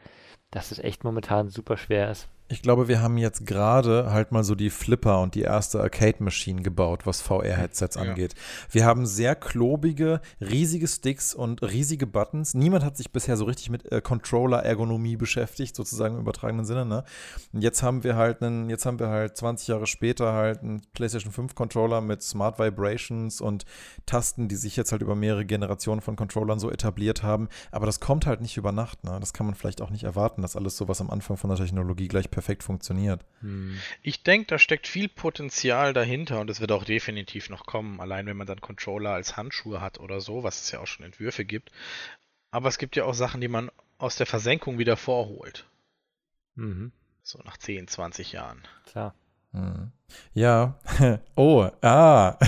dass 0.53 0.73
es 0.73 0.81
echt 0.81 1.05
momentan 1.05 1.49
super 1.51 1.77
schwer 1.79 2.11
ist. 2.11 2.29
Ich 2.49 2.61
glaube, 2.61 2.89
wir 2.89 3.01
haben 3.01 3.17
jetzt 3.17 3.47
gerade 3.47 4.13
halt 4.13 4.31
mal 4.31 4.45
so 4.45 4.55
die 4.55 4.69
Flipper 4.69 5.23
und 5.23 5.35
die 5.35 5.41
erste 5.41 5.81
Arcade-Machine 5.81 6.61
gebaut, 6.61 7.07
was 7.07 7.23
VR-Headsets 7.23 7.97
Ja. 7.97 8.03
angeht. 8.03 8.35
Wir 8.71 8.85
haben 8.85 9.07
sehr 9.07 9.35
klobige, 9.35 10.21
riesige 10.43 10.87
Sticks 10.87 11.35
und 11.35 11.63
riesige 11.63 12.07
Buttons. 12.07 12.53
Niemand 12.53 12.85
hat 12.85 12.99
sich 12.99 13.11
bisher 13.13 13.39
so 13.39 13.47
richtig 13.47 13.71
mit 13.71 13.91
äh, 13.91 14.03
Controller-Ergonomie 14.03 15.17
beschäftigt, 15.17 15.75
sozusagen 15.75 16.17
im 16.17 16.21
übertragenen 16.21 16.67
Sinne. 16.67 16.85
Ne? 16.85 17.05
Und 17.55 17.63
jetzt 17.63 17.83
haben 17.83 18.05
wir 18.05 18.15
halt 18.17 18.43
einen, 18.43 18.69
jetzt 18.69 18.85
haben 18.85 18.99
wir 18.99 19.09
halt 19.09 19.39
20 19.39 19.69
Jahre 19.69 19.87
später 19.87 20.35
halt 20.35 20.63
einen 20.63 20.83
PlayStation 20.93 21.33
5 21.33 21.55
Controller 21.55 22.03
mit 22.03 22.23
Smart 22.23 22.59
Vibrations 22.59 23.41
und 23.41 23.65
Tasten, 24.05 24.49
die 24.49 24.57
sich 24.57 24.77
jetzt 24.77 24.93
halt 24.93 25.01
über 25.01 25.15
mehrere 25.15 25.47
Generationen 25.47 26.03
von 26.03 26.15
Controllern 26.15 26.59
so 26.59 26.71
etabliert 26.71 27.23
haben. 27.23 27.49
Aber 27.73 27.87
das 27.87 28.01
kommt 28.01 28.27
halt 28.27 28.43
nicht 28.43 28.59
über 28.59 28.71
Nacht. 28.71 29.03
Ne? 29.03 29.17
Das 29.19 29.33
kann 29.33 29.47
man 29.47 29.55
vielleicht 29.55 29.81
auch 29.81 29.91
nicht 29.91 30.05
erwarten, 30.05 30.43
dass 30.43 30.57
alles 30.57 30.77
so 30.77 30.89
was 30.89 31.01
am 31.01 31.09
Anfang 31.09 31.39
von 31.39 31.49
der 31.49 31.59
Technologie 31.59 32.09
gleich 32.09 32.31
perfekt 32.35 32.63
funktioniert. 32.65 33.25
Ich 34.03 34.23
denke, 34.23 34.49
da 34.49 34.59
steckt 34.59 34.87
viel 34.87 35.09
Potenzial 35.09 35.93
dahinter 35.93 36.41
und 36.41 36.51
es 36.51 36.61
wird 36.61 36.73
auch 36.73 36.85
definitiv 36.85 37.49
noch 37.49 37.65
kommen, 37.65 38.01
allein 38.01 38.27
wenn 38.27 38.37
man 38.37 38.47
dann 38.47 38.61
Controller 38.61 39.11
als 39.11 39.37
Handschuhe 39.37 39.81
hat 39.81 39.99
oder 40.01 40.21
so, 40.21 40.43
was 40.43 40.63
es 40.63 40.71
ja 40.73 40.81
auch 40.81 40.87
schon 40.87 41.07
Entwürfe 41.07 41.45
gibt. 41.45 41.71
Aber 42.51 42.69
es 42.69 42.79
gibt 42.79 42.97
ja 42.97 43.05
auch 43.05 43.15
Sachen, 43.15 43.41
die 43.41 43.49
man 43.49 43.71
aus 43.99 44.17
der 44.17 44.27
Versenkung 44.27 44.79
wieder 44.79 44.97
vorholt. 44.97 45.67
Mhm. 46.57 46.93
So 47.23 47.39
nach 47.45 47.57
10, 47.57 47.89
20 47.89 48.33
Jahren. 48.33 48.61
Klar. 48.87 49.15
Hm. 49.53 49.93
Ja. 50.35 50.75
Oh, 51.37 51.67
ah. 51.83 52.39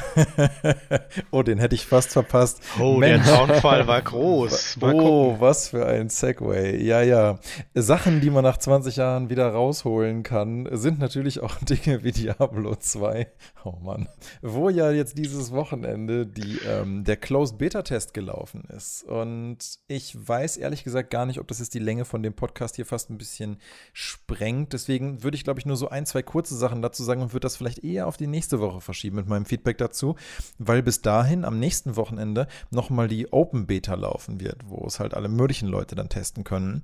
oh, 1.32 1.42
den 1.42 1.58
hätte 1.58 1.74
ich 1.74 1.86
fast 1.86 2.12
verpasst. 2.12 2.62
Oh, 2.78 2.98
Mensch. 2.98 3.26
der 3.26 3.34
Zaunfall 3.34 3.88
war 3.88 4.00
groß. 4.02 4.76
Mal 4.76 4.94
oh, 4.94 4.98
gucken. 5.30 5.40
was 5.40 5.70
für 5.70 5.86
ein 5.86 6.08
Segway. 6.08 6.80
Ja, 6.84 7.02
ja. 7.02 7.40
Sachen, 7.74 8.20
die 8.20 8.30
man 8.30 8.44
nach 8.44 8.58
20 8.58 8.94
Jahren 8.94 9.28
wieder 9.28 9.48
rausholen 9.48 10.22
kann, 10.22 10.68
sind 10.70 11.00
natürlich 11.00 11.40
auch 11.40 11.56
Dinge 11.62 12.04
wie 12.04 12.12
Diablo 12.12 12.76
2. 12.76 13.26
Oh 13.64 13.74
Mann. 13.82 14.08
Wo 14.40 14.68
ja 14.68 14.92
jetzt 14.92 15.18
dieses 15.18 15.50
Wochenende 15.50 16.24
die, 16.24 16.60
ähm, 16.64 17.02
der 17.02 17.16
Closed 17.16 17.58
Beta-Test 17.58 18.14
gelaufen 18.14 18.68
ist. 18.68 19.02
Und 19.02 19.58
ich 19.88 20.16
weiß 20.16 20.58
ehrlich 20.58 20.84
gesagt 20.84 21.10
gar 21.10 21.26
nicht, 21.26 21.40
ob 21.40 21.48
das 21.48 21.58
jetzt 21.58 21.74
die 21.74 21.80
Länge 21.80 22.04
von 22.04 22.22
dem 22.22 22.34
Podcast 22.34 22.76
hier 22.76 22.86
fast 22.86 23.10
ein 23.10 23.18
bisschen 23.18 23.56
sprengt. 23.92 24.74
Deswegen 24.74 25.24
würde 25.24 25.36
ich, 25.36 25.42
glaube 25.42 25.58
ich, 25.58 25.66
nur 25.66 25.76
so 25.76 25.88
ein, 25.88 26.06
zwei 26.06 26.22
kurze 26.22 26.54
Sachen 26.54 26.82
dazu 26.82 27.02
sagen 27.02 27.20
und 27.20 27.32
würde 27.32 27.46
das 27.46 27.55
vielleicht 27.56 27.84
eher 27.84 28.06
auf 28.06 28.16
die 28.16 28.26
nächste 28.26 28.60
Woche 28.60 28.80
verschieben 28.80 29.16
mit 29.16 29.28
meinem 29.28 29.46
Feedback 29.46 29.78
dazu, 29.78 30.16
weil 30.58 30.82
bis 30.82 31.02
dahin 31.02 31.44
am 31.44 31.58
nächsten 31.58 31.96
Wochenende 31.96 32.46
nochmal 32.70 33.08
die 33.08 33.32
Open 33.32 33.66
Beta 33.66 33.94
laufen 33.94 34.40
wird, 34.40 34.62
wo 34.66 34.86
es 34.86 35.00
halt 35.00 35.14
alle 35.14 35.28
möglichen 35.28 35.68
Leute 35.68 35.94
dann 35.94 36.08
testen 36.08 36.44
können. 36.44 36.82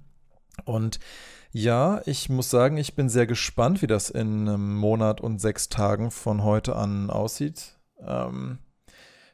Und 0.64 0.98
ja, 1.52 2.00
ich 2.06 2.28
muss 2.28 2.50
sagen, 2.50 2.76
ich 2.76 2.94
bin 2.94 3.08
sehr 3.08 3.26
gespannt, 3.26 3.82
wie 3.82 3.86
das 3.86 4.10
in 4.10 4.48
einem 4.48 4.74
Monat 4.76 5.20
und 5.20 5.40
sechs 5.40 5.68
Tagen 5.68 6.10
von 6.10 6.44
heute 6.44 6.76
an 6.76 7.10
aussieht. 7.10 7.78
Ähm, 8.00 8.58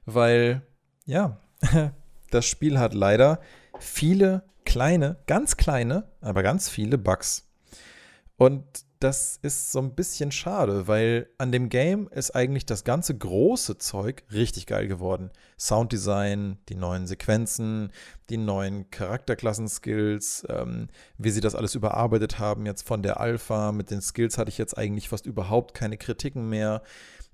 weil, 0.04 0.62
ja, 1.04 1.38
das 2.30 2.46
Spiel 2.46 2.78
hat 2.78 2.94
leider 2.94 3.40
viele 3.78 4.42
kleine, 4.64 5.16
ganz 5.26 5.56
kleine, 5.56 6.10
aber 6.20 6.42
ganz 6.42 6.68
viele 6.68 6.98
Bugs. 6.98 7.48
Und 8.36 8.64
das 9.00 9.38
ist 9.42 9.70
so 9.70 9.78
ein 9.78 9.94
bisschen 9.94 10.32
schade, 10.32 10.88
weil 10.88 11.28
an 11.38 11.52
dem 11.52 11.68
Game 11.68 12.08
ist 12.08 12.34
eigentlich 12.34 12.66
das 12.66 12.82
ganze 12.82 13.16
große 13.16 13.78
Zeug 13.78 14.24
richtig 14.32 14.66
geil 14.66 14.88
geworden. 14.88 15.30
Sounddesign, 15.58 16.58
die 16.68 16.74
neuen 16.74 17.06
Sequenzen, 17.06 17.92
die 18.28 18.36
neuen 18.36 18.90
Charakterklassen-Skills, 18.90 20.46
ähm, 20.48 20.88
wie 21.16 21.30
sie 21.30 21.40
das 21.40 21.54
alles 21.54 21.74
überarbeitet 21.76 22.38
haben 22.38 22.66
jetzt 22.66 22.86
von 22.86 23.02
der 23.02 23.20
Alpha. 23.20 23.70
Mit 23.72 23.90
den 23.90 24.00
Skills 24.00 24.36
hatte 24.36 24.50
ich 24.50 24.58
jetzt 24.58 24.76
eigentlich 24.76 25.08
fast 25.08 25.26
überhaupt 25.26 25.74
keine 25.74 25.96
Kritiken 25.96 26.48
mehr. 26.48 26.82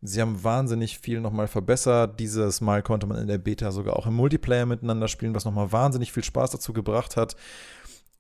Sie 0.07 0.21
haben 0.21 0.45
wahnsinnig 0.45 0.99
viel 0.99 1.23
nochmal 1.23 1.49
verbessert. 1.49 2.21
Dieses 2.21 2.61
Mal 2.61 2.83
konnte 2.83 3.07
man 3.07 3.17
in 3.17 3.27
der 3.27 3.39
Beta 3.39 3.73
sogar 3.73 3.97
auch 3.97 4.07
im 4.07 4.15
Multiplayer 4.15 4.67
miteinander 4.67 5.09
spielen, 5.09 5.35
was 5.35 5.47
nochmal 5.47 5.73
wahnsinnig 5.73 6.13
viel 6.13 6.25
Spaß 6.25 6.51
dazu 6.51 6.75
gebracht 6.75 7.17
hat. 7.17 7.37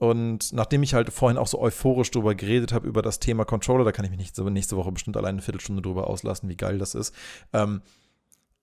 Und 0.04 0.52
nachdem 0.52 0.82
ich 0.82 0.92
halt 0.92 1.10
vorhin 1.10 1.38
auch 1.38 1.46
so 1.46 1.58
euphorisch 1.58 2.10
drüber 2.10 2.34
geredet 2.34 2.72
habe, 2.74 2.86
über 2.86 3.00
das 3.00 3.20
Thema 3.20 3.46
Controller, 3.46 3.84
da 3.84 3.92
kann 3.92 4.04
ich 4.04 4.10
mich 4.10 4.18
nicht, 4.18 4.38
nächste 4.38 4.76
Woche 4.76 4.92
bestimmt 4.92 5.16
alleine 5.16 5.36
eine 5.36 5.42
Viertelstunde 5.42 5.80
drüber 5.80 6.08
auslassen, 6.08 6.48
wie 6.50 6.56
geil 6.56 6.76
das 6.78 6.94
ist. 6.94 7.14
Ähm, 7.54 7.80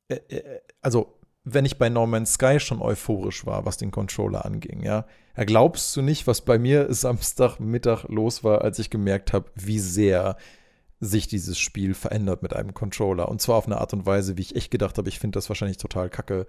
äh, 0.08 0.16
äh, 0.30 0.60
also 0.82 1.18
wenn 1.44 1.66
ich 1.66 1.80
bei 1.80 1.90
No 1.90 2.06
Man's 2.06 2.34
Sky 2.34 2.60
schon 2.60 2.80
euphorisch 2.80 3.46
war, 3.48 3.66
was 3.66 3.78
den 3.78 3.90
Controller 3.90 4.46
anging, 4.46 4.84
ja. 4.84 5.06
Ja, 5.36 5.44
glaubst 5.46 5.96
du 5.96 6.04
nicht, 6.04 6.28
was 6.28 6.42
bei 6.42 6.60
mir 6.60 6.94
Samstagmittag 6.94 8.04
los 8.10 8.44
war, 8.44 8.62
als 8.62 8.78
ich 8.78 8.92
gemerkt 8.92 9.34
habe, 9.34 9.50
wie 9.56 9.80
sehr 9.80 10.38
sich 11.02 11.28
dieses 11.28 11.58
Spiel 11.58 11.96
verändert 11.96 12.44
mit 12.44 12.56
einem 12.56 12.76
Controller. 12.76 13.28
Und 13.28 13.42
zwar 13.42 13.58
auf 13.58 13.66
eine 13.66 13.82
Art 13.82 13.92
und 13.92 14.06
Weise, 14.06 14.38
wie 14.38 14.42
ich 14.42 14.56
echt 14.56 14.70
gedacht 14.70 15.00
habe, 15.00 15.10
ich 15.10 15.20
finde 15.20 15.38
das 15.38 15.50
wahrscheinlich 15.50 15.78
total 15.78 16.10
kacke. 16.10 16.46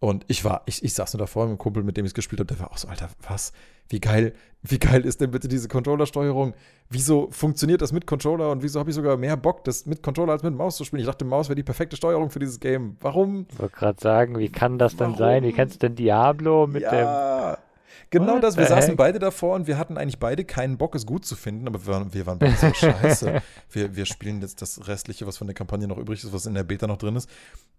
Und 0.00 0.24
ich 0.26 0.44
war, 0.44 0.62
ich, 0.66 0.82
ich 0.82 0.92
saß 0.92 1.14
nur 1.14 1.20
davor 1.20 1.44
mit 1.44 1.50
einem 1.50 1.58
Kumpel, 1.58 1.84
mit 1.84 1.96
dem 1.96 2.04
ich 2.04 2.10
es 2.10 2.14
gespielt 2.14 2.40
habe, 2.40 2.48
der 2.48 2.58
war 2.58 2.72
auch 2.72 2.78
so, 2.78 2.88
Alter, 2.88 3.08
was? 3.28 3.52
Wie 3.88 4.00
geil, 4.00 4.32
wie 4.62 4.80
geil 4.80 5.04
ist 5.04 5.20
denn 5.20 5.30
bitte 5.30 5.46
diese 5.46 5.68
Controllersteuerung? 5.68 6.54
Wieso 6.90 7.28
funktioniert 7.30 7.80
das 7.80 7.92
mit 7.92 8.06
Controller 8.06 8.50
und 8.50 8.64
wieso 8.64 8.80
habe 8.80 8.90
ich 8.90 8.96
sogar 8.96 9.16
mehr 9.16 9.36
Bock, 9.36 9.62
das 9.62 9.86
mit 9.86 10.02
Controller 10.02 10.32
als 10.32 10.42
mit 10.42 10.54
Maus 10.54 10.76
zu 10.76 10.84
spielen? 10.84 11.00
Ich 11.00 11.06
dachte, 11.06 11.24
Maus 11.24 11.48
wäre 11.48 11.56
die 11.56 11.62
perfekte 11.62 11.96
Steuerung 11.96 12.30
für 12.30 12.40
dieses 12.40 12.58
Game. 12.58 12.96
Warum? 13.00 13.46
Ich 13.52 13.58
wollte 13.60 13.76
gerade 13.76 14.00
sagen, 14.00 14.38
wie 14.38 14.48
kann 14.48 14.78
das 14.78 14.96
denn 14.96 15.08
Warum? 15.08 15.18
sein? 15.18 15.44
Wie 15.44 15.52
kannst 15.52 15.76
du 15.76 15.78
denn 15.86 15.94
Diablo 15.94 16.66
mit 16.66 16.82
ja. 16.82 17.52
dem 17.52 17.56
Genau 18.10 18.34
What 18.34 18.42
das. 18.42 18.56
Wir 18.56 18.66
saßen 18.66 18.90
heck? 18.90 18.96
beide 18.96 19.18
davor 19.18 19.54
und 19.54 19.66
wir 19.66 19.78
hatten 19.78 19.98
eigentlich 19.98 20.18
beide 20.18 20.44
keinen 20.44 20.78
Bock, 20.78 20.94
es 20.94 21.06
gut 21.06 21.24
zu 21.24 21.36
finden, 21.36 21.66
aber 21.66 21.86
wir 21.86 21.92
waren, 21.92 22.14
wir 22.14 22.26
waren 22.26 22.38
beide 22.38 22.56
so 22.56 22.72
scheiße. 22.74 23.42
Wir, 23.70 23.96
wir 23.96 24.06
spielen 24.06 24.40
jetzt 24.40 24.62
das 24.62 24.86
Restliche, 24.86 25.26
was 25.26 25.38
von 25.38 25.46
der 25.46 25.54
Kampagne 25.54 25.86
noch 25.86 25.98
übrig 25.98 26.22
ist, 26.22 26.32
was 26.32 26.46
in 26.46 26.54
der 26.54 26.64
Beta 26.64 26.86
noch 26.86 26.98
drin 26.98 27.16
ist. 27.16 27.28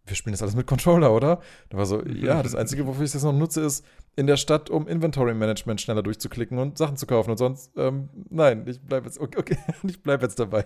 Wir 0.06 0.18
spielen 0.18 0.34
das 0.34 0.42
alles 0.42 0.56
mit 0.56 0.68
Controller, 0.68 1.14
oder? 1.14 1.40
Da 1.70 1.78
war 1.78 1.86
so, 1.86 2.04
ja, 2.06 2.44
das 2.44 2.56
Einzige, 2.56 2.86
wofür 2.86 3.06
ich 3.06 3.12
das 3.12 3.24
noch 3.24 3.32
nutze, 3.32 3.62
ist 3.62 3.86
in 4.16 4.28
der 4.28 4.38
Stadt, 4.38 4.70
um 4.70 4.88
Inventory 4.88 5.34
Management 5.34 5.82
schneller 5.82 6.04
durchzuklicken 6.04 6.60
und 6.60 6.78
Sachen 6.78 6.98
zu 6.98 7.08
kaufen. 7.08 7.32
Und 7.32 7.38
sonst, 7.38 7.72
ähm, 7.78 8.10
nein, 8.30 8.66
ich 8.68 8.82
bleibe 8.82 9.06
jetzt, 9.06 9.20
okay, 9.20 9.38
okay 9.40 9.58
ich 9.84 10.02
bleibe 10.04 10.24
jetzt 10.24 10.40
dabei. 10.40 10.66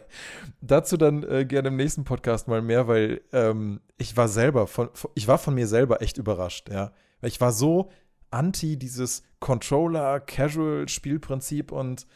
Dazu 0.62 0.98
dann 0.98 1.24
äh, 1.24 1.46
gerne 1.46 1.68
im 1.68 1.76
nächsten 1.76 2.04
Podcast 2.04 2.48
mal 2.48 2.62
mehr, 2.62 2.88
weil 2.88 3.22
ähm, 3.32 3.80
ich 3.98 4.18
war 4.18 4.28
selber, 4.28 4.66
von, 4.68 4.90
ich 5.14 5.28
war 5.28 5.38
von 5.38 5.54
mir 5.54 5.68
selber 5.68 6.02
echt 6.02 6.18
überrascht, 6.18 6.70
ja. 6.70 6.92
Weil 7.22 7.30
ich 7.30 7.42
war 7.42 7.52
so 7.52 7.90
anti 8.32 8.78
dieses 8.78 9.24
Controller-Casual-Spielprinzip 9.40 11.72
und 11.72 12.08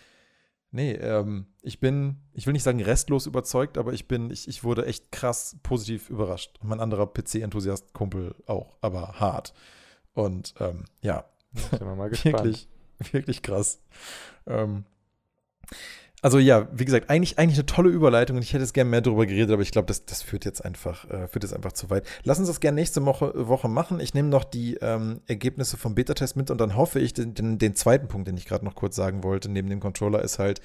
nee, 0.71 0.93
ähm, 0.93 1.45
ich 1.61 1.79
bin, 1.79 2.17
ich 2.33 2.47
will 2.47 2.53
nicht 2.53 2.63
sagen 2.63 2.81
restlos 2.81 3.27
überzeugt, 3.27 3.77
aber 3.77 3.93
ich 3.93 4.07
bin, 4.07 4.31
ich, 4.31 4.47
ich 4.47 4.63
wurde 4.63 4.85
echt 4.85 5.11
krass 5.11 5.57
positiv 5.63 6.09
überrascht. 6.09 6.57
Mein 6.63 6.79
anderer 6.79 7.07
PC-Enthusiast-Kumpel 7.07 8.35
auch, 8.47 8.77
aber 8.81 9.19
hart. 9.19 9.53
Und 10.13 10.53
ähm, 10.59 10.85
ja, 11.01 11.25
wir 11.51 11.97
wirklich, 12.23 12.67
wirklich 13.11 13.41
krass. 13.41 13.81
Ähm, 14.47 14.85
also 16.23 16.37
ja, 16.37 16.67
wie 16.71 16.85
gesagt, 16.85 17.09
eigentlich, 17.09 17.39
eigentlich 17.39 17.57
eine 17.57 17.65
tolle 17.65 17.89
Überleitung 17.89 18.37
und 18.37 18.43
ich 18.43 18.53
hätte 18.53 18.63
es 18.63 18.73
gerne 18.73 18.89
mehr 18.89 19.01
darüber 19.01 19.25
geredet, 19.25 19.51
aber 19.51 19.63
ich 19.63 19.71
glaube, 19.71 19.87
das, 19.87 20.05
das 20.05 20.21
führt 20.21 20.45
jetzt 20.45 20.63
einfach, 20.63 21.09
äh, 21.09 21.27
führt 21.27 21.43
jetzt 21.43 21.53
einfach 21.53 21.71
zu 21.71 21.89
weit. 21.89 22.05
Lass 22.23 22.37
uns 22.37 22.47
das 22.47 22.59
gerne 22.59 22.75
nächste 22.75 23.03
Woche, 23.05 23.33
Woche 23.47 23.67
machen. 23.67 23.99
Ich 23.99 24.13
nehme 24.13 24.29
noch 24.29 24.43
die 24.43 24.75
ähm, 24.75 25.21
Ergebnisse 25.25 25.77
vom 25.77 25.95
Beta-Test 25.95 26.35
mit 26.35 26.51
und 26.51 26.59
dann 26.59 26.75
hoffe 26.75 26.99
ich, 26.99 27.13
den, 27.13 27.33
den, 27.33 27.57
den 27.57 27.75
zweiten 27.75 28.07
Punkt, 28.07 28.27
den 28.27 28.37
ich 28.37 28.45
gerade 28.45 28.63
noch 28.63 28.75
kurz 28.75 28.95
sagen 28.95 29.23
wollte, 29.23 29.49
neben 29.49 29.69
dem 29.69 29.79
Controller, 29.79 30.21
ist 30.21 30.37
halt, 30.37 30.61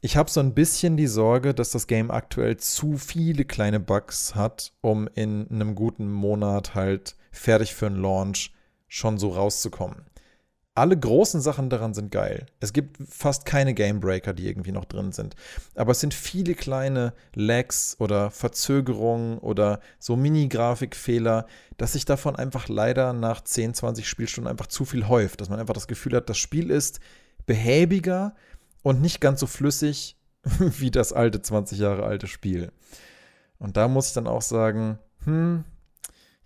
ich 0.00 0.16
habe 0.16 0.30
so 0.30 0.40
ein 0.40 0.54
bisschen 0.54 0.96
die 0.96 1.08
Sorge, 1.08 1.52
dass 1.52 1.70
das 1.70 1.86
Game 1.86 2.10
aktuell 2.10 2.56
zu 2.56 2.96
viele 2.96 3.44
kleine 3.44 3.80
Bugs 3.80 4.34
hat, 4.34 4.72
um 4.80 5.08
in 5.14 5.46
einem 5.50 5.74
guten 5.74 6.10
Monat 6.10 6.74
halt 6.74 7.16
fertig 7.32 7.74
für 7.74 7.86
einen 7.86 8.00
Launch 8.00 8.54
schon 8.88 9.18
so 9.18 9.30
rauszukommen 9.30 10.06
alle 10.74 10.98
großen 10.98 11.40
Sachen 11.40 11.70
daran 11.70 11.94
sind 11.94 12.10
geil. 12.10 12.46
Es 12.58 12.72
gibt 12.72 12.96
fast 13.08 13.46
keine 13.46 13.74
Gamebreaker, 13.74 14.32
die 14.32 14.48
irgendwie 14.48 14.72
noch 14.72 14.84
drin 14.84 15.12
sind. 15.12 15.36
Aber 15.76 15.92
es 15.92 16.00
sind 16.00 16.14
viele 16.14 16.54
kleine 16.54 17.14
Lags 17.34 17.96
oder 18.00 18.30
Verzögerungen 18.30 19.38
oder 19.38 19.78
so 20.00 20.16
Mini-Grafikfehler, 20.16 21.46
dass 21.76 21.92
sich 21.92 22.06
davon 22.06 22.34
einfach 22.34 22.68
leider 22.68 23.12
nach 23.12 23.40
10, 23.42 23.74
20 23.74 24.08
Spielstunden 24.08 24.50
einfach 24.50 24.66
zu 24.66 24.84
viel 24.84 25.06
häuft. 25.06 25.40
Dass 25.40 25.48
man 25.48 25.60
einfach 25.60 25.74
das 25.74 25.86
Gefühl 25.86 26.16
hat, 26.16 26.28
das 26.28 26.38
Spiel 26.38 26.70
ist 26.70 26.98
behäbiger 27.46 28.34
und 28.82 29.00
nicht 29.00 29.20
ganz 29.20 29.38
so 29.38 29.46
flüssig 29.46 30.16
wie 30.58 30.90
das 30.90 31.12
alte 31.12 31.40
20 31.40 31.78
Jahre 31.78 32.02
alte 32.02 32.26
Spiel. 32.26 32.72
Und 33.58 33.76
da 33.76 33.86
muss 33.86 34.08
ich 34.08 34.14
dann 34.14 34.26
auch 34.26 34.42
sagen, 34.42 34.98
hm, 35.24 35.64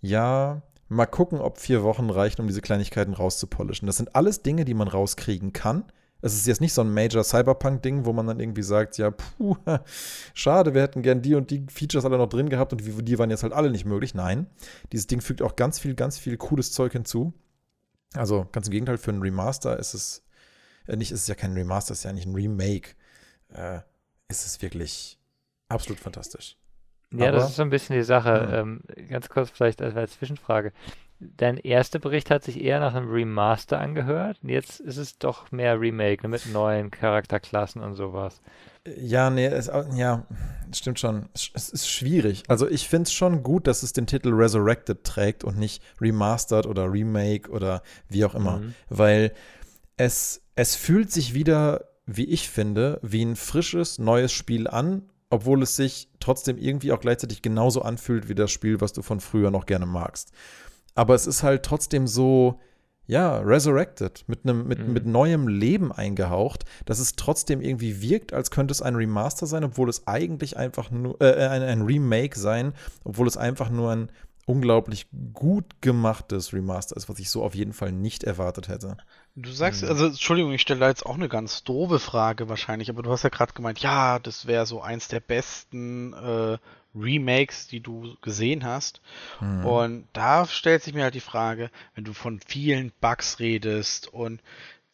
ja, 0.01 0.62
Mal 0.89 1.07
gucken, 1.07 1.41
ob 1.41 1.59
vier 1.59 1.82
Wochen 1.82 2.09
reichen, 2.09 2.41
um 2.41 2.47
diese 2.47 2.62
Kleinigkeiten 2.62 3.12
rauszupolischen. 3.12 3.86
Das 3.86 3.99
sind 3.99 4.14
alles 4.14 4.43
Dinge, 4.43 4.64
die 4.64 4.74
man 4.74 4.89
rauskriegen 4.89 5.53
kann. 5.53 5.84
Es 6.20 6.34
ist 6.34 6.47
jetzt 6.47 6.61
nicht 6.61 6.72
so 6.72 6.80
ein 6.80 6.93
Major 6.93 7.22
Cyberpunk-Ding, 7.22 8.05
wo 8.05 8.12
man 8.12 8.26
dann 8.26 8.41
irgendwie 8.41 8.62
sagt, 8.62 8.99
ja, 8.99 9.11
puh, 9.11 9.57
schade, 10.34 10.74
wir 10.74 10.82
hätten 10.82 11.03
gern 11.03 11.22
die 11.22 11.34
und 11.34 11.51
die 11.51 11.64
Features 11.70 12.05
alle 12.05 12.18
noch 12.18 12.28
drin 12.28 12.49
gehabt 12.49 12.72
und 12.72 12.80
die 12.80 13.18
waren 13.18 13.30
jetzt 13.30 13.45
halt 13.45 13.53
alle 13.53 13.70
nicht 13.70 13.84
möglich. 13.84 14.14
Nein, 14.14 14.47
dieses 14.93 15.07
Ding 15.07 15.20
fügt 15.20 15.43
auch 15.43 15.55
ganz 15.55 15.78
viel, 15.78 15.95
ganz 15.95 16.18
viel 16.18 16.36
cooles 16.36 16.72
Zeug 16.72 16.93
hinzu. 16.93 17.34
Also 18.14 18.49
ganz 18.51 18.66
im 18.66 18.72
Gegenteil, 18.72 18.99
für 18.99 19.11
einen 19.12 19.22
Remaster 19.22 19.78
ist 19.78 19.95
es, 19.95 20.24
äh, 20.86 20.97
nicht, 20.97 21.12
ist 21.12 21.20
es 21.20 21.28
ja 21.28 21.34
kein 21.34 21.53
Remaster, 21.53 21.93
ist 21.93 22.05
ja 22.05 22.12
nicht 22.12 22.26
ein 22.26 22.34
Remake. 22.34 22.95
Äh, 23.51 23.80
ist 24.28 24.45
es 24.45 24.61
wirklich 24.61 25.18
absolut 25.68 26.01
fantastisch. 26.01 26.57
Ja, 27.13 27.29
Aber, 27.29 27.39
das 27.39 27.51
ist 27.51 27.57
so 27.57 27.63
ein 27.63 27.71
bisschen 27.71 27.97
die 27.97 28.03
Sache. 28.03 28.49
Ähm, 28.53 28.81
ganz 29.09 29.29
kurz 29.29 29.51
vielleicht 29.51 29.81
als, 29.81 29.97
als 29.97 30.13
Zwischenfrage. 30.13 30.73
Dein 31.21 31.57
erster 31.57 31.99
Bericht 31.99 32.31
hat 32.31 32.45
sich 32.45 32.63
eher 32.63 32.79
nach 32.79 32.95
einem 32.95 33.11
Remaster 33.11 33.81
angehört. 33.81 34.39
Jetzt 34.43 34.79
ist 34.79 34.99
es 34.99 35.19
doch 35.19 35.51
mehr 35.51 35.81
Remake 35.81 36.23
ne, 36.23 36.29
mit 36.29 36.47
neuen 36.53 36.93
Charakterklassen 36.93 37.83
und 37.83 37.95
sowas. 37.95 38.41
Ja, 38.97 39.29
nee, 39.29 39.47
es, 39.47 39.69
ja, 39.95 40.27
stimmt 40.73 41.01
schon. 41.01 41.29
Es, 41.35 41.51
es 41.55 41.71
ist 41.71 41.91
schwierig. 41.91 42.45
Also 42.47 42.69
ich 42.69 42.89
finde 42.89 43.05
es 43.05 43.13
schon 43.13 43.43
gut, 43.43 43.67
dass 43.67 43.83
es 43.83 43.93
den 43.93 44.07
Titel 44.07 44.33
Resurrected 44.33 45.03
trägt 45.03 45.43
und 45.43 45.59
nicht 45.59 45.83
Remastered 46.01 46.67
oder 46.67 46.93
Remake 46.93 47.51
oder 47.51 47.83
wie 48.09 48.25
auch 48.25 48.37
immer. 48.37 48.59
Mhm. 48.59 48.75
Weil 48.89 49.33
es, 49.97 50.43
es 50.55 50.77
fühlt 50.77 51.11
sich 51.11 51.35
wieder, 51.35 51.89
wie 52.07 52.27
ich 52.27 52.49
finde, 52.49 53.01
wie 53.03 53.25
ein 53.25 53.35
frisches, 53.35 53.99
neues 53.99 54.31
Spiel 54.31 54.69
an 54.69 55.03
obwohl 55.31 55.62
es 55.62 55.76
sich 55.76 56.09
trotzdem 56.20 56.57
irgendwie 56.59 56.93
auch 56.93 57.01
gleichzeitig 57.01 57.43
genauso 57.43 57.83
anfühlt 57.83 58.29
wie 58.29 58.35
das 58.35 58.51
Spiel, 58.51 58.81
was 58.81 58.93
du 58.93 59.03
von 59.03 59.20
früher 59.20 59.51
noch 59.51 59.66
gerne 59.66 59.87
magst. 59.87 60.33
Aber 60.95 61.14
es 61.14 61.26
ist 61.26 61.43
halt 61.43 61.62
trotzdem 61.64 62.07
so, 62.07 62.61
ja, 63.07 63.39
resurrected, 63.39 64.24
mit 64.26 64.41
einem, 64.45 64.66
mit, 64.66 64.87
mhm. 64.87 64.93
mit 64.93 65.07
neuem 65.07 65.49
Leben 65.49 65.93
eingehaucht, 65.93 66.64
dass 66.85 66.99
es 66.99 67.16
trotzdem 67.16 67.61
irgendwie 67.61 68.03
wirkt, 68.03 68.33
als 68.33 68.51
könnte 68.51 68.72
es 68.72 68.83
ein 68.83 68.97
Remaster 68.97 69.47
sein, 69.47 69.64
obwohl 69.64 69.89
es 69.89 70.07
eigentlich 70.07 70.57
einfach 70.57 70.91
nur, 70.91 71.20
äh, 71.20 71.47
ein, 71.47 71.62
ein 71.62 71.83
Remake 71.83 72.39
sein, 72.39 72.72
obwohl 73.05 73.26
es 73.26 73.37
einfach 73.37 73.70
nur 73.70 73.93
ein 73.93 74.11
unglaublich 74.47 75.09
gut 75.35 75.81
gemachtes 75.83 76.53
Remaster 76.53 76.97
ist, 76.97 77.09
was 77.09 77.18
ich 77.18 77.31
so 77.31 77.45
auf 77.45 77.55
jeden 77.55 77.74
Fall 77.74 77.93
nicht 77.93 78.24
erwartet 78.24 78.68
hätte. 78.68 78.97
Du 79.41 79.53
sagst, 79.53 79.82
hm. 79.82 79.89
also 79.89 80.07
Entschuldigung, 80.07 80.53
ich 80.53 80.62
stelle 80.62 80.80
da 80.80 80.89
jetzt 80.89 81.07
auch 81.07 81.14
eine 81.14 81.28
ganz 81.28 81.62
doofe 81.62 82.01
Frage 82.01 82.49
wahrscheinlich, 82.49 82.91
aber 82.91 83.03
du 83.03 83.11
hast 83.11 83.22
ja 83.22 83.28
gerade 83.28 83.53
gemeint, 83.53 83.78
ja, 83.78 84.18
das 84.18 84.47
wäre 84.47 84.66
so 84.66 84.80
eins 84.82 85.07
der 85.07 85.20
besten 85.20 86.12
äh, 86.12 86.59
Remakes, 86.95 87.68
die 87.68 87.80
du 87.80 88.16
gesehen 88.20 88.64
hast. 88.64 89.01
Mhm. 89.41 89.64
Und 89.64 90.09
da 90.12 90.45
stellt 90.47 90.82
sich 90.82 90.93
mir 90.95 91.05
halt 91.05 91.14
die 91.14 91.20
Frage, 91.20 91.70
wenn 91.95 92.05
du 92.05 92.12
von 92.14 92.41
vielen 92.41 92.93
Bugs 93.01 93.39
redest 93.39 94.12
und 94.12 94.43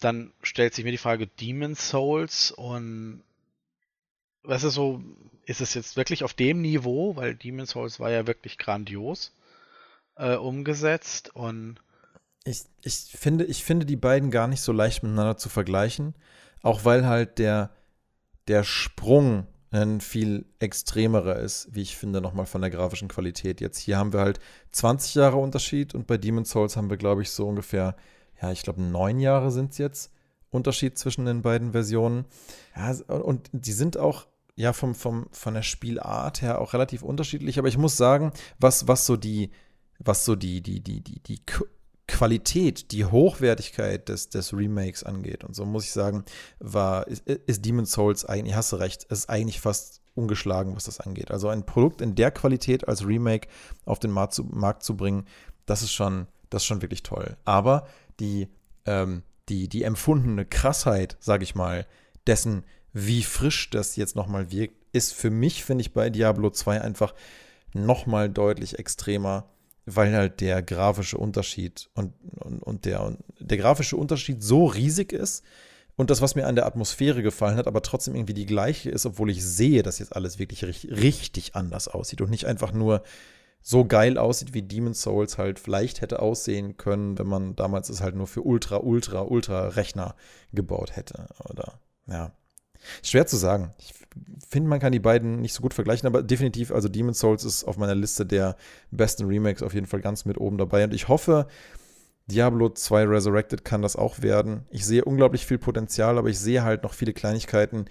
dann 0.01 0.33
stellt 0.43 0.75
sich 0.75 0.85
mir 0.85 0.91
die 0.91 0.99
Frage 0.99 1.27
Demon 1.27 1.75
Souls 1.75 2.51
und 2.51 3.23
was 4.43 4.63
ist 4.63 4.75
so, 4.75 5.03
ist 5.47 5.63
es 5.63 5.73
jetzt 5.73 5.97
wirklich 5.97 6.23
auf 6.23 6.35
dem 6.35 6.61
Niveau, 6.61 7.17
weil 7.17 7.35
Demon 7.35 7.67
Souls 7.67 7.99
war 7.99 8.11
ja 8.11 8.27
wirklich 8.27 8.59
grandios 8.59 9.33
äh, 10.17 10.35
umgesetzt 10.35 11.35
und 11.35 11.81
ich, 12.45 12.65
ich, 12.83 12.95
finde, 12.95 13.45
ich 13.45 13.65
finde 13.65 13.87
die 13.87 13.97
beiden 13.97 14.31
gar 14.31 14.49
nicht 14.49 14.61
so 14.61 14.73
leicht 14.73 15.03
miteinander 15.03 15.37
zu 15.37 15.49
vergleichen. 15.49 16.15
Auch 16.63 16.85
weil 16.85 17.07
halt 17.07 17.39
der, 17.39 17.71
der 18.49 18.65
Sprung 18.65 19.47
ein 19.71 20.01
viel 20.01 20.47
extremerer 20.61 21.37
ist, 21.37 21.69
wie 21.75 21.83
ich 21.83 21.97
finde, 21.97 22.21
nochmal 22.21 22.47
von 22.47 22.61
der 22.61 22.71
grafischen 22.71 23.09
Qualität. 23.09 23.61
Jetzt 23.61 23.79
hier 23.79 23.99
haben 23.99 24.13
wir 24.13 24.21
halt 24.21 24.39
20 24.71 25.17
Jahre 25.17 25.37
Unterschied 25.37 25.95
und 25.95 26.07
bei 26.07 26.17
Demon's 26.17 26.51
Souls 26.51 26.77
haben 26.77 26.91
wir, 26.91 26.97
glaube 26.97 27.23
ich, 27.23 27.31
so 27.31 27.49
ungefähr, 27.49 27.97
ja, 28.41 28.53
ich 28.53 28.63
glaube, 28.63 28.83
neun 28.83 29.19
Jahre 29.19 29.51
sind 29.51 29.73
es 29.73 29.79
jetzt 29.79 30.13
Unterschied 30.51 30.97
zwischen 30.97 31.25
den 31.25 31.43
beiden 31.43 31.73
Versionen. 31.73 32.27
Ja, 32.77 32.93
und 33.15 33.51
die 33.53 33.73
sind 33.73 33.97
auch 33.97 34.27
ja 34.55 34.73
vom, 34.73 34.95
vom, 34.95 35.27
von 35.33 35.55
der 35.55 35.63
Spielart 35.63 36.41
her 36.41 36.61
auch 36.61 36.73
relativ 36.73 37.03
unterschiedlich, 37.03 37.59
aber 37.59 37.67
ich 37.67 37.79
muss 37.79 37.97
sagen, 37.97 38.33
was, 38.61 38.87
was 38.87 39.07
so 39.07 39.17
die, 39.17 39.51
was 39.99 40.25
so 40.25 40.37
die, 40.37 40.63
die, 40.63 40.81
die, 40.81 41.01
die, 41.01 41.21
die 41.21 41.41
Qualität, 42.07 42.93
die 42.93 43.05
Hochwertigkeit 43.05 44.09
des, 44.09 44.29
des 44.29 44.53
Remakes 44.53 45.03
angeht. 45.05 45.43
Und 45.43 45.57
so 45.57 45.65
muss 45.65 45.85
ich 45.85 45.93
sagen, 45.93 46.25
war, 46.59 47.09
ist, 47.09 47.27
ist 47.27 47.65
Demon's 47.65 47.93
Souls 47.93 48.25
eigentlich, 48.25 48.55
hast 48.55 48.73
du 48.73 48.77
recht, 48.77 49.05
ist 49.05 49.31
eigentlich 49.31 49.61
fast 49.61 50.03
ungeschlagen, 50.15 50.77
was 50.77 50.85
das 50.85 51.01
angeht. 51.01 51.31
Also 51.31 51.49
ein 51.49 51.67
Produkt 51.67 52.01
in 52.01 52.15
der 52.15 52.31
Qualität 52.31 52.87
als 52.89 53.07
Remake 53.07 53.49
auf 53.85 53.99
den 53.99 54.11
Markt 54.11 54.35
zu, 54.35 54.45
Markt 54.45 54.83
zu 54.83 54.97
bringen, 54.97 55.25
das 55.67 55.83
ist 55.83 55.93
schon, 55.93 56.27
das 56.51 56.63
ist 56.63 56.67
schon 56.67 56.83
wirklich 56.83 57.03
toll. 57.03 57.37
Aber 57.45 57.87
die, 58.21 58.49
ähm, 58.85 59.23
die, 59.49 59.69
die 59.69 59.83
empfundene 59.83 60.45
Krassheit, 60.45 61.17
sage 61.21 61.45
ich 61.45 61.55
mal, 61.55 61.87
dessen, 62.27 62.65
wie 62.93 63.23
frisch 63.23 63.71
das 63.71 63.97
jetzt 63.97 64.15
nochmal 64.15 64.51
wirkt, 64.51 64.77
ist 64.93 65.13
für 65.13 65.31
mich, 65.31 65.65
finde 65.65 65.83
ich, 65.83 65.93
bei 65.93 66.11
Diablo 66.11 66.51
2 66.51 66.81
einfach 66.81 67.15
nochmal 67.73 68.31
deutlich 68.31 68.79
extremer 68.79 69.49
weil 69.87 70.15
halt 70.15 70.41
der 70.41 70.63
grafische 70.63 71.19
Unterschied 71.19 71.91
und, 71.95 72.15
und, 72.37 72.63
und, 72.63 72.85
der, 72.85 73.03
und 73.03 73.19
der 73.39 73.59
grafische 73.59 73.97
Unterschied 73.97 74.43
so 74.43 74.67
riesig 74.67 75.13
ist 75.13 75.45
und 75.97 76.11
das, 76.11 76.21
was 76.21 76.35
mir 76.35 76.47
an 76.47 76.57
der 76.57 76.67
Atmosphäre 76.67 77.23
gefallen 77.23 77.57
hat, 77.57 77.67
aber 77.67 77.83
trotzdem 77.83 78.15
irgendwie 78.15 78.35
die 78.35 78.47
gleiche 78.47 78.91
ist, 78.91 79.07
obwohl 79.07 79.31
ich 79.31 79.45
sehe, 79.45 79.83
dass 79.83 79.99
jetzt 79.99 80.17
alles 80.17 80.39
wirklich 80.39 80.65
richtig, 80.65 80.91
richtig 80.91 81.55
anders 81.55 81.89
aussieht 81.89 82.21
und 82.21 82.31
nicht 82.31 82.47
einfach 82.47 82.73
nur 82.73 83.03
so 83.67 83.85
geil 83.87 84.19
aussieht, 84.19 84.53
wie 84.53 84.63
Demon's 84.63 85.01
Souls 85.01 85.39
halt 85.39 85.59
vielleicht 85.59 86.03
hätte 86.03 86.21
aussehen 86.21 86.77
können, 86.77 87.19
wenn 87.19 87.27
man 87.27 87.57
damals 87.57 87.89
es 87.89 88.03
halt 88.03 88.15
nur 88.15 88.27
für 88.27 88.43
Ultra, 88.43 88.77
Ultra, 88.77 89.23
Ultra 89.23 89.69
Rechner 89.69 90.17
gebaut 90.53 90.97
hätte. 90.97 91.29
Oder 91.49 91.81
ja. 92.07 92.33
Schwer 93.03 93.27
zu 93.27 93.39
sagen. 93.39 93.73
Ich 93.79 93.95
finde, 94.49 94.69
man 94.69 94.81
kann 94.81 94.93
die 94.93 95.01
beiden 95.01 95.41
nicht 95.41 95.55
so 95.55 95.63
gut 95.63 95.75
vergleichen, 95.75 96.07
aber 96.07 96.23
definitiv, 96.23 96.71
also 96.71 96.89
Demon's 96.89 97.19
Souls 97.19 97.45
ist 97.45 97.65
auf 97.65 97.77
meiner 97.77 97.95
Liste 97.95 98.25
der 98.25 98.57
besten 98.91 99.27
Remakes 99.27 99.63
auf 99.63 99.75
jeden 99.75 99.87
Fall 99.87 100.01
ganz 100.01 100.25
mit 100.25 100.39
oben 100.39 100.59
dabei. 100.59 100.85
Und 100.85 100.95
ich 100.95 101.09
hoffe, 101.09 101.47
Diablo 102.27 102.71
2 102.71 103.05
Resurrected 103.05 103.65
kann 103.65 103.83
das 103.83 103.97
auch 103.97 104.23
werden. 104.23 104.67
Ich 104.71 104.87
sehe 104.87 105.05
unglaublich 105.05 105.47
viel 105.47 105.59
Potenzial, 105.59 106.19
aber 106.19 106.29
ich 106.29 106.39
sehe 106.39 106.63
halt 106.63 106.83
noch 106.83 106.95
viele 106.95 107.13
Kleinigkeiten, 107.13 107.87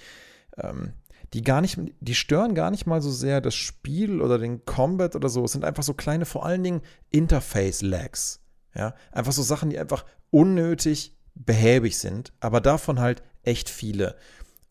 ähm, 0.58 0.94
die 1.34 1.42
gar 1.42 1.62
nicht, 1.62 1.80
die 2.00 2.16
stören 2.16 2.56
gar 2.56 2.72
nicht 2.72 2.86
mal 2.86 3.02
so 3.02 3.12
sehr 3.12 3.42
das 3.42 3.56
Spiel 3.56 4.22
oder 4.22 4.38
den 4.38 4.66
Combat 4.66 5.16
oder 5.16 5.30
so. 5.30 5.44
Es 5.44 5.52
sind 5.52 5.66
einfach 5.66 5.84
so 5.84 5.94
kleine, 5.94 6.26
vor 6.26 6.46
allen 6.46 6.64
Dingen 6.64 6.82
Interface-Lags. 7.10 8.40
Ja, 8.76 8.96
einfach 9.12 9.34
so 9.34 9.44
Sachen, 9.44 9.70
die 9.70 9.78
einfach 9.78 10.06
unnötig 10.32 11.16
behäbig 11.36 11.98
sind, 11.98 12.34
aber 12.40 12.62
davon 12.62 13.00
halt 13.00 13.22
echt 13.44 13.70
viele. 13.70 14.16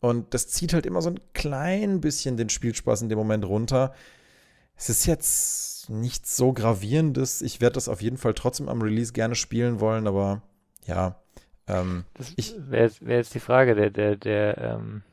Und 0.03 0.33
das 0.33 0.49
zieht 0.49 0.73
halt 0.73 0.85
immer 0.85 1.01
so 1.01 1.11
ein 1.11 1.19
klein 1.33 2.01
bisschen 2.01 2.35
den 2.35 2.49
Spielspaß 2.49 3.03
in 3.03 3.07
dem 3.07 3.17
Moment 3.17 3.45
runter. 3.45 3.93
Es 4.75 4.89
ist 4.89 5.05
jetzt 5.05 5.89
nichts 5.89 6.35
so 6.35 6.51
gravierendes. 6.51 7.41
Ich 7.41 7.61
werde 7.61 7.75
das 7.75 7.87
auf 7.87 8.01
jeden 8.01 8.17
Fall 8.17 8.33
trotzdem 8.33 8.67
am 8.67 8.81
Release 8.81 9.13
gerne 9.13 9.35
spielen 9.35 9.79
wollen, 9.79 10.05
aber 10.05 10.41
ja. 10.85 11.21
Ähm, 11.67 12.03
das 12.15 12.35
wäre 12.37 12.83
jetzt, 12.83 13.05
wär 13.05 13.15
jetzt, 13.15 13.33
die 13.33 13.39
Frage, 13.39 13.75
der, 13.75 13.91
der, 13.91 14.17
der, 14.17 14.57
ähm, 14.57 15.03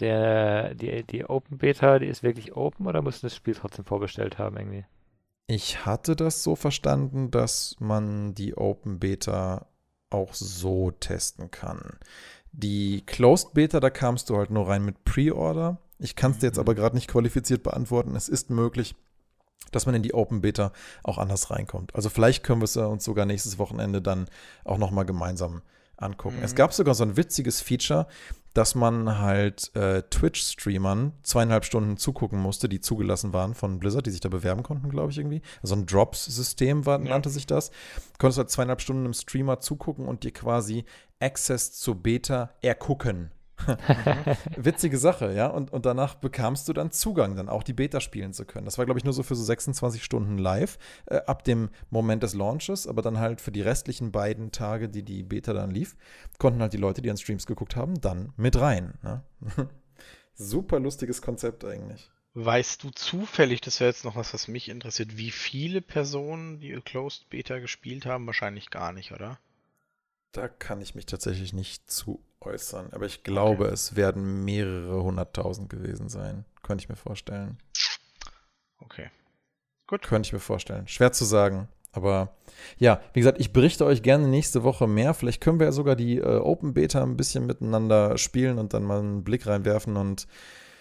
der, 0.00 0.74
die, 0.74 1.04
die 1.04 1.24
Open 1.24 1.58
Beta, 1.58 2.00
die 2.00 2.08
ist 2.08 2.24
wirklich 2.24 2.56
open 2.56 2.84
oder 2.88 3.00
muss 3.00 3.20
das 3.20 3.36
Spiel 3.36 3.54
trotzdem 3.54 3.84
vorbestellt 3.84 4.38
haben 4.38 4.56
irgendwie? 4.56 4.86
Ich 5.46 5.86
hatte 5.86 6.16
das 6.16 6.42
so 6.42 6.56
verstanden, 6.56 7.30
dass 7.30 7.76
man 7.78 8.34
die 8.34 8.56
Open 8.56 8.98
Beta 8.98 9.68
auch 10.10 10.34
so 10.34 10.90
testen 10.90 11.52
kann. 11.52 11.96
Die 12.56 13.02
Closed 13.04 13.52
Beta, 13.52 13.80
da 13.80 13.90
kamst 13.90 14.30
du 14.30 14.36
halt 14.36 14.50
nur 14.50 14.68
rein 14.68 14.84
mit 14.84 15.04
Pre-Order. 15.04 15.78
Ich 15.98 16.14
kann 16.14 16.30
es 16.30 16.38
dir 16.38 16.46
jetzt 16.46 16.56
mhm. 16.56 16.60
aber 16.60 16.74
gerade 16.74 16.94
nicht 16.94 17.08
qualifiziert 17.08 17.62
beantworten. 17.62 18.14
Es 18.14 18.28
ist 18.28 18.50
möglich, 18.50 18.94
dass 19.72 19.86
man 19.86 19.94
in 19.94 20.02
die 20.02 20.14
Open 20.14 20.40
Beta 20.40 20.72
auch 21.02 21.18
anders 21.18 21.50
reinkommt. 21.50 21.94
Also 21.94 22.10
vielleicht 22.10 22.44
können 22.44 22.60
wir 22.60 22.66
es 22.66 22.76
uns 22.76 23.04
sogar 23.04 23.26
nächstes 23.26 23.58
Wochenende 23.58 24.00
dann 24.00 24.26
auch 24.64 24.78
nochmal 24.78 25.04
gemeinsam 25.04 25.62
angucken. 25.96 26.38
Mhm. 26.38 26.44
Es 26.44 26.54
gab 26.54 26.72
sogar 26.72 26.94
so 26.94 27.04
ein 27.04 27.16
witziges 27.16 27.60
Feature, 27.60 28.06
dass 28.52 28.76
man 28.76 29.18
halt 29.18 29.74
äh, 29.74 30.02
Twitch-Streamern 30.02 31.12
zweieinhalb 31.24 31.64
Stunden 31.64 31.96
zugucken 31.96 32.40
musste, 32.40 32.68
die 32.68 32.80
zugelassen 32.80 33.32
waren 33.32 33.54
von 33.54 33.80
Blizzard, 33.80 34.06
die 34.06 34.12
sich 34.12 34.20
da 34.20 34.28
bewerben 34.28 34.62
konnten, 34.62 34.90
glaube 34.90 35.10
ich, 35.10 35.18
irgendwie. 35.18 35.42
Also 35.60 35.74
ein 35.74 35.86
Drops-System 35.86 36.82
ja. 36.84 36.98
nannte 36.98 37.30
sich 37.30 37.46
das. 37.46 37.70
Du 37.70 38.18
konntest 38.18 38.38
halt 38.38 38.50
zweieinhalb 38.50 38.80
Stunden 38.80 39.04
einem 39.04 39.14
Streamer 39.14 39.58
zugucken 39.58 40.06
und 40.06 40.22
dir 40.22 40.32
quasi 40.32 40.84
Access 41.24 41.72
zur 41.72 41.96
Beta 41.96 42.50
ergucken. 42.60 43.30
Witzige 44.56 44.98
Sache, 44.98 45.32
ja. 45.32 45.46
Und, 45.46 45.72
und 45.72 45.86
danach 45.86 46.16
bekamst 46.16 46.68
du 46.68 46.72
dann 46.72 46.90
Zugang, 46.90 47.36
dann 47.36 47.48
auch 47.48 47.62
die 47.62 47.72
Beta 47.72 48.00
spielen 48.00 48.32
zu 48.32 48.44
können. 48.44 48.64
Das 48.64 48.78
war, 48.78 48.84
glaube 48.84 48.98
ich, 48.98 49.04
nur 49.04 49.14
so 49.14 49.22
für 49.22 49.34
so 49.34 49.44
26 49.44 50.04
Stunden 50.04 50.38
live 50.38 50.78
äh, 51.06 51.16
ab 51.26 51.44
dem 51.44 51.70
Moment 51.90 52.22
des 52.22 52.34
Launches, 52.34 52.86
aber 52.86 53.00
dann 53.00 53.18
halt 53.18 53.40
für 53.40 53.52
die 53.52 53.62
restlichen 53.62 54.12
beiden 54.12 54.52
Tage, 54.52 54.88
die 54.88 55.02
die 55.02 55.22
Beta 55.22 55.52
dann 55.52 55.70
lief, 55.70 55.96
konnten 56.38 56.60
halt 56.60 56.72
die 56.72 56.78
Leute, 56.78 57.00
die 57.00 57.10
an 57.10 57.16
Streams 57.16 57.46
geguckt 57.46 57.76
haben, 57.76 58.00
dann 58.00 58.32
mit 58.36 58.60
rein. 58.60 58.94
Ne? 59.02 59.22
Super 60.34 60.80
lustiges 60.80 61.22
Konzept 61.22 61.64
eigentlich. 61.64 62.10
Weißt 62.34 62.82
du 62.82 62.90
zufällig, 62.90 63.60
das 63.60 63.78
wäre 63.78 63.90
jetzt 63.90 64.04
noch 64.04 64.16
was, 64.16 64.34
was 64.34 64.48
mich 64.48 64.68
interessiert, 64.68 65.16
wie 65.16 65.30
viele 65.30 65.80
Personen 65.80 66.58
die 66.58 66.72
Closed 66.84 67.30
Beta 67.30 67.60
gespielt 67.60 68.06
haben? 68.06 68.26
Wahrscheinlich 68.26 68.70
gar 68.70 68.92
nicht, 68.92 69.12
oder? 69.12 69.38
Da 70.34 70.48
kann 70.48 70.80
ich 70.80 70.96
mich 70.96 71.06
tatsächlich 71.06 71.52
nicht 71.52 71.88
zu 71.88 72.20
äußern. 72.40 72.92
Aber 72.92 73.06
ich 73.06 73.22
glaube, 73.22 73.66
okay. 73.66 73.72
es 73.72 73.94
werden 73.94 74.44
mehrere 74.44 75.04
hunderttausend 75.04 75.70
gewesen 75.70 76.08
sein. 76.08 76.44
Könnte 76.64 76.82
ich 76.82 76.88
mir 76.88 76.96
vorstellen. 76.96 77.56
Okay. 78.78 79.10
Gut. 79.86 80.02
Könnte 80.02 80.26
ich 80.26 80.32
mir 80.32 80.40
vorstellen. 80.40 80.88
Schwer 80.88 81.12
zu 81.12 81.24
sagen. 81.24 81.68
Aber 81.92 82.36
ja, 82.78 83.00
wie 83.12 83.20
gesagt, 83.20 83.38
ich 83.38 83.52
berichte 83.52 83.84
euch 83.84 84.02
gerne 84.02 84.26
nächste 84.26 84.64
Woche 84.64 84.88
mehr. 84.88 85.14
Vielleicht 85.14 85.40
können 85.40 85.60
wir 85.60 85.66
ja 85.66 85.72
sogar 85.72 85.94
die 85.94 86.18
äh, 86.18 86.38
Open 86.38 86.74
Beta 86.74 87.00
ein 87.00 87.16
bisschen 87.16 87.46
miteinander 87.46 88.18
spielen 88.18 88.58
und 88.58 88.74
dann 88.74 88.82
mal 88.82 88.98
einen 88.98 89.22
Blick 89.22 89.46
reinwerfen. 89.46 89.96
Und 89.96 90.26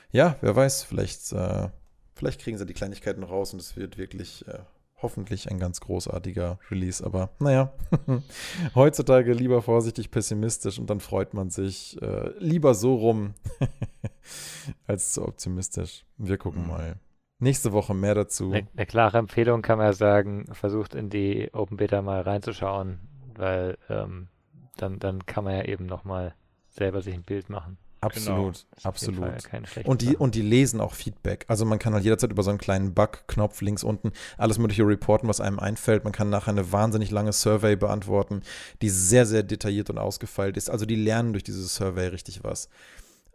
ja, 0.09 0.37
wer 0.41 0.55
weiß, 0.55 0.81
vielleicht, 0.81 1.31
äh, 1.31 1.69
vielleicht 2.15 2.41
kriegen 2.41 2.57
sie 2.57 2.65
die 2.65 2.73
Kleinigkeiten 2.73 3.21
raus 3.21 3.53
und 3.53 3.59
es 3.59 3.77
wird 3.77 3.99
wirklich 3.99 4.47
äh, 4.47 4.61
hoffentlich 5.03 5.51
ein 5.51 5.59
ganz 5.59 5.79
großartiger 5.81 6.57
Release. 6.71 7.05
Aber 7.05 7.29
naja, 7.39 7.71
heutzutage 8.75 9.33
lieber 9.33 9.61
vorsichtig 9.61 10.09
pessimistisch 10.09 10.79
und 10.79 10.89
dann 10.89 10.99
freut 10.99 11.33
man 11.33 11.49
sich 11.49 12.01
äh, 12.01 12.31
lieber 12.39 12.73
so 12.73 12.95
rum 12.95 13.35
als 14.87 15.13
zu 15.13 15.27
optimistisch. 15.27 16.05
Wir 16.17 16.37
gucken 16.37 16.63
mhm. 16.63 16.69
mal. 16.69 16.95
Nächste 17.39 17.73
Woche 17.73 17.93
mehr 17.93 18.15
dazu. 18.15 18.51
Eine, 18.51 18.67
eine, 18.75 18.85
klare 18.85 19.17
Empfehlung 19.17 19.61
kann 19.61 19.77
man 19.77 19.87
ja 19.87 19.93
sagen, 19.93 20.45
versucht 20.53 20.95
in 20.95 21.09
die 21.09 21.49
Open 21.53 21.77
Beta 21.77 22.01
mal 22.01 22.21
reinzuschauen, 22.21 22.99
weil 23.35 23.77
ähm, 23.89 24.29
dann, 24.77 24.99
dann 24.99 25.25
kann 25.25 25.43
man 25.43 25.55
ja 25.55 25.65
eben 25.65 25.85
nochmal 25.85 26.35
selber 26.69 27.01
sich 27.01 27.13
ein 27.13 27.23
Bild 27.23 27.49
machen. 27.49 27.77
Absolut, 28.03 28.65
genau. 28.75 28.89
absolut. 28.89 29.85
Und 29.85 30.01
die, 30.01 30.17
und 30.17 30.35
die 30.35 30.41
lesen 30.41 30.81
auch 30.81 30.93
Feedback. 30.93 31.45
Also 31.47 31.65
man 31.65 31.79
kann 31.79 31.93
halt 31.93 32.03
jederzeit 32.03 32.31
über 32.31 32.43
so 32.43 32.49
einen 32.49 32.59
kleinen 32.59 32.93
Bug-Knopf 32.93 33.61
links 33.61 33.83
unten 33.83 34.11
alles 34.37 34.57
mögliche 34.57 34.85
reporten, 34.85 35.27
was 35.27 35.41
einem 35.41 35.59
einfällt. 35.59 36.03
Man 36.03 36.13
kann 36.13 36.29
nachher 36.29 36.51
eine 36.51 36.71
wahnsinnig 36.71 37.11
lange 37.11 37.33
Survey 37.33 37.75
beantworten, 37.75 38.41
die 38.81 38.89
sehr, 38.89 39.25
sehr 39.25 39.43
detailliert 39.43 39.89
und 39.89 39.97
ausgefeilt 39.97 40.57
ist. 40.57 40.69
Also 40.69 40.85
die 40.85 40.95
lernen 40.95 41.33
durch 41.33 41.43
diese 41.43 41.65
Survey 41.67 42.07
richtig 42.07 42.43
was. 42.43 42.69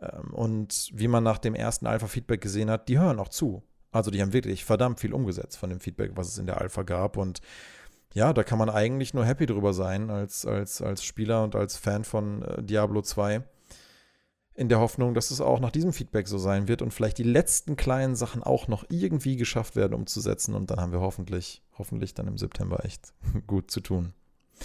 Ähm, 0.00 0.32
und 0.32 0.90
wie 0.92 1.08
man 1.08 1.24
nach 1.24 1.38
dem 1.38 1.54
ersten 1.54 1.86
Alpha-Feedback 1.86 2.40
gesehen 2.40 2.70
hat, 2.70 2.88
die 2.88 2.98
hören 2.98 3.18
auch 3.18 3.28
zu. 3.28 3.62
Also 3.90 4.10
die 4.10 4.20
haben 4.20 4.32
wirklich 4.32 4.64
verdammt 4.64 5.00
viel 5.00 5.14
umgesetzt 5.14 5.56
von 5.56 5.70
dem 5.70 5.80
Feedback, 5.80 6.12
was 6.14 6.28
es 6.28 6.38
in 6.38 6.46
der 6.46 6.60
Alpha 6.60 6.82
gab. 6.82 7.16
Und 7.16 7.40
ja, 8.14 8.32
da 8.32 8.42
kann 8.42 8.58
man 8.58 8.70
eigentlich 8.70 9.14
nur 9.14 9.24
happy 9.24 9.46
drüber 9.46 9.72
sein 9.72 10.10
als, 10.10 10.46
als, 10.46 10.82
als 10.82 11.04
Spieler 11.04 11.42
und 11.44 11.54
als 11.54 11.76
Fan 11.76 12.04
von 12.04 12.42
äh, 12.42 12.62
Diablo 12.62 13.02
2 13.02 13.42
in 14.58 14.68
der 14.68 14.80
Hoffnung, 14.80 15.14
dass 15.14 15.30
es 15.30 15.40
auch 15.40 15.60
nach 15.60 15.70
diesem 15.70 15.92
Feedback 15.92 16.26
so 16.26 16.36
sein 16.36 16.66
wird 16.66 16.82
und 16.82 16.92
vielleicht 16.92 17.18
die 17.18 17.22
letzten 17.22 17.76
kleinen 17.76 18.16
Sachen 18.16 18.42
auch 18.42 18.66
noch 18.66 18.84
irgendwie 18.88 19.36
geschafft 19.36 19.76
werden 19.76 19.94
umzusetzen 19.94 20.52
und 20.56 20.68
dann 20.68 20.80
haben 20.80 20.90
wir 20.90 20.98
hoffentlich, 20.98 21.62
hoffentlich 21.78 22.12
dann 22.12 22.26
im 22.26 22.38
September 22.38 22.84
echt 22.84 23.14
gut 23.46 23.70
zu 23.70 23.80
tun. 23.80 24.14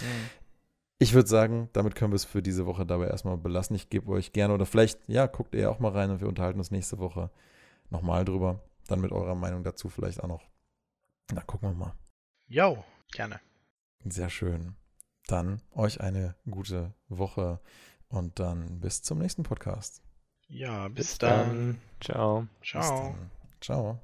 Mhm. 0.00 0.30
Ich 0.98 1.14
würde 1.14 1.28
sagen, 1.28 1.68
damit 1.74 1.94
können 1.94 2.10
wir 2.10 2.16
es 2.16 2.24
für 2.24 2.42
diese 2.42 2.66
Woche 2.66 2.84
dabei 2.84 3.06
erstmal 3.06 3.36
belassen. 3.36 3.76
Ich 3.76 3.88
gebe 3.88 4.10
euch 4.10 4.32
gerne 4.32 4.52
oder 4.52 4.66
vielleicht, 4.66 5.08
ja, 5.08 5.28
guckt 5.28 5.54
ihr 5.54 5.70
auch 5.70 5.78
mal 5.78 5.92
rein 5.92 6.10
und 6.10 6.20
wir 6.20 6.28
unterhalten 6.28 6.58
uns 6.58 6.72
nächste 6.72 6.98
Woche 6.98 7.30
nochmal 7.90 8.24
drüber. 8.24 8.64
Dann 8.88 9.00
mit 9.00 9.12
eurer 9.12 9.36
Meinung 9.36 9.62
dazu 9.62 9.88
vielleicht 9.88 10.24
auch 10.24 10.28
noch. 10.28 10.42
Na, 11.32 11.40
gucken 11.42 11.70
wir 11.70 11.76
mal. 11.76 11.94
Jo, 12.48 12.82
gerne. 13.12 13.40
Sehr 14.04 14.28
schön. 14.28 14.74
Dann 15.28 15.62
euch 15.72 16.00
eine 16.00 16.34
gute 16.50 16.94
Woche. 17.08 17.60
Und 18.14 18.38
dann 18.38 18.78
bis 18.78 19.02
zum 19.02 19.18
nächsten 19.18 19.42
Podcast. 19.42 20.00
Ja, 20.46 20.86
bis, 20.86 21.08
bis 21.08 21.18
dann. 21.18 21.48
dann. 21.48 21.78
Ciao. 22.00 22.46
Ciao. 22.62 23.14
Ciao. 23.60 23.98